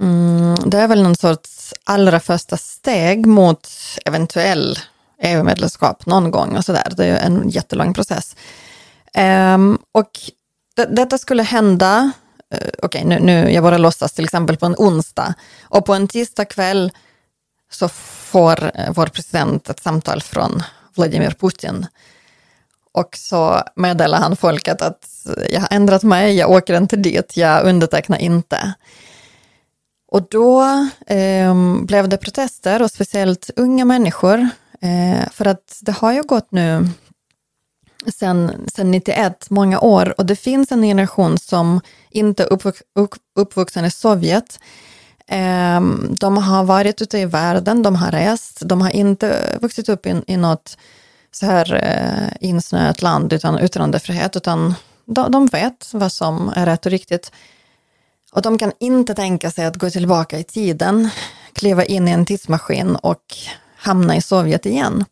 mm, 0.00 0.54
det 0.66 0.78
är 0.78 0.88
väl 0.88 1.02
någon 1.02 1.16
sorts 1.16 1.74
allra 1.84 2.20
första 2.20 2.56
steg 2.56 3.26
mot 3.26 3.68
eventuell 4.04 4.78
EU-medlemskap 5.22 6.06
någon 6.06 6.30
gång 6.30 6.56
och 6.56 6.64
sådär. 6.64 6.92
Det 6.96 7.04
är 7.04 7.08
ju 7.08 7.16
en 7.16 7.48
jättelång 7.48 7.94
process. 7.94 8.36
Um, 9.54 9.78
och 9.92 10.10
detta 10.88 11.18
skulle 11.18 11.42
hända 11.42 12.12
Eh, 12.54 12.68
okej, 12.82 13.04
okay, 13.04 13.04
nu, 13.04 13.20
nu, 13.20 13.52
jag 13.52 13.62
bara 13.62 13.78
låtsas 13.78 14.12
till 14.12 14.24
exempel 14.24 14.56
på 14.56 14.66
en 14.66 14.74
onsdag 14.78 15.34
och 15.62 15.86
på 15.86 15.94
en 15.94 16.08
tisdag 16.08 16.44
kväll 16.44 16.92
så 17.70 17.88
får 17.88 18.70
eh, 18.74 18.92
vår 18.94 19.06
president 19.06 19.70
ett 19.70 19.82
samtal 19.82 20.22
från 20.22 20.62
Vladimir 20.94 21.30
Putin. 21.30 21.86
Och 22.92 23.16
så 23.16 23.62
meddelar 23.76 24.18
han 24.18 24.36
folket 24.36 24.82
att 24.82 25.26
jag 25.50 25.60
har 25.60 25.68
ändrat 25.70 26.02
mig, 26.02 26.36
jag 26.36 26.50
åker 26.50 26.76
inte 26.76 26.96
dit, 26.96 27.36
jag 27.36 27.64
undertecknar 27.64 28.18
inte. 28.18 28.74
Och 30.08 30.28
då 30.30 30.62
eh, 31.06 31.54
blev 31.82 32.08
det 32.08 32.16
protester 32.16 32.82
och 32.82 32.90
speciellt 32.90 33.50
unga 33.56 33.84
människor. 33.84 34.48
Eh, 34.80 35.28
för 35.32 35.46
att 35.46 35.78
det 35.80 35.92
har 35.92 36.12
ju 36.12 36.22
gått 36.22 36.52
nu 36.52 36.88
sedan, 38.12 38.66
sedan 38.74 38.90
91, 38.90 39.50
många 39.50 39.80
år, 39.80 40.14
och 40.18 40.26
det 40.26 40.36
finns 40.36 40.72
en 40.72 40.82
generation 40.82 41.38
som 41.38 41.80
inte 42.10 42.42
är 42.42 42.52
uppvux, 42.52 42.82
uppvuxen 43.36 43.84
i 43.84 43.90
Sovjet. 43.90 44.60
Ehm, 45.26 46.14
de 46.20 46.36
har 46.36 46.64
varit 46.64 47.02
ute 47.02 47.18
i 47.18 47.24
världen, 47.24 47.82
de 47.82 47.96
har 47.96 48.10
rest, 48.10 48.58
de 48.60 48.80
har 48.80 48.90
inte 48.90 49.58
vuxit 49.62 49.88
upp 49.88 50.06
i, 50.06 50.22
i 50.26 50.36
något 50.36 50.78
så 51.30 51.46
här 51.46 51.74
eh, 51.74 52.48
insnöat 52.48 53.02
land 53.02 53.32
utan 53.32 53.64
yttrandefrihet, 53.64 54.36
utan 54.36 54.74
de, 55.04 55.30
de 55.30 55.46
vet 55.46 55.90
vad 55.92 56.12
som 56.12 56.52
är 56.56 56.66
rätt 56.66 56.86
och 56.86 56.92
riktigt. 56.92 57.32
Och 58.32 58.42
de 58.42 58.58
kan 58.58 58.72
inte 58.80 59.14
tänka 59.14 59.50
sig 59.50 59.66
att 59.66 59.76
gå 59.76 59.90
tillbaka 59.90 60.38
i 60.38 60.44
tiden, 60.44 61.08
kliva 61.52 61.84
in 61.84 62.08
i 62.08 62.10
en 62.10 62.26
tidsmaskin 62.26 62.96
och 62.96 63.24
hamna 63.76 64.16
i 64.16 64.22
Sovjet 64.22 64.66
igen. 64.66 65.04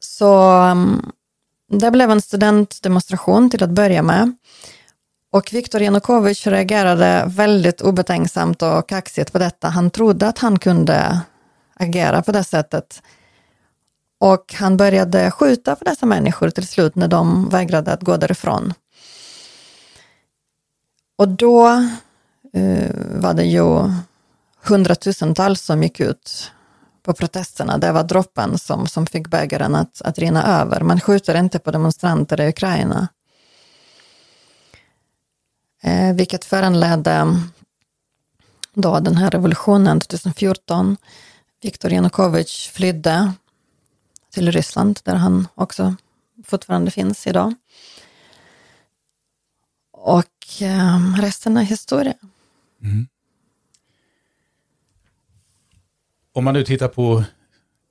Så 0.00 0.50
ehm, 0.50 1.12
det 1.68 1.90
blev 1.90 2.10
en 2.10 2.20
studentdemonstration 2.20 3.50
till 3.50 3.64
att 3.64 3.70
börja 3.70 4.02
med. 4.02 4.36
Och 5.32 5.52
Viktor 5.52 5.82
Janukovic 5.82 6.46
reagerade 6.46 7.24
väldigt 7.26 7.80
obetänksamt 7.80 8.62
och 8.62 8.88
kaxigt 8.88 9.32
på 9.32 9.38
detta. 9.38 9.68
Han 9.68 9.90
trodde 9.90 10.28
att 10.28 10.38
han 10.38 10.58
kunde 10.58 11.20
agera 11.74 12.22
på 12.22 12.32
det 12.32 12.44
sättet. 12.44 13.02
Och 14.18 14.54
han 14.58 14.76
började 14.76 15.30
skjuta 15.30 15.76
på 15.76 15.84
dessa 15.84 16.06
människor 16.06 16.50
till 16.50 16.68
slut 16.68 16.94
när 16.94 17.08
de 17.08 17.48
vägrade 17.48 17.92
att 17.92 18.02
gå 18.02 18.16
därifrån. 18.16 18.74
Och 21.18 21.28
då 21.28 21.66
uh, 22.56 22.90
var 22.94 23.34
det 23.34 23.44
ju 23.44 23.92
hundratusentals 24.62 25.60
som 25.60 25.82
gick 25.82 26.00
ut 26.00 26.52
på 27.06 27.12
protesterna. 27.12 27.78
Det 27.78 27.92
var 27.92 28.04
droppen 28.04 28.58
som, 28.58 28.86
som 28.86 29.06
fick 29.06 29.28
bägaren 29.28 29.74
att, 29.74 30.02
att 30.02 30.18
rinna 30.18 30.60
över. 30.60 30.80
Man 30.80 31.00
skjuter 31.00 31.34
inte 31.34 31.58
på 31.58 31.70
demonstranter 31.70 32.40
i 32.40 32.48
Ukraina. 32.48 33.08
Eh, 35.82 36.14
vilket 36.14 36.44
föranledde 36.44 37.40
då 38.74 39.00
den 39.00 39.16
här 39.16 39.30
revolutionen 39.30 40.00
2014. 40.00 40.96
Viktor 41.62 41.92
Janukovic 41.92 42.70
flydde 42.72 43.32
till 44.30 44.52
Ryssland 44.52 45.00
där 45.02 45.14
han 45.14 45.48
också 45.54 45.94
fortfarande 46.44 46.90
finns 46.90 47.26
idag. 47.26 47.54
Och 49.92 50.62
eh, 50.62 51.16
resten 51.20 51.56
är 51.56 51.62
historia. 51.62 52.14
Mm. 52.82 53.08
Om 56.36 56.44
man 56.44 56.54
nu 56.54 56.64
tittar 56.64 56.88
på 56.88 57.24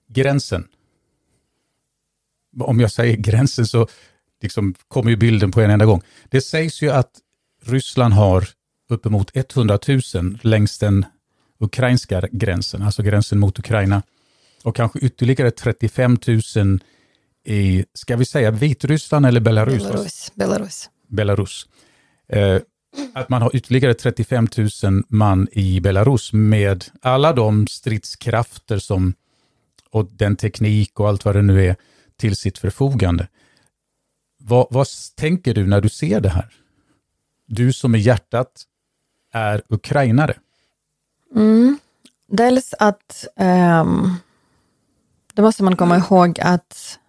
gränsen. 0.08 0.68
Om 2.60 2.80
jag 2.80 2.92
säger 2.92 3.18
gränsen 3.18 3.66
så 3.66 3.88
liksom 4.42 4.76
kommer 4.88 5.10
ju 5.12 5.18
bilden 5.18 5.52
på 5.52 5.62
en 5.62 5.70
enda 5.70 5.86
gång. 5.86 6.02
Det 6.30 6.42
sägs 6.42 6.82
ju 6.82 6.90
att 6.90 7.12
Ryssland 7.64 8.14
har 8.14 8.48
uppemot 8.90 9.32
100 9.34 9.80
000 10.14 10.40
längs 10.42 10.80
den 10.80 11.06
ukrainska 11.60 12.28
gränsen, 12.32 12.82
alltså 12.82 13.04
gränsen 13.04 13.40
mot 13.40 13.60
Ukraina. 13.60 14.04
Och 14.64 14.76
kanske 14.76 15.00
ytterligare 15.00 15.52
35 15.52 16.18
000 16.56 16.80
i, 17.44 17.86
ska 17.94 18.16
vi 18.16 18.26
säga 18.26 18.52
Vitryssland 18.52 19.26
eller 19.26 19.42
Belarus? 19.42 19.84
Belarus. 19.84 20.32
Belarus. 20.36 20.90
Belarus. 21.08 21.68
Eh, 22.28 22.62
att 23.14 23.30
man 23.30 23.42
har 23.42 23.56
ytterligare 23.56 23.94
35 23.94 24.48
000 24.84 25.04
man 25.10 25.48
i 25.52 25.80
Belarus 25.80 26.34
med 26.34 26.86
alla 27.02 27.34
de 27.34 27.68
stridskrafter 27.68 28.78
som, 28.78 29.14
och 29.90 30.06
den 30.06 30.36
teknik 30.36 31.00
och 31.00 31.08
allt 31.08 31.26
vad 31.26 31.36
det 31.36 31.42
nu 31.42 31.66
är 31.66 31.76
till 32.18 32.36
sitt 32.36 32.58
förfogande. 32.58 33.28
Vad, 34.38 34.68
vad 34.70 34.88
tänker 35.16 35.54
du 35.54 35.68
när 35.68 35.82
du 35.82 35.90
ser 35.90 36.20
det 36.20 36.30
här? 36.30 36.54
Du 37.46 37.74
som 37.74 37.96
i 37.96 38.00
hjärtat 38.00 38.64
är 39.32 39.62
ukrainare. 39.70 40.38
Mm. 41.36 41.80
Dels 42.28 42.74
att 42.80 43.28
um, 43.36 44.16
det 45.34 45.42
måste 45.42 45.64
man 45.64 45.78
komma 45.78 45.98
ihåg 45.98 46.40
att 46.40 47.00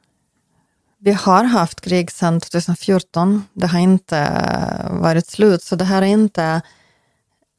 vi 1.07 1.13
har 1.13 1.45
haft 1.45 1.81
krig 1.81 2.11
sedan 2.11 2.41
2014. 2.41 3.45
Det 3.53 3.67
har 3.67 3.79
inte 3.79 4.19
eh, 4.19 5.01
varit 5.01 5.27
slut, 5.27 5.63
så 5.63 5.77
det 5.77 5.85
här 5.85 6.03
är 6.03 6.07
inte 6.07 6.63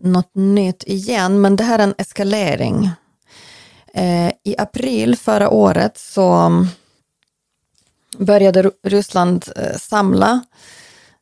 något 0.04 0.36
nytt 0.36 0.84
igen, 0.84 1.42
men 1.42 1.56
det 1.56 1.64
här 1.64 1.80
är 1.80 1.84
en 1.84 1.96
eskalering. 1.98 2.90
Eh, 3.94 4.32
I 4.44 4.56
april 4.58 5.16
förra 5.16 5.50
året 5.50 5.98
så 5.98 6.52
började 8.18 8.72
Ryssland 8.84 9.46
eh, 9.56 9.78
samla 9.78 10.44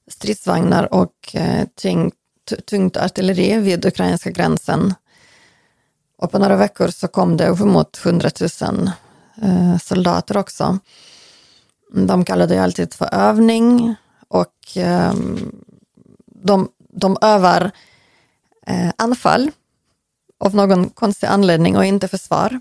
stridsvagnar 0.08 0.94
och 0.94 1.36
eh, 1.36 1.68
tyngt, 1.76 2.14
tyngt 2.50 2.66
tungt 2.66 2.98
artilleri 2.98 3.60
vid 3.60 3.86
ukrainska 3.86 4.30
gränsen. 4.30 4.94
Och 6.18 6.32
på 6.32 6.40
några 6.40 6.56
veckor 6.56 6.88
så 6.88 7.08
kom 7.08 7.38
det 7.38 7.48
uppemot 7.48 8.02
100 8.06 8.30
000 8.62 8.92
soldater 9.80 10.38
också. 10.38 10.80
De 11.96 12.26
kallar 12.26 12.48
det 12.48 12.64
alltid 12.64 12.94
för 12.94 13.10
övning 13.14 13.96
och 14.28 14.78
eh, 14.78 15.14
de, 16.26 16.70
de 16.90 17.18
övar 17.22 17.72
eh, 18.68 18.90
anfall 18.98 19.52
av 20.40 20.56
någon 20.56 20.90
konstig 20.90 21.28
anledning 21.28 21.78
och 21.78 21.86
inte 21.86 22.08
försvar. 22.08 22.60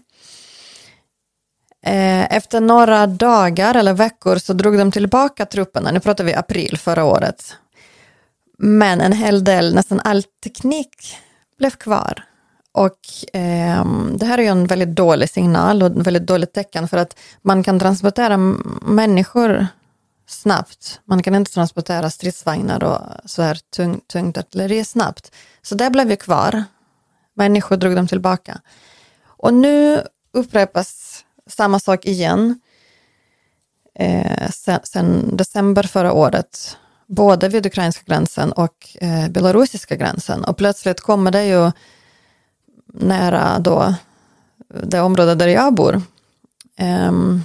Eh, 1.86 2.36
efter 2.36 2.60
några 2.60 3.06
dagar 3.06 3.74
eller 3.74 3.92
veckor 3.92 4.38
så 4.38 4.52
drog 4.52 4.78
de 4.78 4.92
tillbaka 4.92 5.46
trupperna, 5.46 5.90
nu 5.90 6.00
pratar 6.00 6.24
vi 6.24 6.34
april 6.34 6.78
förra 6.78 7.04
året. 7.04 7.56
Men 8.58 9.00
en 9.00 9.12
hel 9.12 9.44
del, 9.44 9.74
nästan 9.74 10.00
all 10.00 10.22
teknik 10.22 11.16
blev 11.58 11.70
kvar. 11.70 12.24
Och 12.74 13.36
eh, 13.36 13.84
det 14.14 14.26
här 14.26 14.38
är 14.38 14.42
ju 14.42 14.48
en 14.48 14.66
väldigt 14.66 14.88
dålig 14.88 15.30
signal 15.30 15.82
och 15.82 15.90
ett 15.90 16.06
väldigt 16.06 16.26
dåligt 16.26 16.52
tecken 16.52 16.88
för 16.88 16.96
att 16.96 17.18
man 17.42 17.62
kan 17.62 17.78
transportera 17.78 18.36
människor 18.82 19.66
snabbt. 20.26 21.00
Man 21.04 21.22
kan 21.22 21.34
inte 21.34 21.52
transportera 21.52 22.10
stridsvagnar 22.10 22.84
och 22.84 23.00
så 23.30 23.42
här 23.42 23.58
tung, 23.76 24.00
tungt 24.12 24.38
artilleri 24.38 24.84
snabbt. 24.84 25.32
Så 25.62 25.74
det 25.74 25.90
blev 25.90 26.10
ju 26.10 26.16
kvar. 26.16 26.64
Människor 27.34 27.76
drog 27.76 27.96
dem 27.96 28.08
tillbaka. 28.08 28.60
Och 29.24 29.54
nu 29.54 30.02
upprepas 30.32 31.20
samma 31.46 31.78
sak 31.80 32.04
igen. 32.04 32.60
eh, 33.94 34.50
sen, 34.50 34.80
sen, 34.84 35.36
december 35.36 35.82
förra 35.82 36.12
året, 36.12 36.76
både 37.06 37.48
vid 37.48 37.66
ukrainska 37.66 38.02
gränsen 38.06 38.52
och 38.52 38.96
eh, 39.00 39.28
belarusiska 39.28 39.96
gränsen. 39.96 40.44
Och 40.44 40.56
plötsligt 40.56 41.00
kommer 41.00 41.30
det 41.30 41.44
ju 41.44 41.72
nära 42.94 43.58
då 43.58 43.94
det 44.82 45.00
område 45.00 45.34
där 45.34 45.48
jag 45.48 45.74
bor. 45.74 46.02
Um, 46.80 47.44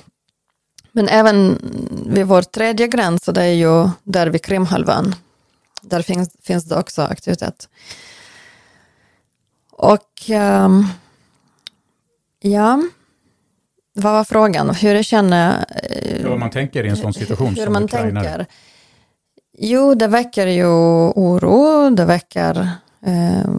men 0.92 1.10
även 1.10 1.60
vid 2.06 2.26
vår 2.26 2.42
tredje 2.42 2.88
gräns, 2.88 3.28
och 3.28 3.34
det 3.34 3.44
är 3.44 3.54
ju 3.54 3.90
där 4.04 4.28
vid 4.28 4.42
Krimhalvön, 4.42 5.16
där 5.82 6.02
finns, 6.02 6.30
finns 6.44 6.66
det 6.66 6.76
också 6.76 7.02
aktivitet. 7.02 7.70
Och 9.72 10.30
um, 10.30 10.88
ja, 12.40 12.82
vad 13.94 14.14
var 14.14 14.24
frågan? 14.24 14.70
Hur 14.70 14.96
jag 14.96 15.06
känner... 15.06 15.66
Ja, 16.22 16.30
vad 16.30 16.40
man 16.40 16.50
tänker 16.50 16.86
i 16.86 16.90
en 16.90 16.98
sån 16.98 17.14
situation 17.14 17.56
hur 17.56 17.64
som 17.64 17.74
man 17.74 17.84
ukrainare. 17.84 18.24
tänker. 18.26 18.46
Jo, 19.58 19.96
det 19.96 20.08
väcker 20.08 20.48
ju 20.48 20.68
oro, 21.16 21.90
det 21.90 22.06
väcker 22.06 22.70
eh, 23.06 23.50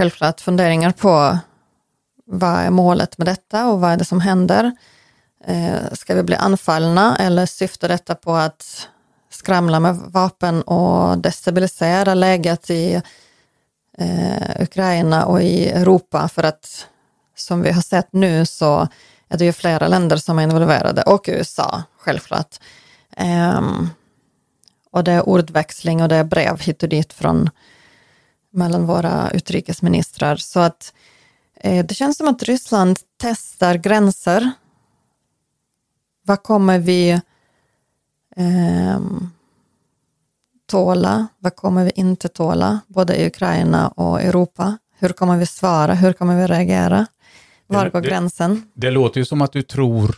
självklart 0.00 0.40
funderingar 0.40 0.92
på 0.92 1.38
vad 2.26 2.58
är 2.58 2.70
målet 2.70 3.18
med 3.18 3.26
detta 3.26 3.68
och 3.68 3.80
vad 3.80 3.92
är 3.92 3.96
det 3.96 4.04
som 4.04 4.20
händer? 4.20 4.72
Eh, 5.46 5.92
ska 5.92 6.14
vi 6.14 6.22
bli 6.22 6.36
anfallna 6.36 7.16
eller 7.16 7.46
syftar 7.46 7.88
detta 7.88 8.14
på 8.14 8.34
att 8.34 8.88
skramla 9.30 9.80
med 9.80 9.96
vapen 9.96 10.62
och 10.62 11.18
destabilisera 11.18 12.14
läget 12.14 12.70
i 12.70 13.02
eh, 13.98 14.62
Ukraina 14.62 15.24
och 15.24 15.42
i 15.42 15.68
Europa 15.68 16.28
för 16.28 16.42
att 16.42 16.86
som 17.36 17.62
vi 17.62 17.72
har 17.72 17.82
sett 17.82 18.12
nu 18.12 18.46
så 18.46 18.88
är 19.28 19.38
det 19.38 19.44
ju 19.44 19.52
flera 19.52 19.88
länder 19.88 20.16
som 20.16 20.38
är 20.38 20.42
involverade 20.42 21.02
och 21.02 21.24
USA 21.28 21.82
självklart. 21.98 22.60
Eh, 23.16 23.62
och 24.90 25.04
det 25.04 25.12
är 25.12 25.28
ordväxling 25.28 26.02
och 26.02 26.08
det 26.08 26.16
är 26.16 26.24
brev 26.24 26.60
hit 26.60 26.82
och 26.82 26.88
dit 26.88 27.12
från 27.12 27.50
mellan 28.52 28.86
våra 28.86 29.30
utrikesministrar. 29.30 30.36
Så 30.36 30.60
att 30.60 30.94
eh, 31.54 31.86
det 31.86 31.94
känns 31.94 32.16
som 32.16 32.28
att 32.28 32.42
Ryssland 32.42 32.98
testar 33.20 33.74
gränser. 33.74 34.50
Vad 36.24 36.42
kommer 36.42 36.78
vi 36.78 37.10
eh, 38.36 39.00
tåla? 40.70 41.26
Vad 41.38 41.56
kommer 41.56 41.84
vi 41.84 41.90
inte 41.94 42.28
tåla? 42.28 42.80
Både 42.86 43.16
i 43.16 43.26
Ukraina 43.26 43.88
och 43.88 44.22
Europa. 44.22 44.78
Hur 44.98 45.08
kommer 45.08 45.36
vi 45.36 45.46
svara? 45.46 45.94
Hur 45.94 46.12
kommer 46.12 46.36
vi 46.40 46.46
reagera? 46.46 47.06
Var 47.66 47.90
går 47.90 48.00
Det- 48.00 48.08
gränsen? 48.08 48.70
Det 48.74 48.90
låter 48.90 49.20
ju 49.20 49.24
som 49.24 49.42
att 49.42 49.52
du 49.52 49.62
tror 49.62 50.14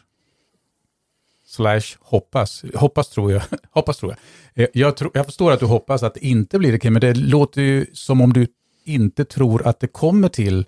slash 1.52 1.96
hoppas. 2.00 2.64
Hoppas 2.74 3.08
tror 3.08 3.32
jag. 3.32 3.42
hoppas 3.70 3.96
tror 3.96 4.16
jag. 4.54 4.64
Eh, 4.64 4.70
jag, 4.72 4.96
tro, 4.96 5.10
jag 5.14 5.26
förstår 5.26 5.52
att 5.52 5.60
du 5.60 5.66
hoppas 5.66 6.02
att 6.02 6.14
det 6.14 6.26
inte 6.26 6.58
blir 6.58 6.72
det 6.72 6.78
krig, 6.78 6.92
men 6.92 7.00
det 7.00 7.14
låter 7.14 7.62
ju 7.62 7.86
som 7.92 8.20
om 8.20 8.32
du 8.32 8.46
inte 8.84 9.24
tror 9.24 9.66
att 9.66 9.80
det 9.80 9.86
kommer 9.86 10.28
till 10.28 10.66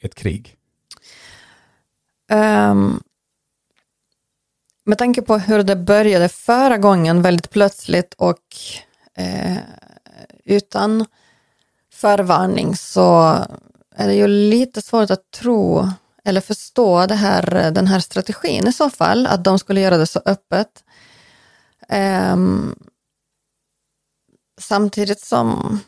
ett 0.00 0.14
krig. 0.14 0.56
Um, 2.32 3.02
med 4.84 4.98
tanke 4.98 5.22
på 5.22 5.38
hur 5.38 5.62
det 5.62 5.76
började 5.76 6.28
förra 6.28 6.78
gången, 6.78 7.22
väldigt 7.22 7.50
plötsligt 7.50 8.14
och 8.14 8.44
eh, 9.16 9.56
utan 10.44 11.06
förvarning, 11.92 12.76
så 12.76 13.22
är 13.94 14.06
det 14.06 14.14
ju 14.14 14.26
lite 14.26 14.82
svårt 14.82 15.10
att 15.10 15.30
tro 15.30 15.88
eller 16.24 16.40
förstå 16.40 17.06
det 17.06 17.14
här, 17.14 17.70
den 17.70 17.86
här 17.86 18.00
strategin 18.00 18.68
i 18.68 18.72
så 18.72 18.90
fall, 18.90 19.26
att 19.26 19.44
de 19.44 19.58
skulle 19.58 19.80
göra 19.80 19.96
det 19.96 20.06
så 20.06 20.22
öppet. 20.26 20.84
Ehm, 21.88 22.74
samtidigt 24.60 25.20
som 25.20 25.80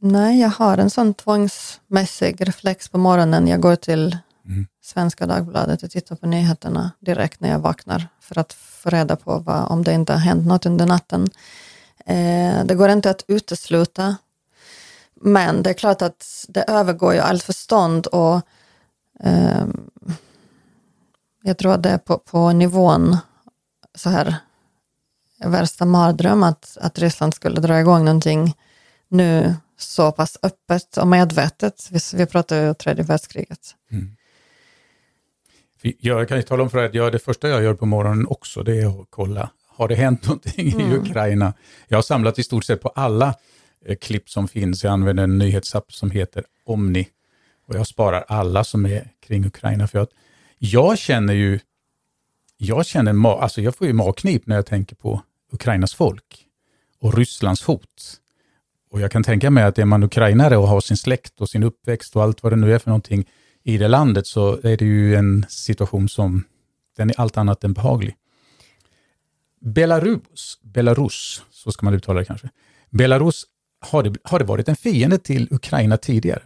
Nej, 0.00 0.40
jag 0.40 0.48
har 0.48 0.78
en 0.78 0.90
sån 0.90 1.14
tvångsmässig 1.14 2.48
reflex 2.48 2.88
på 2.88 2.98
morgonen. 2.98 3.48
Jag 3.48 3.60
går 3.60 3.76
till 3.76 4.18
Mm. 4.46 4.66
Svenska 4.82 5.26
Dagbladet 5.26 5.82
och 5.82 5.90
tittar 5.90 6.16
på 6.16 6.26
nyheterna 6.26 6.90
direkt 7.00 7.40
när 7.40 7.48
jag 7.50 7.58
vaknar 7.58 8.08
för 8.20 8.38
att 8.38 8.52
få 8.52 8.90
reda 8.90 9.16
på 9.16 9.38
vad, 9.38 9.70
om 9.70 9.84
det 9.84 9.92
inte 9.92 10.12
har 10.12 10.20
hänt 10.20 10.46
något 10.46 10.66
under 10.66 10.86
natten. 10.86 11.28
Eh, 12.06 12.64
det 12.64 12.74
går 12.74 12.88
inte 12.88 13.10
att 13.10 13.24
utesluta, 13.28 14.16
men 15.14 15.62
det 15.62 15.70
är 15.70 15.74
klart 15.74 16.02
att 16.02 16.46
det 16.48 16.64
övergår 16.68 17.14
ju 17.14 17.20
allt 17.20 17.42
förstånd 17.42 18.06
och 18.06 18.40
jag 21.42 21.58
tror 21.58 21.72
att 21.72 21.82
det 21.82 21.90
är 21.90 21.98
på, 21.98 22.18
på 22.18 22.52
nivån 22.52 23.16
så 23.94 24.10
här 24.10 24.36
värsta 25.44 25.84
mardröm 25.84 26.42
att, 26.42 26.78
att 26.80 26.98
Ryssland 26.98 27.34
skulle 27.34 27.60
dra 27.60 27.80
igång 27.80 28.04
någonting 28.04 28.54
nu 29.08 29.54
så 29.78 30.12
pass 30.12 30.38
öppet 30.42 30.96
och 30.96 31.08
medvetet. 31.08 31.88
Vi, 31.90 31.98
vi 32.14 32.26
pratar 32.26 32.62
ju 32.62 32.74
tredje 32.74 33.04
världskriget. 33.04 33.74
För 35.80 35.92
Jag 35.98 36.28
kan 36.28 36.36
ju 36.36 36.42
tala 36.42 36.62
om 36.62 36.70
för 36.70 36.78
dig 36.78 36.86
att 36.86 36.94
jag, 36.94 37.12
det 37.12 37.18
första 37.18 37.48
jag 37.48 37.62
gör 37.62 37.74
på 37.74 37.86
morgonen 37.86 38.26
också, 38.26 38.62
det 38.62 38.80
är 38.80 39.00
att 39.00 39.06
kolla, 39.10 39.50
har 39.68 39.88
det 39.88 39.94
hänt 39.94 40.26
någonting 40.26 40.80
i 40.80 40.94
Ukraina? 40.96 41.54
Jag 41.88 41.96
har 41.96 42.02
samlat 42.02 42.38
i 42.38 42.42
stort 42.42 42.64
sett 42.64 42.82
på 42.82 42.88
alla 42.88 43.34
eh, 43.86 43.96
klipp 43.96 44.30
som 44.30 44.48
finns. 44.48 44.84
Jag 44.84 44.92
använder 44.92 45.22
en 45.22 45.38
nyhetsapp 45.38 45.92
som 45.92 46.10
heter 46.10 46.44
Omni. 46.64 47.08
Och 47.66 47.74
jag 47.74 47.86
sparar 47.86 48.24
alla 48.28 48.64
som 48.64 48.86
är 48.86 49.10
kring 49.26 49.46
Ukraina. 49.46 49.86
För 49.86 49.98
att 49.98 50.10
jag 50.58 50.98
känner 50.98 51.34
ju, 51.34 51.60
jag 52.56 52.86
känner, 52.86 53.12
ma- 53.12 53.38
alltså 53.40 53.60
jag 53.60 53.76
får 53.76 53.86
ju 53.86 53.92
magknip 53.92 54.46
när 54.46 54.56
jag 54.56 54.66
tänker 54.66 54.96
på 54.96 55.22
Ukrainas 55.52 55.94
folk 55.94 56.46
och 57.00 57.14
Rysslands 57.14 57.62
hot. 57.62 58.20
Och 58.90 59.00
jag 59.00 59.10
kan 59.10 59.22
tänka 59.22 59.50
mig 59.50 59.64
att 59.64 59.78
är 59.78 59.84
man 59.84 60.02
ukrainare 60.02 60.56
och 60.56 60.68
har 60.68 60.80
sin 60.80 60.96
släkt 60.96 61.40
och 61.40 61.48
sin 61.48 61.62
uppväxt 61.62 62.16
och 62.16 62.22
allt 62.22 62.42
vad 62.42 62.52
det 62.52 62.56
nu 62.56 62.74
är 62.74 62.78
för 62.78 62.90
någonting 62.90 63.26
i 63.62 63.78
det 63.78 63.88
landet 63.88 64.26
så 64.26 64.52
är 64.62 64.76
det 64.76 64.84
ju 64.84 65.14
en 65.14 65.46
situation 65.48 66.08
som 66.08 66.44
den 66.96 67.10
är 67.10 67.20
allt 67.20 67.36
annat 67.36 67.64
än 67.64 67.72
behaglig. 67.72 68.16
Belarus, 69.60 70.58
Belarus, 70.62 71.42
så 71.50 71.72
ska 71.72 71.86
man 71.86 71.94
uttala 71.94 72.20
det 72.20 72.24
kanske. 72.26 72.48
Belarus, 72.90 73.44
har 73.80 74.02
det, 74.02 74.16
har 74.22 74.38
det 74.38 74.44
varit 74.44 74.68
en 74.68 74.76
fiende 74.76 75.18
till 75.18 75.48
Ukraina 75.50 75.96
tidigare? 75.96 76.42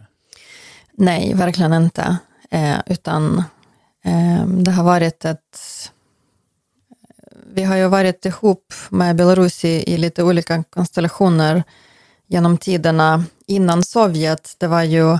Nej, 1.01 1.33
verkligen 1.33 1.73
inte. 1.73 2.17
Eh, 2.51 2.79
utan 2.85 3.43
eh, 4.03 4.45
det 4.47 4.71
har 4.71 4.83
varit 4.83 5.25
ett... 5.25 5.59
Vi 7.53 7.63
har 7.63 7.75
ju 7.75 7.87
varit 7.87 8.25
ihop 8.25 8.73
med 8.89 9.15
Belarus 9.15 9.65
i, 9.65 9.93
i 9.93 9.97
lite 9.97 10.23
olika 10.23 10.63
konstellationer 10.63 11.63
genom 12.27 12.57
tiderna. 12.57 13.25
Innan 13.47 13.83
Sovjet, 13.83 14.55
det 14.57 14.67
var 14.67 14.83
ju 14.83 15.17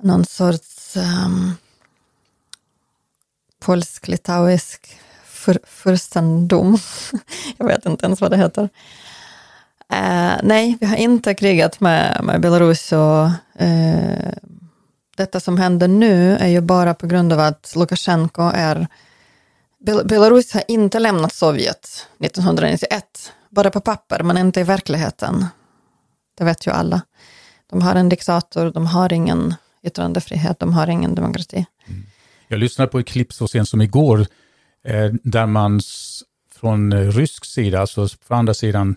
någon 0.00 0.24
sorts 0.24 0.96
um, 0.96 1.54
polsk-litauisk 3.60 5.00
fur, 5.24 5.58
furstendom. 5.64 6.78
Jag 7.56 7.66
vet 7.66 7.86
inte 7.86 8.06
ens 8.06 8.20
vad 8.20 8.30
det 8.30 8.36
heter. 8.36 8.68
Eh, 9.92 10.36
nej, 10.42 10.78
vi 10.80 10.86
har 10.86 10.96
inte 10.96 11.34
krigat 11.34 11.80
med, 11.80 12.20
med 12.24 12.40
Belarus 12.40 12.92
och 12.92 13.24
eh, 13.62 14.32
detta 15.16 15.40
som 15.40 15.58
händer 15.58 15.88
nu 15.88 16.36
är 16.36 16.48
ju 16.48 16.60
bara 16.60 16.94
på 16.94 17.06
grund 17.06 17.32
av 17.32 17.40
att 17.40 17.72
Lukasjenko 17.76 18.42
är... 18.54 18.86
Bel 19.84 20.06
Belarus 20.06 20.52
har 20.52 20.62
inte 20.68 20.98
lämnat 20.98 21.34
Sovjet 21.34 22.06
1991, 22.18 23.32
bara 23.50 23.70
på 23.70 23.80
papper, 23.80 24.22
men 24.22 24.38
inte 24.38 24.60
i 24.60 24.62
verkligheten. 24.62 25.46
Det 26.38 26.44
vet 26.44 26.66
ju 26.66 26.70
alla. 26.70 27.00
De 27.70 27.82
har 27.82 27.94
en 27.94 28.08
diktator, 28.08 28.70
de 28.70 28.86
har 28.86 29.12
ingen 29.12 29.54
yttrandefrihet, 29.82 30.58
de 30.58 30.72
har 30.72 30.86
ingen 30.86 31.14
demokrati. 31.14 31.66
Mm. 31.86 32.06
Jag 32.48 32.58
lyssnade 32.58 32.90
på 32.90 32.98
ett 32.98 33.06
klipp 33.06 33.32
så 33.32 33.48
sent 33.48 33.68
som 33.68 33.80
igår 33.80 34.26
eh, 34.84 35.12
där 35.22 35.46
man 35.46 35.80
från 36.54 36.92
eh, 36.92 37.10
rysk 37.10 37.44
sida, 37.44 37.80
alltså 37.80 38.08
på 38.28 38.34
andra 38.34 38.54
sidan 38.54 38.96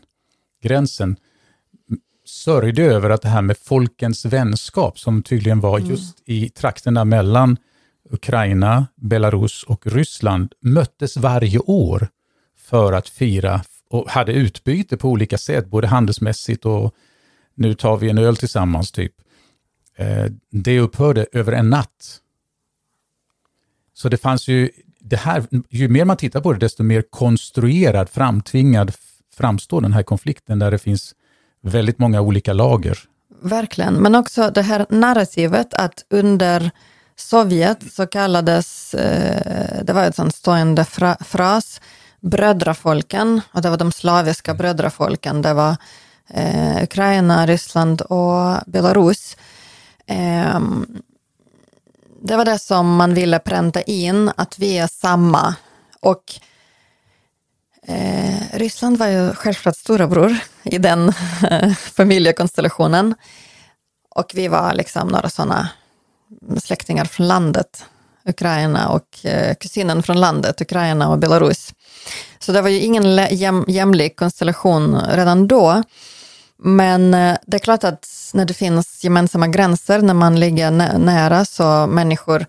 gränsen, 0.65 1.15
sörjde 2.25 2.83
över 2.83 3.09
att 3.09 3.21
det 3.21 3.29
här 3.29 3.41
med 3.41 3.57
folkens 3.57 4.25
vänskap 4.25 4.99
som 4.99 5.23
tydligen 5.23 5.59
var 5.59 5.79
just 5.79 6.17
i 6.25 6.49
trakterna 6.49 7.05
mellan 7.05 7.57
Ukraina, 8.09 8.87
Belarus 8.95 9.63
och 9.63 9.87
Ryssland 9.87 10.53
möttes 10.61 11.17
varje 11.17 11.59
år 11.59 12.07
för 12.57 12.93
att 12.93 13.09
fira 13.09 13.61
och 13.89 14.09
hade 14.09 14.33
utbyte 14.33 14.97
på 14.97 15.09
olika 15.09 15.37
sätt, 15.37 15.67
både 15.67 15.87
handelsmässigt 15.87 16.65
och 16.65 16.95
nu 17.55 17.73
tar 17.73 17.97
vi 17.97 18.09
en 18.09 18.17
öl 18.17 18.37
tillsammans 18.37 18.91
typ. 18.91 19.13
Eh, 19.97 20.25
Det 20.51 20.79
upphörde 20.79 21.25
över 21.31 21.51
en 21.51 21.69
natt. 21.69 22.21
Så 23.93 24.09
det 24.09 24.17
fanns 24.17 24.47
ju, 24.47 24.69
det 24.99 25.15
här, 25.15 25.45
ju 25.69 25.87
mer 25.89 26.05
man 26.05 26.17
tittar 26.17 26.41
på 26.41 26.53
det, 26.53 26.59
desto 26.59 26.83
mer 26.83 27.03
konstruerad, 27.09 28.09
framtvingad 28.09 28.93
framstår 29.35 29.81
den 29.81 29.93
här 29.93 30.03
konflikten 30.03 30.59
där 30.59 30.71
det 30.71 30.77
finns 30.77 31.15
väldigt 31.61 31.99
många 31.99 32.21
olika 32.21 32.53
lager. 32.53 32.99
Verkligen, 33.41 33.93
men 33.93 34.15
också 34.15 34.49
det 34.49 34.61
här 34.61 34.85
narrativet 34.89 35.73
att 35.73 36.05
under 36.09 36.71
Sovjet 37.15 37.93
så 37.93 38.07
kallades, 38.07 38.93
eh, 38.93 39.83
det 39.83 39.93
var 39.93 40.03
en 40.03 40.13
sån 40.13 40.31
stående 40.31 40.85
fra, 40.85 41.17
fras, 41.19 41.81
brödrafolken, 42.19 43.41
och 43.51 43.61
det 43.61 43.69
var 43.69 43.77
de 43.77 43.91
slaviska 43.91 44.53
brödrafolken, 44.53 45.41
det 45.41 45.53
var 45.53 45.75
eh, 46.29 46.83
Ukraina, 46.83 47.47
Ryssland 47.47 48.01
och 48.01 48.57
Belarus. 48.67 49.37
Eh, 50.07 50.59
det 52.21 52.37
var 52.37 52.45
det 52.45 52.59
som 52.59 52.95
man 52.95 53.13
ville 53.13 53.39
pränta 53.39 53.81
in, 53.81 54.31
att 54.37 54.59
vi 54.59 54.77
är 54.77 54.87
samma. 54.87 55.55
Och 55.99 56.23
eh, 57.87 58.57
Ryssland 58.57 58.97
var 58.97 59.07
ju 59.07 59.33
självklart 59.33 59.75
storebror 59.75 60.37
i 60.63 60.77
den 60.77 61.13
eh, 61.49 61.73
familjekonstellationen. 61.73 63.15
Och 64.09 64.31
vi 64.33 64.47
var 64.47 64.73
liksom 64.73 65.07
några 65.07 65.29
sådana 65.29 65.69
släktingar 66.63 67.05
från 67.05 67.27
landet, 67.27 67.85
Ukraina 68.25 68.89
och 68.89 69.25
eh, 69.25 69.55
kusinen 69.55 70.03
från 70.03 70.19
landet, 70.19 70.61
Ukraina 70.61 71.09
och 71.09 71.19
Belarus. 71.19 71.73
Så 72.39 72.51
det 72.51 72.61
var 72.61 72.69
ju 72.69 72.79
ingen 72.79 73.27
jäm, 73.31 73.65
jämlik 73.67 74.15
konstellation 74.15 75.01
redan 75.09 75.47
då. 75.47 75.83
Men 76.57 77.13
eh, 77.13 77.37
det 77.45 77.57
är 77.57 77.59
klart 77.59 77.83
att 77.83 78.31
när 78.33 78.45
det 78.45 78.53
finns 78.53 79.03
gemensamma 79.03 79.47
gränser, 79.47 80.01
när 80.01 80.13
man 80.13 80.39
ligger 80.39 80.71
nära, 80.97 81.45
så 81.45 81.87
människor 81.87 82.45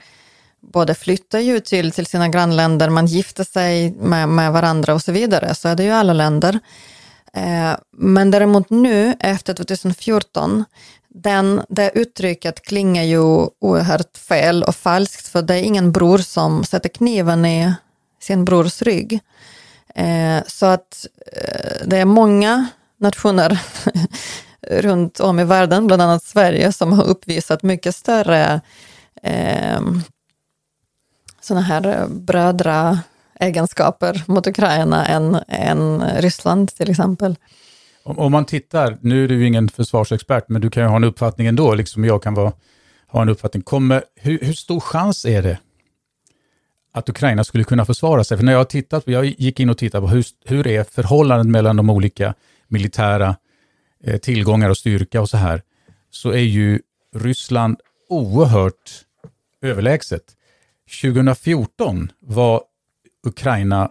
både 0.60 0.94
flyttar 0.94 1.38
ju 1.38 1.60
till, 1.60 1.92
till 1.92 2.06
sina 2.06 2.28
grannländer, 2.28 2.90
man 2.90 3.06
gifter 3.06 3.44
sig 3.44 3.92
med, 3.92 4.28
med 4.28 4.52
varandra 4.52 4.94
och 4.94 5.02
så 5.02 5.12
vidare, 5.12 5.54
så 5.54 5.68
är 5.68 5.74
det 5.74 5.84
ju 5.84 5.90
alla 5.90 6.12
länder. 6.12 6.60
Eh, 7.32 7.76
men 7.96 8.30
däremot 8.30 8.70
nu, 8.70 9.14
efter 9.20 9.54
2014, 9.54 10.64
den, 11.08 11.62
det 11.68 11.90
uttrycket 11.94 12.62
klingar 12.62 13.02
ju 13.02 13.20
oerhört 13.60 14.16
fel 14.18 14.62
och 14.62 14.76
falskt, 14.76 15.28
för 15.28 15.42
det 15.42 15.54
är 15.54 15.62
ingen 15.62 15.92
bror 15.92 16.18
som 16.18 16.64
sätter 16.64 16.88
kniven 16.88 17.44
i 17.44 17.74
sin 18.20 18.44
brors 18.44 18.82
rygg. 18.82 19.20
Eh, 19.94 20.42
så 20.46 20.66
att 20.66 21.06
eh, 21.32 21.86
det 21.86 21.96
är 21.96 22.04
många 22.04 22.66
nationer 23.00 23.60
runt 24.70 25.20
om 25.20 25.40
i 25.40 25.44
världen, 25.44 25.86
bland 25.86 26.02
annat 26.02 26.24
Sverige, 26.24 26.72
som 26.72 26.92
har 26.92 27.04
uppvisat 27.04 27.62
mycket 27.62 27.94
större 27.94 28.60
eh, 29.22 29.80
sådana 31.46 31.66
här 31.66 31.86
eh, 31.86 32.08
brödra 32.08 32.98
egenskaper 33.40 34.22
mot 34.26 34.46
Ukraina 34.46 35.06
än, 35.06 35.36
än 35.48 36.02
eh, 36.02 36.22
Ryssland 36.22 36.74
till 36.74 36.90
exempel. 36.90 37.36
Om, 38.02 38.18
om, 38.18 38.32
man 38.32 38.44
tittar, 38.44 38.98
nu 39.00 39.24
är 39.24 39.28
du 39.28 39.46
ingen 39.46 39.68
försvarsexpert, 39.68 40.48
men 40.48 40.60
du 40.60 40.70
kan 40.70 40.82
ju 40.82 40.88
ha 40.88 40.96
en 40.96 41.04
uppfattning 41.04 41.46
ändå, 41.46 41.74
liksom 41.74 42.04
jag 42.04 42.22
kan 42.22 42.34
vara, 42.34 42.52
ha 43.06 43.22
en 43.22 43.28
uppfattning. 43.28 43.62
Kommer, 43.62 44.04
hur, 44.14 44.38
hur 44.42 44.52
stor 44.52 44.80
chans 44.80 45.24
är 45.24 45.42
det 45.42 45.58
att 46.92 47.08
Ukraina 47.08 47.44
skulle 47.44 47.64
kunna 47.64 47.84
försvara 47.84 48.24
sig? 48.24 48.36
För 48.36 48.44
när 48.44 48.52
jag 48.52 48.60
har 48.60 48.64
tittat, 48.64 49.02
jag 49.06 49.24
gick 49.24 49.60
in 49.60 49.70
och 49.70 49.78
tittade 49.78 50.06
på 50.06 50.08
hur, 50.08 50.24
hur 50.44 50.66
är 50.66 50.84
förhållandet 50.84 51.46
mellan 51.46 51.76
de 51.76 51.90
olika 51.90 52.34
militära 52.68 53.36
eh, 54.04 54.16
tillgångar 54.16 54.70
och 54.70 54.76
styrka 54.76 55.20
och 55.20 55.30
så 55.30 55.36
här, 55.36 55.62
så 56.10 56.30
är 56.30 56.38
ju 56.38 56.80
Ryssland 57.14 57.80
oerhört 58.08 59.04
överlägset. 59.62 60.35
2014 61.02 62.12
var 62.20 62.62
Ukraina 63.26 63.90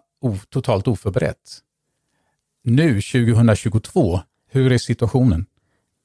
totalt 0.49 0.87
oförberett. 0.87 1.61
Nu 2.63 3.01
2022, 3.01 4.19
hur 4.51 4.71
är 4.71 4.77
situationen? 4.77 5.45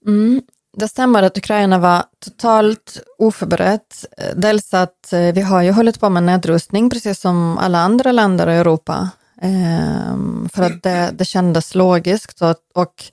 Mm, 0.07 0.43
det 0.77 0.89
stämmer 0.89 1.23
att 1.23 1.39
Ukraina 1.39 1.79
var 1.79 2.05
totalt 2.25 3.03
oförberett. 3.19 4.05
Dels 4.37 4.75
att 4.75 5.13
eh, 5.13 5.33
vi 5.33 5.41
har 5.41 5.63
ju 5.63 5.73
hållit 5.73 6.01
på 6.01 6.11
med 6.11 6.23
nedrustning, 6.23 6.91
precis 6.91 7.21
som 7.21 7.59
alla 7.59 7.79
andra 7.79 8.13
länder 8.13 8.51
i 8.51 8.57
Europa. 8.57 9.11
Ehm, 9.43 10.49
för 10.53 10.63
att 10.63 10.83
det, 10.83 11.11
det 11.15 11.25
kändes 11.25 11.75
logiskt 11.75 12.43
och, 12.43 12.57
och 12.75 13.05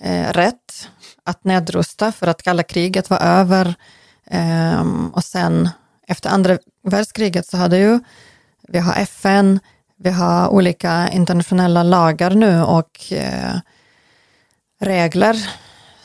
eh, 0.00 0.32
rätt 0.32 0.88
att 1.24 1.44
nedrusta 1.44 2.12
för 2.12 2.26
att 2.26 2.42
kalla 2.42 2.62
kriget 2.62 3.10
var 3.10 3.18
över. 3.18 3.74
Ehm, 4.26 5.08
och 5.08 5.24
sen 5.24 5.68
efter 6.06 6.30
andra 6.30 6.58
världskriget 6.82 7.46
så 7.46 7.56
hade 7.56 7.78
ju, 7.78 8.00
vi 8.68 8.78
har 8.78 8.94
FN, 8.94 9.60
vi 9.96 10.10
har 10.10 10.48
olika 10.48 11.08
internationella 11.12 11.82
lagar 11.82 12.30
nu 12.30 12.62
och 12.62 13.12
eh, 13.12 13.56
regler 14.80 15.50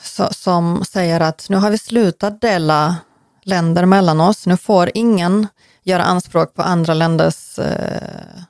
så, 0.03 0.27
som 0.33 0.85
säger 0.85 1.19
att 1.19 1.49
nu 1.49 1.57
har 1.57 1.71
vi 1.71 1.77
slutat 1.77 2.41
dela 2.41 2.95
länder 3.43 3.85
mellan 3.85 4.21
oss. 4.21 4.45
Nu 4.47 4.57
får 4.57 4.91
ingen 4.93 5.47
göra 5.83 6.03
anspråk 6.03 6.53
på 6.53 6.61
andra 6.61 6.93
länders 6.93 7.59
eh, 7.59 8.41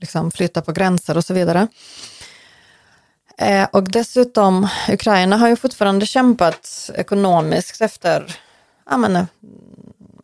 liksom 0.00 0.30
flytta 0.30 0.62
på 0.62 0.72
gränser 0.72 1.16
och 1.16 1.24
så 1.24 1.34
vidare. 1.34 1.68
Eh, 3.38 3.68
och 3.72 3.90
dessutom, 3.90 4.68
Ukraina 4.88 5.36
har 5.36 5.48
ju 5.48 5.56
fortfarande 5.56 6.06
kämpat 6.06 6.90
ekonomiskt 6.94 7.80
efter, 7.80 8.36
ja, 8.90 8.96
men, 8.96 9.26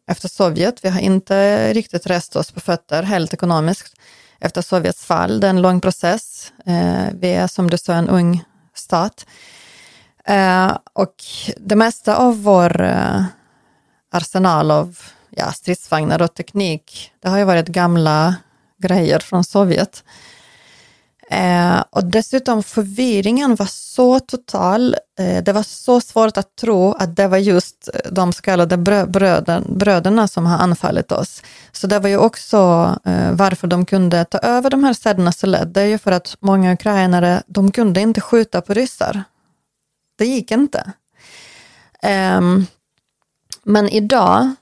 efter 0.08 0.28
Sovjet. 0.28 0.84
Vi 0.84 0.88
har 0.88 1.00
inte 1.00 1.72
riktigt 1.72 2.06
rest 2.06 2.36
oss 2.36 2.52
på 2.52 2.60
fötter 2.60 3.02
helt 3.02 3.34
ekonomiskt 3.34 3.94
efter 4.40 4.62
Sovjets 4.62 5.04
fall. 5.04 5.40
Det 5.40 5.46
är 5.46 5.50
en 5.50 5.62
lång 5.62 5.80
process. 5.80 6.52
Eh, 6.66 7.06
vi 7.14 7.32
är 7.32 7.46
som 7.46 7.70
du 7.70 7.78
sa 7.78 7.94
en 7.94 8.08
ung 8.08 8.44
stat. 8.74 9.26
Eh, 10.24 10.76
och 10.92 11.14
det 11.56 11.76
mesta 11.76 12.16
av 12.16 12.42
vår 12.42 12.80
eh, 12.80 13.24
arsenal 14.12 14.70
av 14.70 14.98
ja, 15.30 15.52
stridsvagnar 15.52 16.22
och 16.22 16.34
teknik, 16.34 17.12
det 17.22 17.28
har 17.28 17.38
ju 17.38 17.44
varit 17.44 17.68
gamla 17.68 18.36
grejer 18.78 19.18
från 19.18 19.44
Sovjet. 19.44 20.04
Eh, 21.68 21.84
och 21.90 22.04
dessutom 22.04 22.62
förvirringen 22.62 23.54
var 23.54 23.66
så 23.66 24.20
total. 24.20 24.96
Eh, 25.18 25.42
det 25.42 25.52
var 25.52 25.62
så 25.62 26.00
svårt 26.00 26.36
att 26.36 26.56
tro 26.56 26.92
att 26.92 27.16
det 27.16 27.28
var 27.28 27.38
just 27.38 27.88
de 28.10 28.32
så 28.32 28.42
kallade 28.42 28.76
brö 28.76 29.06
bröden, 29.06 29.64
bröderna 29.68 30.28
som 30.28 30.46
har 30.46 30.58
anfallit 30.58 31.12
oss. 31.12 31.42
Så 31.72 31.86
det 31.86 31.98
var 31.98 32.08
ju 32.08 32.16
också 32.16 32.56
eh, 33.04 33.32
varför 33.32 33.66
de 33.66 33.84
kunde 33.84 34.24
ta 34.24 34.38
över 34.38 34.70
de 34.70 34.84
här 34.84 34.92
städerna 34.92 35.32
så 35.32 35.46
lätt. 35.46 35.74
Det 35.74 35.80
är 35.80 35.86
ju 35.86 35.98
för 35.98 36.12
att 36.12 36.36
många 36.40 36.72
ukrainare, 36.72 37.42
de 37.46 37.70
kunde 37.70 38.00
inte 38.00 38.20
skjuta 38.20 38.60
på 38.60 38.74
ryssar. 38.74 39.24
Det 40.18 40.24
gick 40.26 40.50
inte. 40.50 40.92
Ehm, 42.02 42.66
men 43.64 43.88
idag 43.88 44.54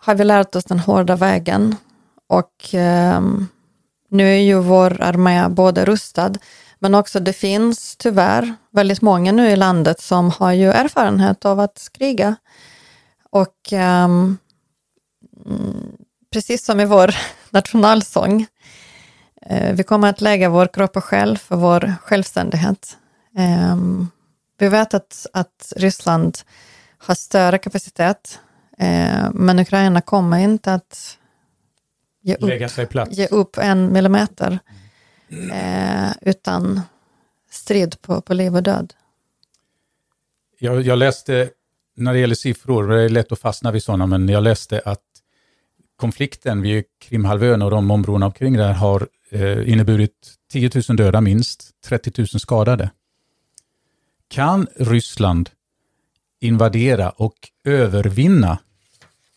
har 0.00 0.14
vi 0.14 0.24
lärt 0.24 0.56
oss 0.56 0.64
den 0.64 0.78
hårda 0.78 1.16
vägen 1.16 1.76
och 2.28 2.52
ehm, 2.72 3.48
nu 4.12 4.34
är 4.34 4.40
ju 4.40 4.58
vår 4.58 5.02
armé 5.02 5.48
både 5.48 5.84
rustad, 5.84 6.32
men 6.78 6.94
också 6.94 7.20
det 7.20 7.32
finns 7.32 7.96
tyvärr 7.96 8.54
väldigt 8.70 9.02
många 9.02 9.32
nu 9.32 9.50
i 9.50 9.56
landet 9.56 10.00
som 10.00 10.30
har 10.30 10.52
ju 10.52 10.70
erfarenhet 10.70 11.44
av 11.44 11.60
att 11.60 11.88
kriga. 11.92 12.36
Och 13.30 13.72
um, 14.04 14.38
precis 16.32 16.64
som 16.64 16.80
i 16.80 16.84
vår 16.84 17.14
nationalsång, 17.50 18.46
uh, 19.50 19.72
vi 19.72 19.82
kommer 19.82 20.08
att 20.08 20.20
lägga 20.20 20.48
vår 20.48 20.66
kropp 20.66 20.96
och 20.96 21.04
själ 21.04 21.38
för 21.38 21.56
vår 21.56 21.94
självständighet. 22.02 22.96
Um, 23.38 24.10
vi 24.58 24.68
vet 24.68 24.94
att, 24.94 25.26
att 25.32 25.72
Ryssland 25.76 26.38
har 26.98 27.14
större 27.14 27.58
kapacitet, 27.58 28.38
uh, 28.82 29.30
men 29.32 29.58
Ukraina 29.58 30.00
kommer 30.00 30.38
inte 30.38 30.74
att 30.74 31.18
ge 32.22 32.34
upp, 32.34 33.10
ge 33.10 33.26
upp 33.26 33.58
en 33.58 33.92
millimeter 33.92 34.58
eh, 35.52 36.10
utan 36.20 36.80
strid 37.50 38.02
på, 38.02 38.20
på 38.20 38.34
liv 38.34 38.56
och 38.56 38.62
död. 38.62 38.94
Jag, 40.58 40.82
jag 40.82 40.98
läste, 40.98 41.50
när 41.96 42.12
det 42.12 42.18
gäller 42.18 42.34
siffror, 42.34 42.88
det 42.88 43.02
är 43.02 43.08
lätt 43.08 43.32
att 43.32 43.38
fastna 43.38 43.70
vid 43.70 43.82
sådana, 43.82 44.06
men 44.06 44.28
jag 44.28 44.42
läste 44.42 44.82
att 44.84 45.00
konflikten 45.96 46.62
vid 46.62 46.84
Krimhalvön 46.98 47.62
och 47.62 47.70
de 47.70 47.90
områdena 47.90 48.26
omkring 48.26 48.56
där 48.56 48.72
har 48.72 49.08
eh, 49.30 49.72
inneburit 49.72 50.34
10 50.52 50.70
000 50.88 50.96
döda 50.96 51.20
minst, 51.20 51.70
30 51.84 52.12
000 52.18 52.26
skadade. 52.26 52.90
Kan 54.28 54.66
Ryssland 54.76 55.50
invadera 56.40 57.10
och 57.10 57.34
övervinna 57.64 58.58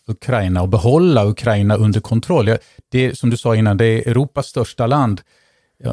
Ukraina 0.08 0.62
och 0.62 0.70
behålla 0.70 1.26
Ukraina 1.26 1.76
under 1.76 2.00
kontroll. 2.00 2.58
Det 2.92 3.06
är, 3.06 3.14
som 3.14 3.30
du 3.30 3.38
sa 3.38 3.56
innan, 3.56 3.78
det 3.78 3.86
är 3.86 4.10
Europas 4.10 4.48
största 4.48 4.88
land 4.88 5.22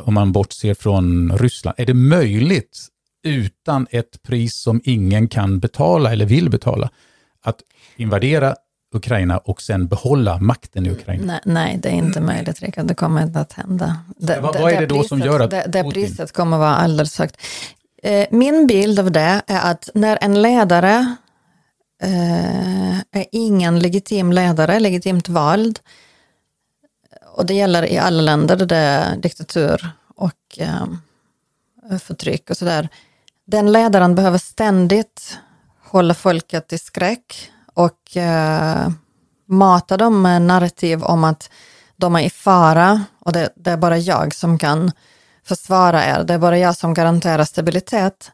om 0.02 0.14
man 0.14 0.32
bortser 0.32 0.74
från 0.74 1.38
Ryssland. 1.38 1.74
Är 1.78 1.86
det 1.86 1.94
möjligt 1.94 2.88
utan 3.24 3.86
ett 3.90 4.22
pris 4.22 4.56
som 4.56 4.80
ingen 4.84 5.28
kan 5.28 5.58
betala 5.58 6.12
eller 6.12 6.26
vill 6.26 6.50
betala 6.50 6.90
att 7.42 7.56
invadera 7.96 8.54
Ukraina 8.94 9.38
och 9.38 9.62
sen 9.62 9.88
behålla 9.88 10.38
makten 10.38 10.86
i 10.86 10.90
Ukraina? 10.90 11.24
Nej, 11.26 11.40
nej 11.44 11.78
det 11.82 11.88
är 11.88 11.92
inte 11.92 12.20
möjligt, 12.20 12.60
Rickard. 12.60 12.86
Det 12.86 12.94
kommer 12.94 13.22
inte 13.22 13.40
att 13.40 13.52
hända. 13.52 13.96
Det, 14.16 14.40
vad, 14.40 14.60
vad 14.60 14.72
är 14.72 14.80
det, 14.80 14.86
då 14.86 14.94
priset, 14.94 15.08
som 15.08 15.20
gör 15.20 15.40
att 15.40 15.50
det, 15.50 15.66
det 15.68 15.84
priset 15.84 16.32
kommer 16.32 16.56
att 16.56 16.60
vara 16.60 16.74
alldeles 16.74 17.18
högt. 17.18 17.36
Eh, 18.02 18.26
min 18.30 18.66
bild 18.66 18.98
av 18.98 19.10
det 19.10 19.42
är 19.46 19.70
att 19.70 19.88
när 19.94 20.18
en 20.20 20.42
ledare 20.42 21.16
Eh, 22.02 22.98
är 22.98 23.26
ingen 23.32 23.78
legitim 23.78 24.32
ledare, 24.32 24.80
legitimt 24.80 25.28
vald. 25.28 25.80
Och 27.26 27.46
det 27.46 27.54
gäller 27.54 27.92
i 27.92 27.98
alla 27.98 28.22
länder 28.22 28.56
där 28.56 28.66
det 28.66 28.76
är 28.76 29.16
diktatur 29.16 29.90
och 30.16 30.58
eh, 30.58 31.98
förtryck 31.98 32.50
och 32.50 32.56
sådär. 32.56 32.88
Den 33.46 33.72
ledaren 33.72 34.14
behöver 34.14 34.38
ständigt 34.38 35.38
hålla 35.84 36.14
folket 36.14 36.72
i 36.72 36.78
skräck 36.78 37.50
och 37.74 38.16
eh, 38.16 38.90
mata 39.48 39.96
dem 39.96 40.22
med 40.22 40.42
narrativ 40.42 41.02
om 41.02 41.24
att 41.24 41.50
de 41.96 42.16
är 42.16 42.20
i 42.20 42.30
fara 42.30 43.04
och 43.18 43.32
det, 43.32 43.52
det, 43.56 43.70
är 43.70 43.76
bara 43.76 43.98
jag 43.98 44.34
som 44.34 44.58
kan 44.58 44.92
försvara 45.44 46.04
er. 46.04 46.24
Det 46.24 46.34
är 46.34 46.38
bara 46.38 46.58
jag 46.58 46.76
som 46.76 46.94
garanterar 46.94 47.44
stabilitet. 47.44 48.32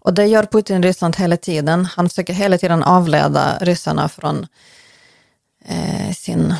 Och 0.00 0.14
det 0.14 0.26
gör 0.26 0.42
Putin 0.42 0.84
i 0.84 0.86
Ryssland 0.86 1.16
hela 1.16 1.36
tiden. 1.36 1.84
Han 1.84 2.08
försöker 2.08 2.32
hela 2.32 2.58
tiden 2.58 2.82
avleda 2.82 3.58
ryssarna 3.60 4.08
från 4.08 4.46
eh, 5.64 6.12
sin 6.14 6.54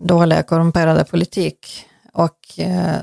dåliga 0.00 0.42
korrumperade 0.42 1.04
politik 1.04 1.86
och 2.12 2.58
eh, 2.58 2.96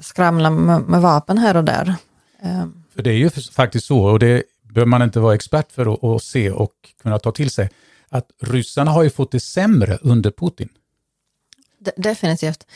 skramla 0.00 0.50
med, 0.50 0.82
med, 0.82 1.00
vapen 1.00 1.38
här 1.38 1.56
och 1.56 1.64
där. 1.64 1.94
Eh. 2.42 2.66
För 2.94 3.02
det 3.02 3.10
är 3.10 3.14
ju 3.14 3.30
faktiskt 3.30 3.86
så, 3.86 4.04
och 4.04 4.18
det 4.18 4.42
behöver 4.62 4.88
man 4.88 5.02
inte 5.02 5.20
vara 5.20 5.34
expert 5.34 5.72
för 5.72 6.16
att, 6.16 6.22
se 6.22 6.50
och 6.50 6.72
kunna 7.02 7.18
ta 7.18 7.32
till 7.32 7.50
sig, 7.50 7.70
att 8.08 8.30
ryssarna 8.40 8.90
har 8.90 9.02
ju 9.02 9.10
fått 9.10 9.32
det 9.32 9.40
sämre 9.40 9.98
under 10.02 10.30
Putin. 10.30 10.68
De 11.78 11.90
definitivt. 11.96 12.66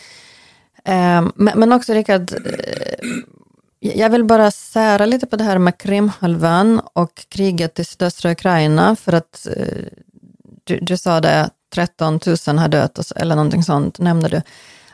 Eh, 0.84 1.26
men, 1.34 1.58
men, 1.58 1.72
också 1.72 1.92
Rickard, 1.92 2.32
eh, 2.32 3.08
jag 3.84 4.10
vill 4.10 4.24
bara 4.24 4.50
sära 4.50 5.06
lite 5.06 5.26
på 5.26 5.36
det 5.36 5.44
här 5.44 5.58
med 5.58 5.78
Krimhalvön 5.78 6.80
och 6.92 7.26
kriget 7.28 7.78
i 7.78 7.84
sydöstra 7.84 8.30
Ukraina, 8.32 8.96
för 8.96 9.12
att 9.12 9.46
eh, 9.56 9.84
du, 10.64 10.78
du 10.82 10.96
sa 10.96 11.20
det, 11.20 11.50
13 11.74 12.20
000 12.46 12.58
har 12.58 12.68
dött, 12.68 13.12
eller 13.16 13.36
någonting 13.36 13.62
sånt 13.62 13.98
nämnde 13.98 14.28
du. 14.28 14.42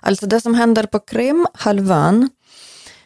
Alltså 0.01 0.27
det 0.27 0.41
som 0.41 0.55
händer 0.55 0.87
på 0.87 0.99
Krimhalvön, 0.99 2.31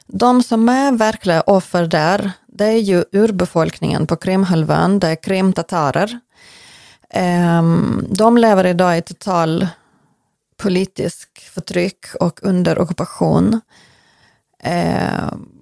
de 0.07 0.43
som 0.43 0.69
är 0.69 0.93
verkliga 0.93 1.41
offer 1.41 1.87
där, 1.87 2.33
det 2.47 2.65
är 2.65 2.79
ju 2.79 3.05
urbefolkningen 3.13 4.07
på 4.07 4.17
Krimhalvön, 4.17 4.99
det 4.99 5.09
är 5.09 5.17
krimtatarer. 5.17 6.21
Ehm, 7.11 8.07
de 8.11 8.39
lever 8.39 8.67
idag 8.67 8.99
i 8.99 9.03
total 9.03 9.67
politisk 10.57 11.51
förtryck 11.55 12.07
och 12.21 12.41
under 12.43 12.79
ockupation. 12.79 13.61
Ehm, 14.63 15.54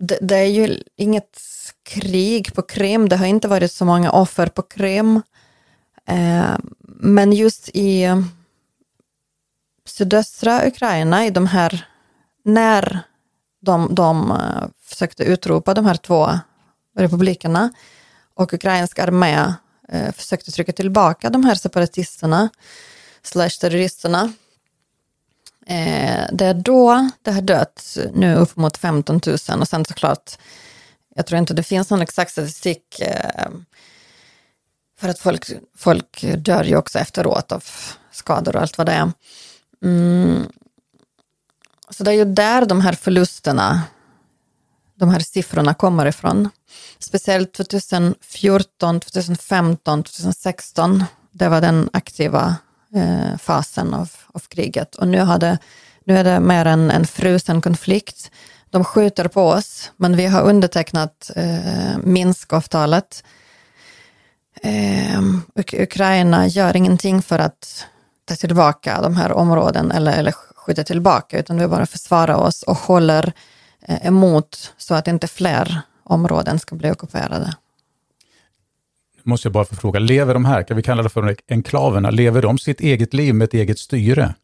det, 0.00 0.18
det 0.20 0.36
är 0.36 0.46
ju 0.46 0.82
inget 0.96 1.40
krig 1.82 2.54
på 2.54 2.62
Krim, 2.62 3.08
det 3.08 3.16
har 3.16 3.26
inte 3.26 3.48
varit 3.48 3.72
så 3.72 3.84
många 3.84 4.10
offer 4.10 4.46
på 4.46 4.62
Krim. 4.62 5.22
Eh, 6.06 6.56
men 6.86 7.32
just 7.32 7.68
i 7.68 8.02
eh, 8.02 8.22
sydöstra 9.84 10.66
Ukraina, 10.66 11.26
i 11.26 11.30
de 11.30 11.46
här, 11.46 11.86
när 12.44 13.00
de, 13.60 13.94
de 13.94 14.30
eh, 14.30 14.68
försökte 14.82 15.24
utropa 15.24 15.74
de 15.74 15.86
här 15.86 15.94
två 15.94 16.28
republikerna 16.96 17.72
och 18.34 18.52
ukrainsk 18.52 18.98
armé 18.98 19.54
försökte 20.16 20.50
trycka 20.50 20.72
tillbaka 20.72 21.30
de 21.30 21.44
här 21.44 21.54
separatisterna 21.54 22.48
slash 23.22 23.50
terroristerna. 23.60 24.32
Eh, 25.66 26.24
det 26.32 26.46
är 26.46 26.54
då 26.54 27.10
det 27.22 27.32
har 27.32 27.42
dött 27.42 27.98
nu 28.14 28.34
upp 28.34 28.56
mot 28.56 28.76
15 28.76 29.20
000 29.26 29.60
och 29.60 29.68
sen 29.68 29.84
såklart, 29.84 30.38
jag 31.14 31.26
tror 31.26 31.38
inte 31.38 31.54
det 31.54 31.62
finns 31.62 31.90
någon 31.90 32.02
exakt 32.02 32.32
statistik 32.32 33.00
eh, 33.00 33.50
för 35.00 35.08
att 35.08 35.18
folk, 35.18 35.50
folk 35.76 36.24
dör 36.36 36.64
ju 36.64 36.76
också 36.76 36.98
efteråt 36.98 37.52
av 37.52 37.64
skador 38.12 38.56
och 38.56 38.62
allt 38.62 38.78
vad 38.78 38.86
det 38.86 38.92
är. 38.92 39.12
Mm. 39.84 40.46
Så 41.90 42.04
det 42.04 42.10
är 42.10 42.14
ju 42.14 42.24
där 42.24 42.66
de 42.66 42.80
här 42.80 42.92
förlusterna, 42.92 43.82
de 44.94 45.08
här 45.08 45.20
siffrorna 45.20 45.74
kommer 45.74 46.06
ifrån. 46.06 46.48
Speciellt 46.98 47.52
2014, 47.52 49.00
2015, 49.00 50.02
2016. 50.02 51.04
Det 51.32 51.48
var 51.48 51.60
den 51.60 51.90
aktiva 51.92 52.56
eh, 52.94 53.38
fasen 53.38 53.94
av, 53.94 54.10
av 54.34 54.40
kriget. 54.40 54.94
Och 54.94 55.08
nu, 55.08 55.18
hade, 55.18 55.58
nu 56.04 56.18
är 56.18 56.24
det 56.24 56.40
mer 56.40 56.64
en, 56.64 56.90
en 56.90 57.06
frusen 57.06 57.60
konflikt. 57.60 58.30
De 58.70 58.84
skjuter 58.84 59.28
på 59.28 59.42
oss, 59.42 59.92
men 59.96 60.16
vi 60.16 60.26
har 60.26 60.42
undertecknat 60.42 61.30
eh, 61.36 61.98
Minskavtalet. 62.02 63.24
Eh, 64.62 65.20
Ukraina 65.72 66.46
gör 66.46 66.76
ingenting 66.76 67.22
för 67.22 67.38
att 67.38 67.86
ta 68.24 68.36
tillbaka 68.36 69.02
de 69.02 69.16
här 69.16 69.32
områden 69.32 69.90
eller, 69.90 70.18
eller 70.18 70.34
skjuta 70.56 70.84
tillbaka, 70.84 71.38
utan 71.38 71.58
vi 71.58 71.66
bara 71.66 71.86
försvarar 71.86 72.34
oss 72.34 72.62
och 72.62 72.76
håller 72.76 73.32
eh, 73.82 74.06
emot 74.06 74.74
så 74.76 74.94
att 74.94 75.08
inte 75.08 75.28
fler 75.28 75.80
områden 76.04 76.58
ska 76.58 76.76
bli 76.76 76.90
ockuperade. 76.90 77.54
Måste 79.22 79.46
jag 79.46 79.52
bara 79.52 79.64
få 79.64 79.76
fråga, 79.76 80.00
lever 80.00 80.34
de 80.34 80.44
här, 80.44 80.62
kan 80.62 80.76
vi 80.76 80.82
kalla 80.82 81.02
det 81.02 81.08
för 81.08 81.36
enklaverna, 81.48 82.10
lever 82.10 82.42
de 82.42 82.58
sitt 82.58 82.80
eget 82.80 83.14
liv 83.14 83.34
med 83.34 83.44
ett 83.44 83.54
eget 83.54 83.78
styre? 83.78 84.34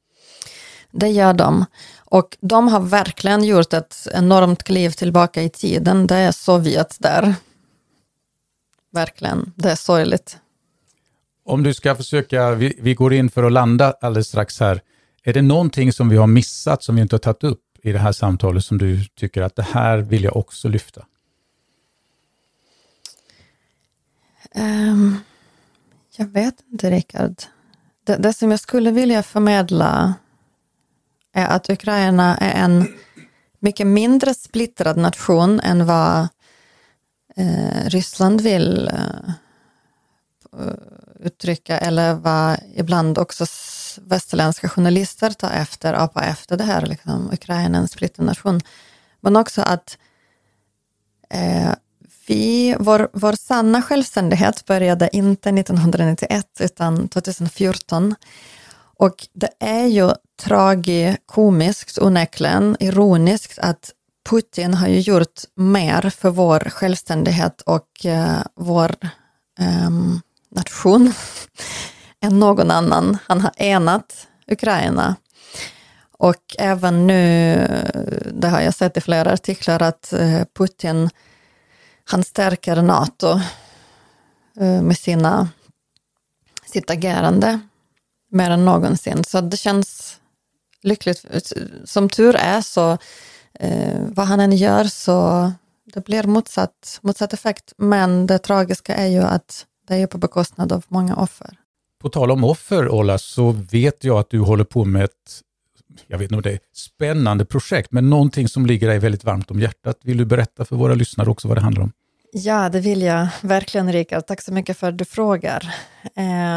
Det 0.91 1.09
gör 1.09 1.33
de. 1.35 1.65
Och 1.97 2.37
de 2.41 2.69
har 2.69 2.81
verkligen 2.81 3.45
gjort 3.45 3.73
ett 3.73 4.09
enormt 4.15 4.63
kliv 4.63 4.91
tillbaka 4.91 5.43
i 5.43 5.49
tiden. 5.49 6.07
Det 6.07 6.15
är 6.15 6.33
Sovjet 6.33 6.97
där. 7.01 7.35
Verkligen, 8.93 9.53
det 9.57 9.71
är 9.71 9.77
sorgligt. 9.77 10.37
Om 11.45 11.63
du 11.63 11.75
ska 11.75 11.95
försöka, 11.95 12.55
vi, 12.55 12.79
vi 12.79 12.95
går 12.95 13.13
in 13.15 13.31
för 13.31 13.45
att 13.45 13.53
landa 13.53 13.95
alldeles 14.01 14.29
strax 14.29 14.61
här. 14.61 14.81
Är 15.25 15.33
det 15.33 15.43
någonting 15.43 15.93
som 15.93 16.09
vi 16.09 16.17
har 16.17 16.27
missat, 16.27 16.83
som 16.83 16.97
vi 16.97 17.03
inte 17.03 17.15
har 17.15 17.19
tagit 17.19 17.45
upp 17.45 17.63
i 17.83 17.93
det 17.93 17.99
här 17.99 18.13
samtalet, 18.13 18.65
som 18.65 18.79
du 18.79 19.05
tycker 19.05 19.43
att 19.43 19.57
det 19.57 19.63
här 19.63 19.99
vill 19.99 20.25
jag 20.25 20.37
också 20.37 20.69
lyfta? 20.69 21.05
Um, 24.55 25.19
jag 26.17 26.27
vet 26.27 26.55
inte, 26.73 26.91
Rickard. 26.91 27.43
Det, 28.05 28.17
det 28.17 28.33
som 28.33 28.51
jag 28.51 28.61
skulle 28.61 28.91
vilja 28.91 29.23
förmedla 29.23 30.15
är 31.33 31.47
att 31.47 31.71
Ukraina 31.71 32.37
är 32.37 32.65
en 32.65 32.87
mycket 33.59 33.87
mindre 33.87 34.35
splittrad 34.35 34.97
nation 34.97 35.61
än 35.61 35.87
vad 35.87 36.29
eh, 37.37 37.85
Ryssland 37.89 38.41
vill 38.41 38.89
eh, 38.89 39.35
uttrycka 41.21 41.79
eller 41.79 42.15
vad 42.15 42.59
ibland 42.75 43.19
också 43.19 43.47
västerländska 44.01 44.69
journalister 44.69 45.31
tar 45.31 45.51
efter, 45.51 45.95
apa 45.95 46.25
efter 46.25 46.57
det 46.57 46.65
här, 46.65 46.87
liksom, 46.87 47.31
Ukraina 47.33 47.79
en 47.79 47.89
splittrad 47.89 48.27
nation. 48.27 48.61
Men 49.21 49.37
också 49.37 49.63
att 49.63 49.99
eh, 51.31 51.73
vi, 52.27 52.77
vår, 52.79 53.09
vår 53.13 53.33
sanna 53.33 53.83
självständighet 53.83 54.67
började 54.67 55.17
inte 55.17 55.51
1991 55.51 56.47
utan 56.61 57.09
2014. 57.09 58.15
Och 58.99 59.27
det 59.33 59.51
är 59.61 59.87
ju 59.87 60.11
tragikomiskt 60.43 61.99
onekligen, 61.99 62.77
ironiskt 62.81 63.59
att 63.59 63.91
Putin 64.29 64.75
har 64.75 64.89
ju 64.89 65.01
gjort 65.01 65.41
mer 65.55 66.11
för 66.11 66.31
vår 66.31 66.61
självständighet 66.61 67.61
och 67.61 68.07
eh, 68.07 68.43
vår 68.55 68.95
eh, 69.59 69.91
nation 70.51 71.13
än 72.21 72.39
någon 72.39 72.71
annan. 72.71 73.19
Han 73.27 73.41
har 73.41 73.53
enat 73.57 74.27
Ukraina. 74.47 75.17
Och 76.19 76.57
även 76.59 77.07
nu, 77.07 77.69
det 78.33 78.49
har 78.49 78.61
jag 78.61 78.75
sett 78.75 78.97
i 78.97 79.01
flera 79.01 79.33
artiklar, 79.33 79.83
att 79.83 80.13
eh, 80.13 80.43
Putin, 80.59 81.11
han 82.09 82.25
stärker 82.25 82.83
NATO 82.83 83.41
eh, 84.61 84.83
med 84.83 84.99
sina, 84.99 85.49
sitt 86.67 86.91
agerande 86.91 87.61
mer 88.31 88.51
än 88.51 88.65
någonsin. 88.65 89.25
Så 89.25 89.41
det 89.41 89.57
känns 89.57 90.21
lyckligt. 90.83 91.25
Som 91.85 92.09
tur 92.09 92.37
är 92.37 92.61
så, 92.61 92.99
eh, 93.55 94.01
vad 94.01 94.27
han 94.27 94.41
än 94.41 94.57
gör 94.57 94.85
så 94.85 95.53
det 95.95 96.05
blir 96.05 96.23
motsatt, 96.23 96.99
motsatt 97.03 97.33
effekt. 97.33 97.73
Men 97.77 98.27
det 98.27 98.39
tragiska 98.39 98.95
är 98.95 99.07
ju 99.07 99.23
att 99.23 99.67
det 99.89 99.95
är 99.95 100.07
på 100.07 100.19
bekostnad 100.19 100.73
av 100.73 100.85
många 100.89 101.17
offer. 101.17 101.57
På 102.03 102.09
tal 102.09 102.31
om 102.31 102.45
offer, 102.45 102.89
Ola, 102.89 103.19
så 103.19 103.51
vet 103.51 104.05
jag 104.05 104.19
att 104.19 104.31
du 104.31 104.41
håller 104.41 104.65
på 104.65 104.85
med 104.85 105.05
ett 105.05 105.41
jag 106.07 106.19
vet 106.19 106.25
inte 106.25 106.35
om 106.35 106.43
det 106.43 106.53
är 106.53 106.59
spännande 106.75 107.45
projekt, 107.45 107.93
men 107.93 108.11
någonting 108.11 108.49
som 108.49 108.67
ligger 108.67 108.89
dig 108.89 108.99
väldigt 108.99 109.25
varmt 109.25 109.51
om 109.51 109.61
hjärtat. 109.61 109.99
Vill 110.03 110.17
du 110.17 110.25
berätta 110.25 110.65
för 110.65 110.77
våra 110.77 110.95
lyssnare 110.95 111.31
också 111.31 111.49
vad 111.49 111.57
det 111.57 111.61
handlar 111.61 111.83
om? 111.83 111.93
Ja, 112.33 112.69
det 112.69 112.81
vill 112.81 113.03
jag 113.03 113.29
verkligen, 113.41 113.93
Rikard. 113.93 114.27
Tack 114.27 114.43
så 114.43 114.53
mycket 114.53 114.77
för 114.77 114.89
att 114.89 114.99
du 114.99 115.05
frågar. 115.05 115.75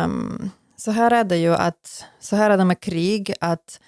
Um, 0.05 0.51
så 0.77 0.91
här 0.91 1.11
är 1.11 1.23
det 1.23 1.37
ju 1.37 1.55
att, 1.55 2.05
så 2.19 2.35
här 2.35 2.49
är 2.49 2.57
det 2.57 2.65
med 2.65 2.79
krig, 2.79 3.33
att 3.39 3.79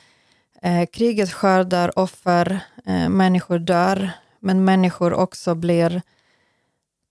eh, 0.61 0.86
kriget 0.94 1.34
skördar 1.34 1.99
offer, 1.99 2.60
eh, 2.86 3.10
människor 3.10 3.60
dör, 3.60 4.11
men 4.40 4.65
människor 4.65 5.14
också 5.14 5.56
blir 5.56 6.02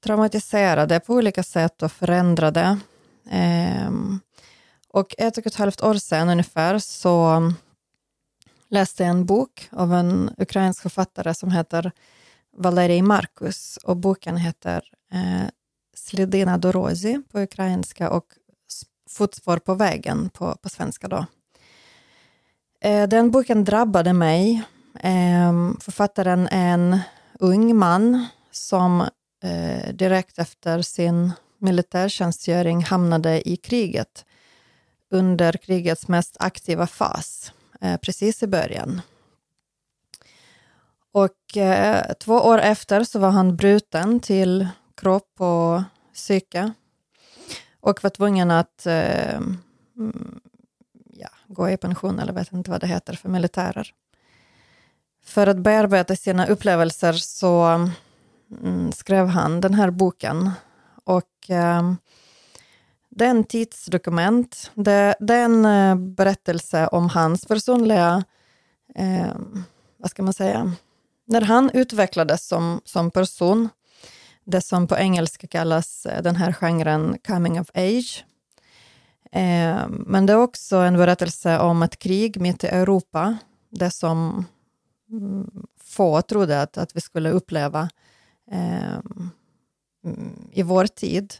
traumatiserade 0.05 1.01
på 1.01 1.15
olika 1.15 1.43
sätt 1.43 1.83
och 1.83 1.93
förändrade. 1.93 2.79
Ehm, 3.31 4.21
och 4.89 5.15
ett 5.19 5.39
och 5.39 5.47
ett 5.47 5.57
halvt 5.57 5.83
år 5.83 5.95
sedan 5.95 6.29
ungefär 6.29 6.79
så 6.79 7.43
läste 8.71 9.05
en 9.05 9.27
bok 9.27 9.69
av 9.73 9.95
en 9.95 10.31
ukrainsk 10.39 10.83
författare 10.83 11.35
som 11.35 11.51
heter 11.51 11.93
Valerij 12.57 13.03
Markus 13.03 13.77
och 13.77 13.97
boken 13.97 14.37
heter 14.37 14.85
eh, 15.13 15.49
Slidina 15.95 16.59
Dorozi 16.59 17.23
på 17.33 17.41
ukrainska 17.41 18.11
och 18.11 18.25
Fotspår 19.11 19.57
på 19.57 19.75
vägen 19.75 20.31
på, 20.31 20.57
på 20.63 20.69
svenska. 20.69 21.09
Då. 21.09 21.27
Eh, 22.81 23.09
den 23.09 23.31
boken 23.31 23.65
drabbade 23.65 24.13
mig. 24.13 24.63
Eh, 25.01 25.53
författaren 25.81 26.47
är 26.47 26.75
en 26.75 27.01
ung 27.39 27.77
man 27.77 28.27
som 28.51 29.01
eh, 29.43 29.95
direkt 29.95 30.39
efter 30.39 30.83
sin 30.83 31.33
militärtjänstgöring 31.59 32.83
hamnade 32.83 33.49
i 33.49 33.57
kriget 33.57 34.25
under 35.11 35.53
krigets 35.53 36.09
mest 36.09 36.37
aktiva 36.41 36.87
fas, 36.87 37.53
Eh, 37.81 37.97
precis 37.97 38.43
i 38.43 38.47
början. 38.47 39.01
Och 41.12 41.57
eh, 41.57 42.12
två 42.12 42.35
år 42.35 42.59
efter 42.59 43.05
så 43.05 43.19
var 43.19 43.31
han 43.31 43.57
bruten 43.57 44.20
till 44.20 44.69
kropp 44.94 45.40
och 45.40 45.82
psyke 46.15 46.73
och 47.81 48.02
var 48.02 48.11
tvungen 48.11 48.51
att 48.51 48.86
eh, 48.86 49.36
mm, 49.36 50.40
ja, 51.12 51.28
gå 51.47 51.70
i 51.70 51.77
pension, 51.77 52.19
eller 52.19 52.32
vet 52.32 52.52
inte 52.52 52.70
vad 52.70 52.81
det 52.81 52.86
heter, 52.86 53.12
för 53.12 53.28
militärer. 53.28 53.94
För 55.24 55.47
att 55.47 55.59
bearbeta 55.59 56.16
sina 56.16 56.47
upplevelser 56.47 57.12
så 57.12 57.65
mm, 58.62 58.93
skrev 58.93 59.27
han 59.27 59.61
den 59.61 59.74
här 59.74 59.90
boken. 59.90 60.51
Och 61.05 61.51
eh, 61.51 61.93
det 63.11 63.24
är 63.24 63.31
en 63.31 63.45
tidsdokument. 63.45 64.70
Det, 64.74 65.15
det, 65.20 65.35
är 65.35 65.45
en 65.45 65.65
eh, 65.65 65.95
berättelse 65.97 66.87
om 66.87 67.09
hans 67.09 67.47
personliga, 67.47 68.24
eh, 68.95 69.35
vad 69.97 70.11
ska 70.11 70.23
man 70.23 70.32
säga, 70.32 70.73
när 71.27 71.41
han 71.41 71.70
utvecklades 71.74 72.49
som, 72.49 72.81
som 72.85 73.11
person, 73.11 73.69
det 74.45 74.61
som 74.61 74.87
på 74.87 74.97
engelska 74.97 75.47
kallas 75.47 76.07
eh, 76.07 76.23
den 76.23 76.37
här 76.37 76.53
genren 76.53 77.19
coming 77.27 77.61
of 77.61 77.70
age. 77.74 78.24
Eh, 79.32 79.89
men 79.89 80.27
det 80.27 80.32
är 80.32 80.37
också 80.37 80.77
en 80.77 80.97
berättelse 80.97 81.59
om 81.59 81.82
ett 81.82 81.99
krig 81.99 82.41
mitt 82.41 82.65
i 82.65 82.66
Europa, 82.66 83.37
det 83.70 83.91
som 83.91 84.45
mm, 85.11 85.51
få 85.85 86.23
trodde 86.23 86.62
att, 86.62 86.78
att 86.78 86.97
vi 86.97 87.01
skulle 87.01 87.31
uppleva 87.31 87.89
eh, 88.51 88.99
mm, 90.05 90.51
i 90.53 90.62
vår 90.62 90.87
tid, 90.87 91.35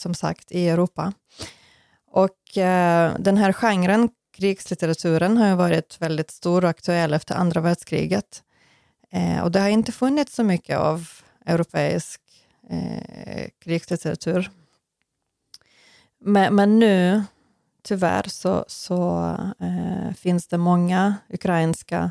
som 0.00 0.14
sagt, 0.14 0.52
i 0.52 0.68
Europa. 0.68 1.12
Och 2.10 2.58
eh, 2.58 3.14
den 3.18 3.36
här 3.36 3.52
genren, 3.52 4.08
krigslitteraturen, 4.36 5.36
har 5.36 5.48
ju 5.48 5.54
varit 5.54 5.96
väldigt 6.00 6.30
stor 6.30 6.64
och 6.64 6.70
aktuell 6.70 7.14
efter 7.14 7.34
andra 7.34 7.60
världskriget. 7.60 8.42
Eh, 9.12 9.40
och 9.40 9.50
det 9.50 9.60
har 9.60 9.68
inte 9.68 9.92
funnits 9.92 10.34
så 10.34 10.44
mycket 10.44 10.78
av 10.78 11.08
europeisk 11.46 12.20
eh, 12.70 13.48
krigslitteratur. 13.58 14.50
Men, 16.20 16.54
men, 16.54 16.78
nu, 16.78 17.22
tyvärr, 17.82 18.28
så, 18.28 18.64
så 18.68 19.30
eh, 19.60 20.14
finns 20.14 20.48
det 20.48 20.58
många 20.58 21.14
ukrainska 21.28 22.10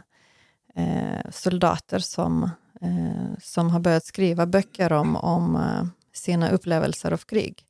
eh, 0.76 1.32
soldater 1.32 2.00
som, 2.00 2.50
eh, 2.82 3.38
som 3.42 3.70
har 3.70 3.80
börjat 3.80 4.06
skriva 4.06 4.46
böcker 4.46 4.92
om, 4.94 5.16
om 5.16 5.56
eh, 5.56 5.86
sina 6.14 6.50
upplevelser 6.50 7.12
av 7.12 7.18
krig. 7.18 7.66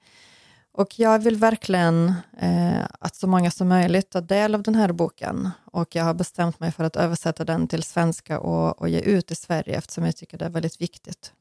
Och 0.80 0.99
jag 0.99 1.19
vill 1.19 1.35
verkligen 1.35 2.14
eh, 2.41 2.85
att 2.99 3.15
så 3.15 3.27
många 3.27 3.51
som 3.51 3.68
möjligt 3.68 4.10
tar 4.10 4.22
del 4.22 4.56
av 4.56 4.64
den 4.64 4.76
här 4.76 4.91
boken. 4.91 5.49
Och 5.65 5.95
jag 5.95 6.03
har 6.03 6.14
bestämt 6.14 6.60
mig 6.60 6.72
för 6.72 6.84
att 6.84 6.95
översätta 6.95 7.45
den 7.45 7.68
till 7.68 7.84
svenska 7.84 8.39
och, 8.39 8.81
och 8.81 8.89
ge 8.89 8.99
ut 8.99 9.31
i 9.31 9.35
Sverige 9.35 9.77
eftersom 9.77 10.06
jag 10.06 10.15
tycker 10.15 10.38
det 10.38 10.45
är 10.45 10.49
väldigt 10.49 10.81
viktigt. 10.81 11.34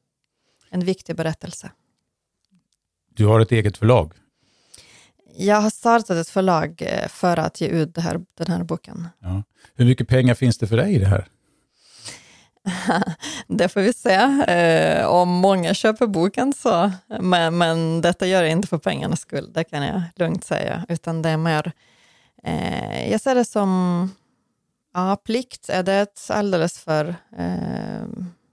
En 0.71 0.81
viktig 0.85 1.17
berättelse. 1.17 1.71
Du 3.15 3.27
har 3.27 3.41
ett 3.41 3.53
eget 3.53 3.77
förlag? 3.77 4.13
Jag 5.37 5.61
har 5.61 5.71
startat 5.71 6.11
ett 6.11 6.29
förlag 6.29 6.83
eh, 6.83 7.09
för 7.09 7.37
att 7.37 7.61
ge 7.61 7.69
ut 7.69 7.97
här, 7.97 8.21
den 8.35 8.47
här 8.47 8.65
boken. 8.65 9.09
Ja. 9.19 9.43
Hur 9.75 9.85
mycket 9.85 10.09
pengar 10.09 10.35
finns 10.35 10.59
det 10.59 10.67
för 10.67 10.77
dig 10.77 10.95
i 10.95 10.99
det 10.99 11.09
här? 11.09 11.29
det 13.47 13.69
får 13.69 13.81
vi 13.81 13.93
se. 13.93 14.15
Eh, 14.53 15.07
om 15.07 15.29
många 15.29 15.75
köper 15.75 16.07
boken 16.07 16.53
så, 16.53 16.93
men, 17.21 17.59
men 17.59 18.01
detta 18.01 18.27
gör 18.27 18.43
jag 18.43 18.53
inte 18.53 18.69
för 18.69 18.79
pengarnas 18.79 19.21
skull, 19.21 19.53
det 19.53 19.65
kan 19.65 19.83
jag 19.83 20.03
lugnt 20.17 20.45
säga, 20.45 20.87
utan 20.89 21.23
det 21.23 21.29
är 21.29 21.37
mer, 21.37 21.73
eh, 22.45 23.11
jag 23.11 23.21
ser 23.21 23.35
det 23.35 23.45
som, 23.45 24.11
ja, 24.95 25.17
plikt 25.17 25.69
är 25.69 25.83
det 25.83 25.95
ett 25.95 26.31
alldeles 26.31 26.79
för 26.79 27.15
eh, 27.39 28.07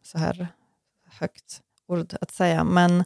så 0.03 0.17
här 0.17 0.47
högt 1.19 1.61
ord 1.87 2.13
att 2.21 2.31
säga, 2.31 2.63
men 2.63 3.03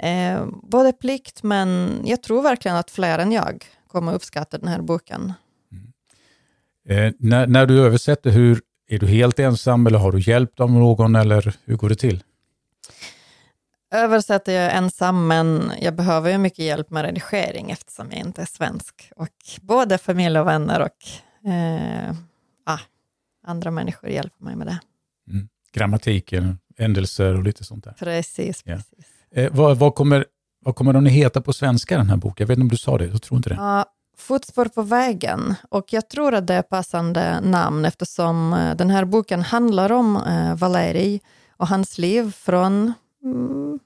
eh, 0.00 0.46
både 0.62 0.92
plikt, 0.92 1.42
men 1.42 2.00
jag 2.04 2.22
tror 2.22 2.42
verkligen 2.42 2.76
att 2.76 2.90
fler 2.90 3.18
än 3.18 3.32
jag 3.32 3.64
kommer 3.88 4.14
uppskatta 4.14 4.58
den 4.58 4.68
här 4.68 4.80
boken. 4.80 5.32
Mm. 5.72 5.92
Eh, 6.88 7.14
när, 7.18 7.46
när 7.46 7.66
du 7.66 7.84
översätter, 7.86 8.30
hur, 8.30 8.60
är 8.88 8.98
du 8.98 9.06
helt 9.06 9.38
ensam 9.38 9.86
eller 9.86 9.98
har 9.98 10.12
du 10.12 10.20
hjälp 10.20 10.60
av 10.60 10.70
någon 10.70 11.16
eller 11.16 11.56
hur 11.64 11.76
går 11.76 11.88
det 11.88 11.96
till? 11.96 12.22
Översätter 13.90 14.52
jag 14.52 14.76
ensam, 14.76 15.26
men 15.26 15.72
jag 15.80 15.94
behöver 15.94 16.30
ju 16.30 16.38
mycket 16.38 16.64
hjälp 16.64 16.90
med 16.90 17.04
redigering 17.04 17.70
eftersom 17.70 18.06
jag 18.10 18.20
inte 18.20 18.42
är 18.42 18.46
svensk. 18.46 19.12
Och 19.16 19.28
både 19.62 19.98
familj 19.98 20.38
och 20.38 20.46
vänner 20.46 20.80
och 20.80 21.50
eh, 21.50 22.14
ah, 22.66 22.80
andra 23.46 23.70
människor 23.70 24.10
hjälper 24.10 24.44
mig 24.44 24.56
med 24.56 24.66
det. 24.66 24.78
Mm. 25.30 25.48
Grammatiken, 25.72 26.58
ändelser 26.76 27.34
och 27.34 27.42
lite 27.42 27.64
sånt 27.64 27.84
där. 27.84 27.92
Precis. 27.92 28.62
Ja. 28.64 28.76
precis. 28.76 29.06
Eh, 29.34 29.52
vad, 29.52 29.78
vad, 29.78 29.94
kommer, 29.94 30.26
vad 30.64 30.76
kommer 30.76 30.92
den 30.92 31.06
att 31.06 31.12
heta 31.12 31.40
på 31.40 31.52
svenska, 31.52 31.98
den 31.98 32.08
här 32.10 32.16
boken? 32.16 32.44
Jag 32.44 32.48
vet 32.48 32.58
inte 32.58 32.62
om 32.62 32.68
du 32.68 32.76
sa 32.76 32.98
det, 32.98 33.06
jag 33.06 33.22
tror 33.22 33.36
inte 33.36 33.48
det. 33.48 33.54
Ja, 33.54 33.84
Fotspår 34.18 34.64
på 34.64 34.82
vägen. 34.82 35.54
Och 35.68 35.92
jag 35.92 36.08
tror 36.08 36.34
att 36.34 36.46
det 36.46 36.54
är 36.54 36.62
passande 36.62 37.40
namn 37.40 37.84
eftersom 37.84 38.52
eh, 38.52 38.76
den 38.76 38.90
här 38.90 39.04
boken 39.04 39.42
handlar 39.42 39.92
om 39.92 40.16
eh, 40.16 40.54
Valeri 40.56 41.20
och 41.56 41.68
hans 41.68 41.98
liv 41.98 42.32
från 42.32 42.92
mm, 43.22 43.78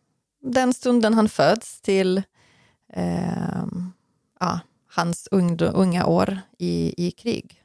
den 0.42 0.74
stunden 0.74 1.14
han 1.14 1.28
föds 1.28 1.80
till 1.80 2.22
eh, 2.92 3.64
ja, 4.40 4.60
hans 4.94 5.28
unga 5.72 6.06
år 6.06 6.38
i, 6.58 6.94
i 7.06 7.10
krig. 7.10 7.59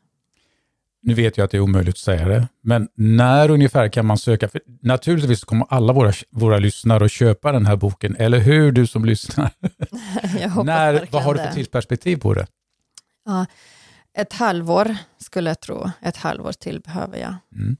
Nu 1.05 1.13
vet 1.13 1.37
jag 1.37 1.45
att 1.45 1.51
det 1.51 1.57
är 1.57 1.61
omöjligt 1.61 1.95
att 1.95 1.99
säga 1.99 2.27
det, 2.27 2.47
men 2.61 2.87
när 2.95 3.51
ungefär 3.51 3.87
kan 3.87 4.05
man 4.05 4.17
söka? 4.17 4.47
För 4.47 4.61
naturligtvis 4.81 5.43
kommer 5.43 5.67
alla 5.69 5.93
våra, 5.93 6.11
våra 6.29 6.57
lyssnare 6.57 7.05
att 7.05 7.11
köpa 7.11 7.51
den 7.51 7.65
här 7.65 7.75
boken, 7.75 8.15
eller 8.19 8.39
hur 8.39 8.71
du 8.71 8.87
som 8.87 9.05
lyssnar? 9.05 9.51
när, 10.63 11.07
vad 11.11 11.23
har 11.23 11.33
du 11.33 11.39
för 11.39 11.51
tidsperspektiv 11.51 12.17
på 12.17 12.33
det? 12.33 12.47
Ja, 13.25 13.45
ett 14.17 14.33
halvår 14.33 14.95
skulle 15.17 15.49
jag 15.49 15.59
tro. 15.59 15.89
Ett 16.01 16.17
halvår 16.17 16.51
till 16.51 16.79
behöver 16.79 17.17
jag. 17.17 17.35
Mm. 17.55 17.77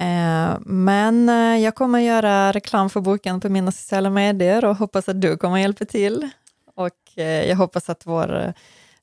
Eh, 0.00 0.58
men 0.66 1.28
eh, 1.28 1.64
jag 1.64 1.74
kommer 1.74 1.98
göra 1.98 2.52
reklam 2.52 2.90
för 2.90 3.00
boken 3.00 3.40
på 3.40 3.48
mina 3.48 3.72
sociala 3.72 4.10
medier 4.10 4.64
och 4.64 4.76
hoppas 4.76 5.08
att 5.08 5.20
du 5.20 5.36
kommer 5.36 5.58
hjälpa 5.58 5.84
till. 5.84 6.30
Och 6.74 7.18
eh, 7.18 7.48
jag 7.48 7.56
hoppas 7.56 7.88
att 7.88 8.06
vår 8.06 8.52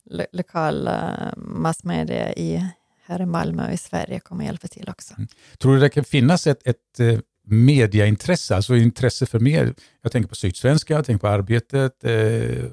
lo 0.10 0.26
lokala 0.32 1.20
massmedia 1.38 2.34
i, 2.34 2.66
här 3.06 3.22
i 3.22 3.26
Malmö 3.26 3.68
och 3.68 3.74
i 3.74 3.78
Sverige 3.78 4.20
kommer 4.20 4.46
hjälpa 4.46 4.68
till 4.68 4.90
också. 4.90 5.14
Mm. 5.18 5.28
Tror 5.60 5.74
du 5.74 5.80
det 5.80 5.90
kan 5.90 6.04
finnas 6.04 6.48
ett, 6.48 6.68
ett 6.68 7.22
mediaintresse, 7.48 8.56
alltså 8.56 8.76
intresse 8.76 9.26
för 9.26 9.40
mer? 9.40 9.74
Jag 10.02 10.12
tänker 10.12 10.30
på 10.30 10.36
Sydsvenska, 10.36 10.94
jag 10.94 11.06
tänker 11.06 11.20
på 11.20 11.28
Arbetet, 11.28 12.04
eh, 12.04 12.66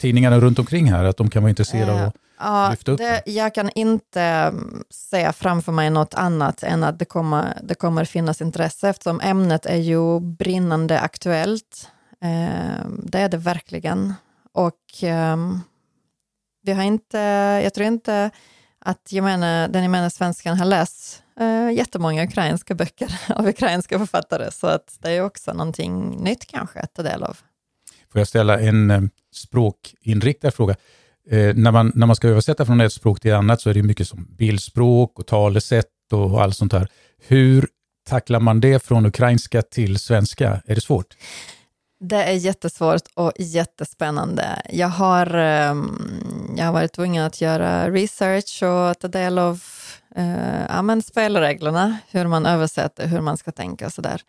tidningarna 0.00 0.40
runt 0.40 0.58
omkring 0.58 0.92
här, 0.92 1.04
att 1.04 1.16
de 1.16 1.30
kan 1.30 1.42
vara 1.42 1.50
intresserade 1.50 1.92
av 1.92 2.08
att 2.08 2.16
Ja, 2.38 2.70
lyfta 2.70 2.92
upp 2.92 2.98
det, 2.98 3.22
Jag 3.26 3.54
kan 3.54 3.70
inte 3.74 4.22
mm, 4.22 4.84
se 4.90 5.32
framför 5.32 5.72
mig 5.72 5.90
något 5.90 6.14
annat 6.14 6.62
än 6.62 6.84
att 6.84 6.98
det 6.98 7.04
kommer, 7.04 7.58
det 7.62 7.74
kommer 7.74 8.04
finnas 8.04 8.40
intresse 8.40 8.88
eftersom 8.88 9.20
ämnet 9.20 9.66
är 9.66 9.76
ju 9.76 10.20
brinnande 10.20 11.00
aktuellt. 11.00 11.90
Eh, 12.22 12.86
det 13.02 13.18
är 13.18 13.28
det 13.28 13.36
verkligen. 13.36 14.14
Och 14.52 15.04
eh, 15.04 15.36
vi 16.62 16.72
har 16.72 16.82
inte, 16.82 17.18
jag 17.64 17.74
tror 17.74 17.86
inte 17.86 18.30
att 18.86 19.12
gemene, 19.12 19.68
den 19.68 19.82
gemene 19.82 20.10
svenskan 20.10 20.58
har 20.58 20.66
läst 20.66 21.22
eh, 21.40 21.70
jättemånga 21.70 22.24
ukrainska 22.24 22.74
böcker 22.74 23.20
av 23.28 23.48
ukrainska 23.48 23.98
författare, 23.98 24.50
så 24.50 24.66
att 24.66 24.98
det 25.02 25.10
är 25.10 25.20
också 25.20 25.52
någonting 25.52 26.24
nytt 26.24 26.46
kanske 26.46 26.80
att 26.80 26.94
ta 26.94 27.02
del 27.02 27.22
av. 27.22 27.36
Får 28.12 28.20
jag 28.20 28.28
ställa 28.28 28.60
en 28.60 28.90
eh, 28.90 29.02
språkinriktad 29.34 30.50
fråga? 30.50 30.76
eh, 31.30 31.54
när, 31.54 31.70
man, 31.70 31.92
när 31.94 32.06
man 32.06 32.16
ska 32.16 32.28
översätta 32.28 32.66
från 32.66 32.80
ett 32.80 32.92
språk 32.92 33.20
till 33.20 33.30
ett 33.30 33.36
annat 33.36 33.60
så 33.60 33.70
är 33.70 33.74
det 33.74 33.82
mycket 33.82 34.08
som 34.08 34.26
bildspråk 34.38 35.18
och 35.18 35.26
talesätt 35.26 35.86
och 36.12 36.42
allt 36.42 36.56
sånt 36.56 36.72
där. 36.72 36.88
Hur 37.26 37.66
tacklar 38.08 38.40
man 38.40 38.60
det 38.60 38.84
från 38.84 39.06
ukrainska 39.06 39.62
till 39.62 39.98
svenska? 39.98 40.62
Är 40.66 40.74
det 40.74 40.80
svårt? 40.80 41.16
Det 42.00 42.24
är 42.24 42.32
jättesvårt 42.32 43.02
och 43.14 43.32
jättespännande. 43.38 44.62
Jag 44.70 44.88
har, 44.88 45.34
ehm, 45.34 46.54
jag 46.56 46.64
har 46.64 46.72
varit 46.72 46.92
tvungen 46.92 47.24
att 47.24 47.40
göra 47.40 47.90
research 47.90 48.62
och 48.62 48.98
ta 48.98 49.08
del 49.08 49.38
av 49.38 49.62
eh, 50.16 50.66
ja, 50.68 50.82
men 50.82 51.02
spelreglerna, 51.02 51.98
hur 52.10 52.26
man 52.26 52.46
översätter, 52.46 53.06
hur 53.06 53.20
man 53.20 53.36
ska 53.36 53.52
tänka 53.52 53.86
och 53.86 53.92
sådär. 53.92 54.20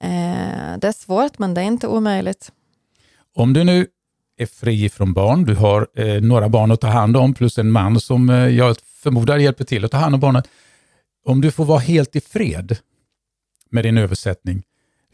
Eh, 0.00 0.78
det 0.78 0.88
är 0.88 0.92
svårt, 0.92 1.38
men 1.38 1.54
det 1.54 1.60
är 1.60 1.64
inte 1.64 1.86
omöjligt. 1.86 2.52
Om 3.34 3.52
du 3.52 3.64
nu 3.64 3.86
är 4.36 4.46
fri 4.46 4.88
från 4.88 5.12
barn, 5.12 5.44
du 5.44 5.54
har 5.54 5.88
eh, 5.94 6.20
några 6.20 6.48
barn 6.48 6.70
att 6.70 6.80
ta 6.80 6.88
hand 6.88 7.16
om, 7.16 7.34
plus 7.34 7.58
en 7.58 7.70
man 7.70 8.00
som 8.00 8.30
eh, 8.30 8.48
jag 8.48 8.76
förmodar 9.02 9.38
hjälper 9.38 9.64
till 9.64 9.84
att 9.84 9.90
ta 9.90 9.96
hand 9.96 10.14
om 10.14 10.20
barnen. 10.20 10.42
Om 11.24 11.40
du 11.40 11.50
får 11.50 11.64
vara 11.64 11.78
helt 11.78 12.16
i 12.16 12.20
fred 12.20 12.76
med 13.70 13.84
din 13.84 13.98
översättning, 13.98 14.62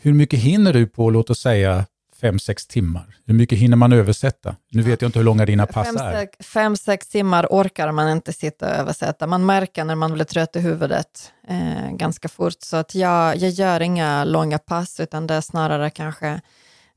hur 0.00 0.12
mycket 0.12 0.40
hinner 0.40 0.72
du 0.72 0.86
på, 0.86 1.10
låt 1.10 1.30
oss 1.30 1.40
säga, 1.40 1.86
fem, 2.20 2.38
sex 2.38 2.66
timmar? 2.66 3.16
Hur 3.26 3.34
mycket 3.34 3.58
hinner 3.58 3.76
man 3.76 3.92
översätta? 3.92 4.56
Nu 4.70 4.82
vet 4.82 5.02
jag 5.02 5.08
inte 5.08 5.18
hur 5.18 5.24
långa 5.24 5.46
dina 5.46 5.66
pass 5.66 5.86
fem, 5.86 5.96
är. 5.96 6.28
Fem, 6.42 6.76
sex 6.76 7.08
timmar 7.08 7.46
orkar 7.50 7.92
man 7.92 8.10
inte 8.10 8.32
sitta 8.32 8.66
och 8.70 8.76
översätta. 8.76 9.26
Man 9.26 9.46
märker 9.46 9.84
när 9.84 9.94
man 9.94 10.12
blir 10.12 10.24
trött 10.24 10.56
i 10.56 10.60
huvudet 10.60 11.32
eh, 11.48 11.90
ganska 11.90 12.28
fort. 12.28 12.56
Så 12.62 12.76
att 12.76 12.94
jag, 12.94 13.36
jag 13.36 13.50
gör 13.50 13.80
inga 13.80 14.24
långa 14.24 14.58
pass, 14.58 15.00
utan 15.00 15.26
det 15.26 15.34
är 15.34 15.40
snarare 15.40 15.90
kanske 15.90 16.40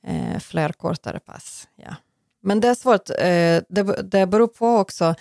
eh, 0.07 0.39
fler 0.39 0.71
kortare 0.71 1.19
pass. 1.19 1.67
Ja. 1.75 1.95
Men 2.43 2.59
det 2.59 2.67
är 2.67 2.75
svårt. 2.75 3.09
Eh, 3.09 3.63
det, 3.69 4.01
det 4.11 4.27
beror 4.27 4.47
på 4.47 4.67
också, 4.67 5.15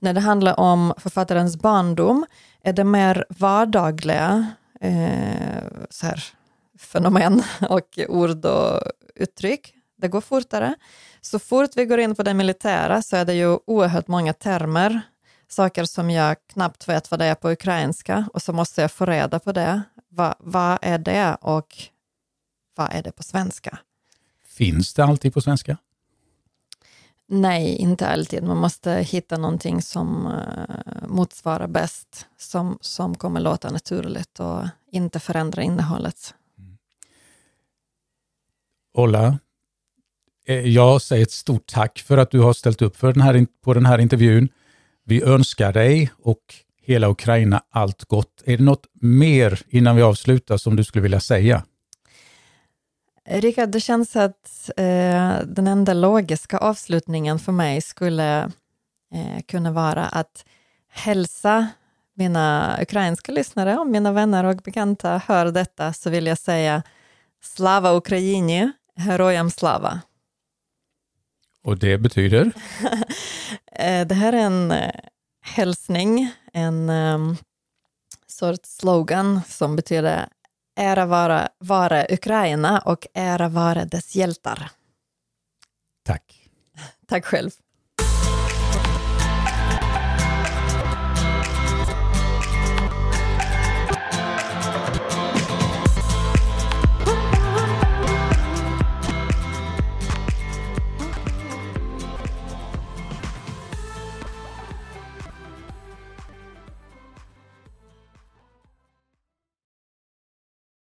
när 0.00 0.12
det 0.12 0.20
handlar 0.20 0.60
om 0.60 0.94
författarens 0.98 1.56
barndom, 1.56 2.26
är 2.62 2.72
det 2.72 2.84
mer 2.84 3.24
vardagliga 3.28 4.46
eh, 4.80 5.62
så 5.90 6.06
här, 6.06 6.24
fenomen 6.78 7.42
och 7.68 7.98
ord 8.08 8.44
och 8.44 8.82
uttryck. 9.14 9.74
Det 9.96 10.08
går 10.08 10.20
fortare. 10.20 10.74
Så 11.20 11.38
fort 11.38 11.70
vi 11.76 11.84
går 11.84 11.98
in 11.98 12.14
på 12.14 12.22
det 12.22 12.34
militära 12.34 13.02
så 13.02 13.16
är 13.16 13.24
det 13.24 13.34
ju 13.34 13.58
oerhört 13.66 14.08
många 14.08 14.32
termer, 14.32 15.00
saker 15.48 15.84
som 15.84 16.10
jag 16.10 16.36
knappt 16.52 16.88
vet 16.88 17.10
vad 17.10 17.20
det 17.20 17.24
är 17.24 17.34
på 17.34 17.50
ukrainska 17.50 18.28
och 18.32 18.42
så 18.42 18.52
måste 18.52 18.80
jag 18.82 18.92
få 18.92 19.06
reda 19.06 19.38
på 19.38 19.52
det. 19.52 19.82
Va, 20.08 20.34
vad 20.38 20.78
är 20.82 20.98
det 20.98 21.36
och 21.40 21.76
vad 22.76 22.92
är 22.92 23.02
det 23.02 23.12
på 23.12 23.22
svenska? 23.22 23.78
Finns 24.46 24.94
det 24.94 25.04
alltid 25.04 25.34
på 25.34 25.40
svenska? 25.40 25.76
Nej, 27.28 27.76
inte 27.76 28.08
alltid. 28.08 28.42
Man 28.42 28.56
måste 28.56 28.92
hitta 28.92 29.36
någonting 29.36 29.82
som 29.82 30.26
uh, 30.26 31.08
motsvarar 31.08 31.66
bäst, 31.66 32.26
som, 32.38 32.78
som 32.80 33.14
kommer 33.14 33.40
låta 33.40 33.70
naturligt 33.70 34.40
och 34.40 34.68
inte 34.92 35.20
förändra 35.20 35.62
innehållet. 35.62 36.34
Ola, 38.96 39.38
eh, 40.46 40.60
jag 40.60 41.02
säger 41.02 41.22
ett 41.22 41.30
stort 41.30 41.66
tack 41.66 41.98
för 41.98 42.18
att 42.18 42.30
du 42.30 42.40
har 42.40 42.52
ställt 42.52 42.82
upp 42.82 42.96
för 42.96 43.12
den 43.12 43.22
här, 43.22 43.46
på 43.64 43.74
den 43.74 43.86
här 43.86 43.98
intervjun. 43.98 44.48
Vi 45.04 45.22
önskar 45.22 45.72
dig 45.72 46.10
och 46.18 46.54
hela 46.82 47.08
Ukraina 47.08 47.62
allt 47.70 48.04
gott. 48.04 48.42
Är 48.44 48.56
det 48.56 48.64
något 48.64 48.86
mer 49.00 49.60
innan 49.68 49.96
vi 49.96 50.02
avslutar 50.02 50.56
som 50.56 50.76
du 50.76 50.84
skulle 50.84 51.02
vilja 51.02 51.20
säga? 51.20 51.62
Rickard, 53.28 53.68
det 53.68 53.80
känns 53.80 54.16
att 54.16 54.70
eh, 54.76 55.38
den 55.46 55.66
enda 55.66 55.94
logiska 55.94 56.58
avslutningen 56.58 57.38
för 57.38 57.52
mig 57.52 57.80
skulle 57.80 58.38
eh, 59.14 59.42
kunna 59.48 59.72
vara 59.72 60.04
att 60.06 60.44
hälsa 60.88 61.68
mina 62.14 62.76
ukrainska 62.82 63.32
lyssnare, 63.32 63.78
om 63.78 63.90
mina 63.90 64.12
vänner 64.12 64.44
och 64.44 64.56
bekanta 64.56 65.22
hör 65.26 65.52
detta, 65.52 65.92
så 65.92 66.10
vill 66.10 66.26
jag 66.26 66.38
säga 66.38 66.82
Slava 67.42 67.96
Ukraini, 67.96 68.72
Herojem 68.96 69.50
Slava. 69.50 70.00
Och 71.62 71.78
det 71.78 71.98
betyder? 71.98 72.52
Eh, 73.78 74.06
det 74.06 74.14
här 74.14 74.32
är 74.32 74.36
en 74.36 74.70
eh, 74.70 74.94
hälsning, 75.42 76.32
en 76.52 76.90
um, 76.90 77.36
sorts 78.26 78.76
slogan 78.76 79.40
som 79.48 79.76
betyder 79.76 80.28
ära 80.76 81.06
vara, 81.06 81.48
vara 81.58 82.06
Ukraina 82.10 82.78
och 82.78 83.06
ära 83.14 83.48
vara 83.48 83.84
dess 83.84 84.16
hjältar. 84.16 84.70
Tack. 86.04 86.48
Tack 87.06 87.24
själv. 87.24 87.50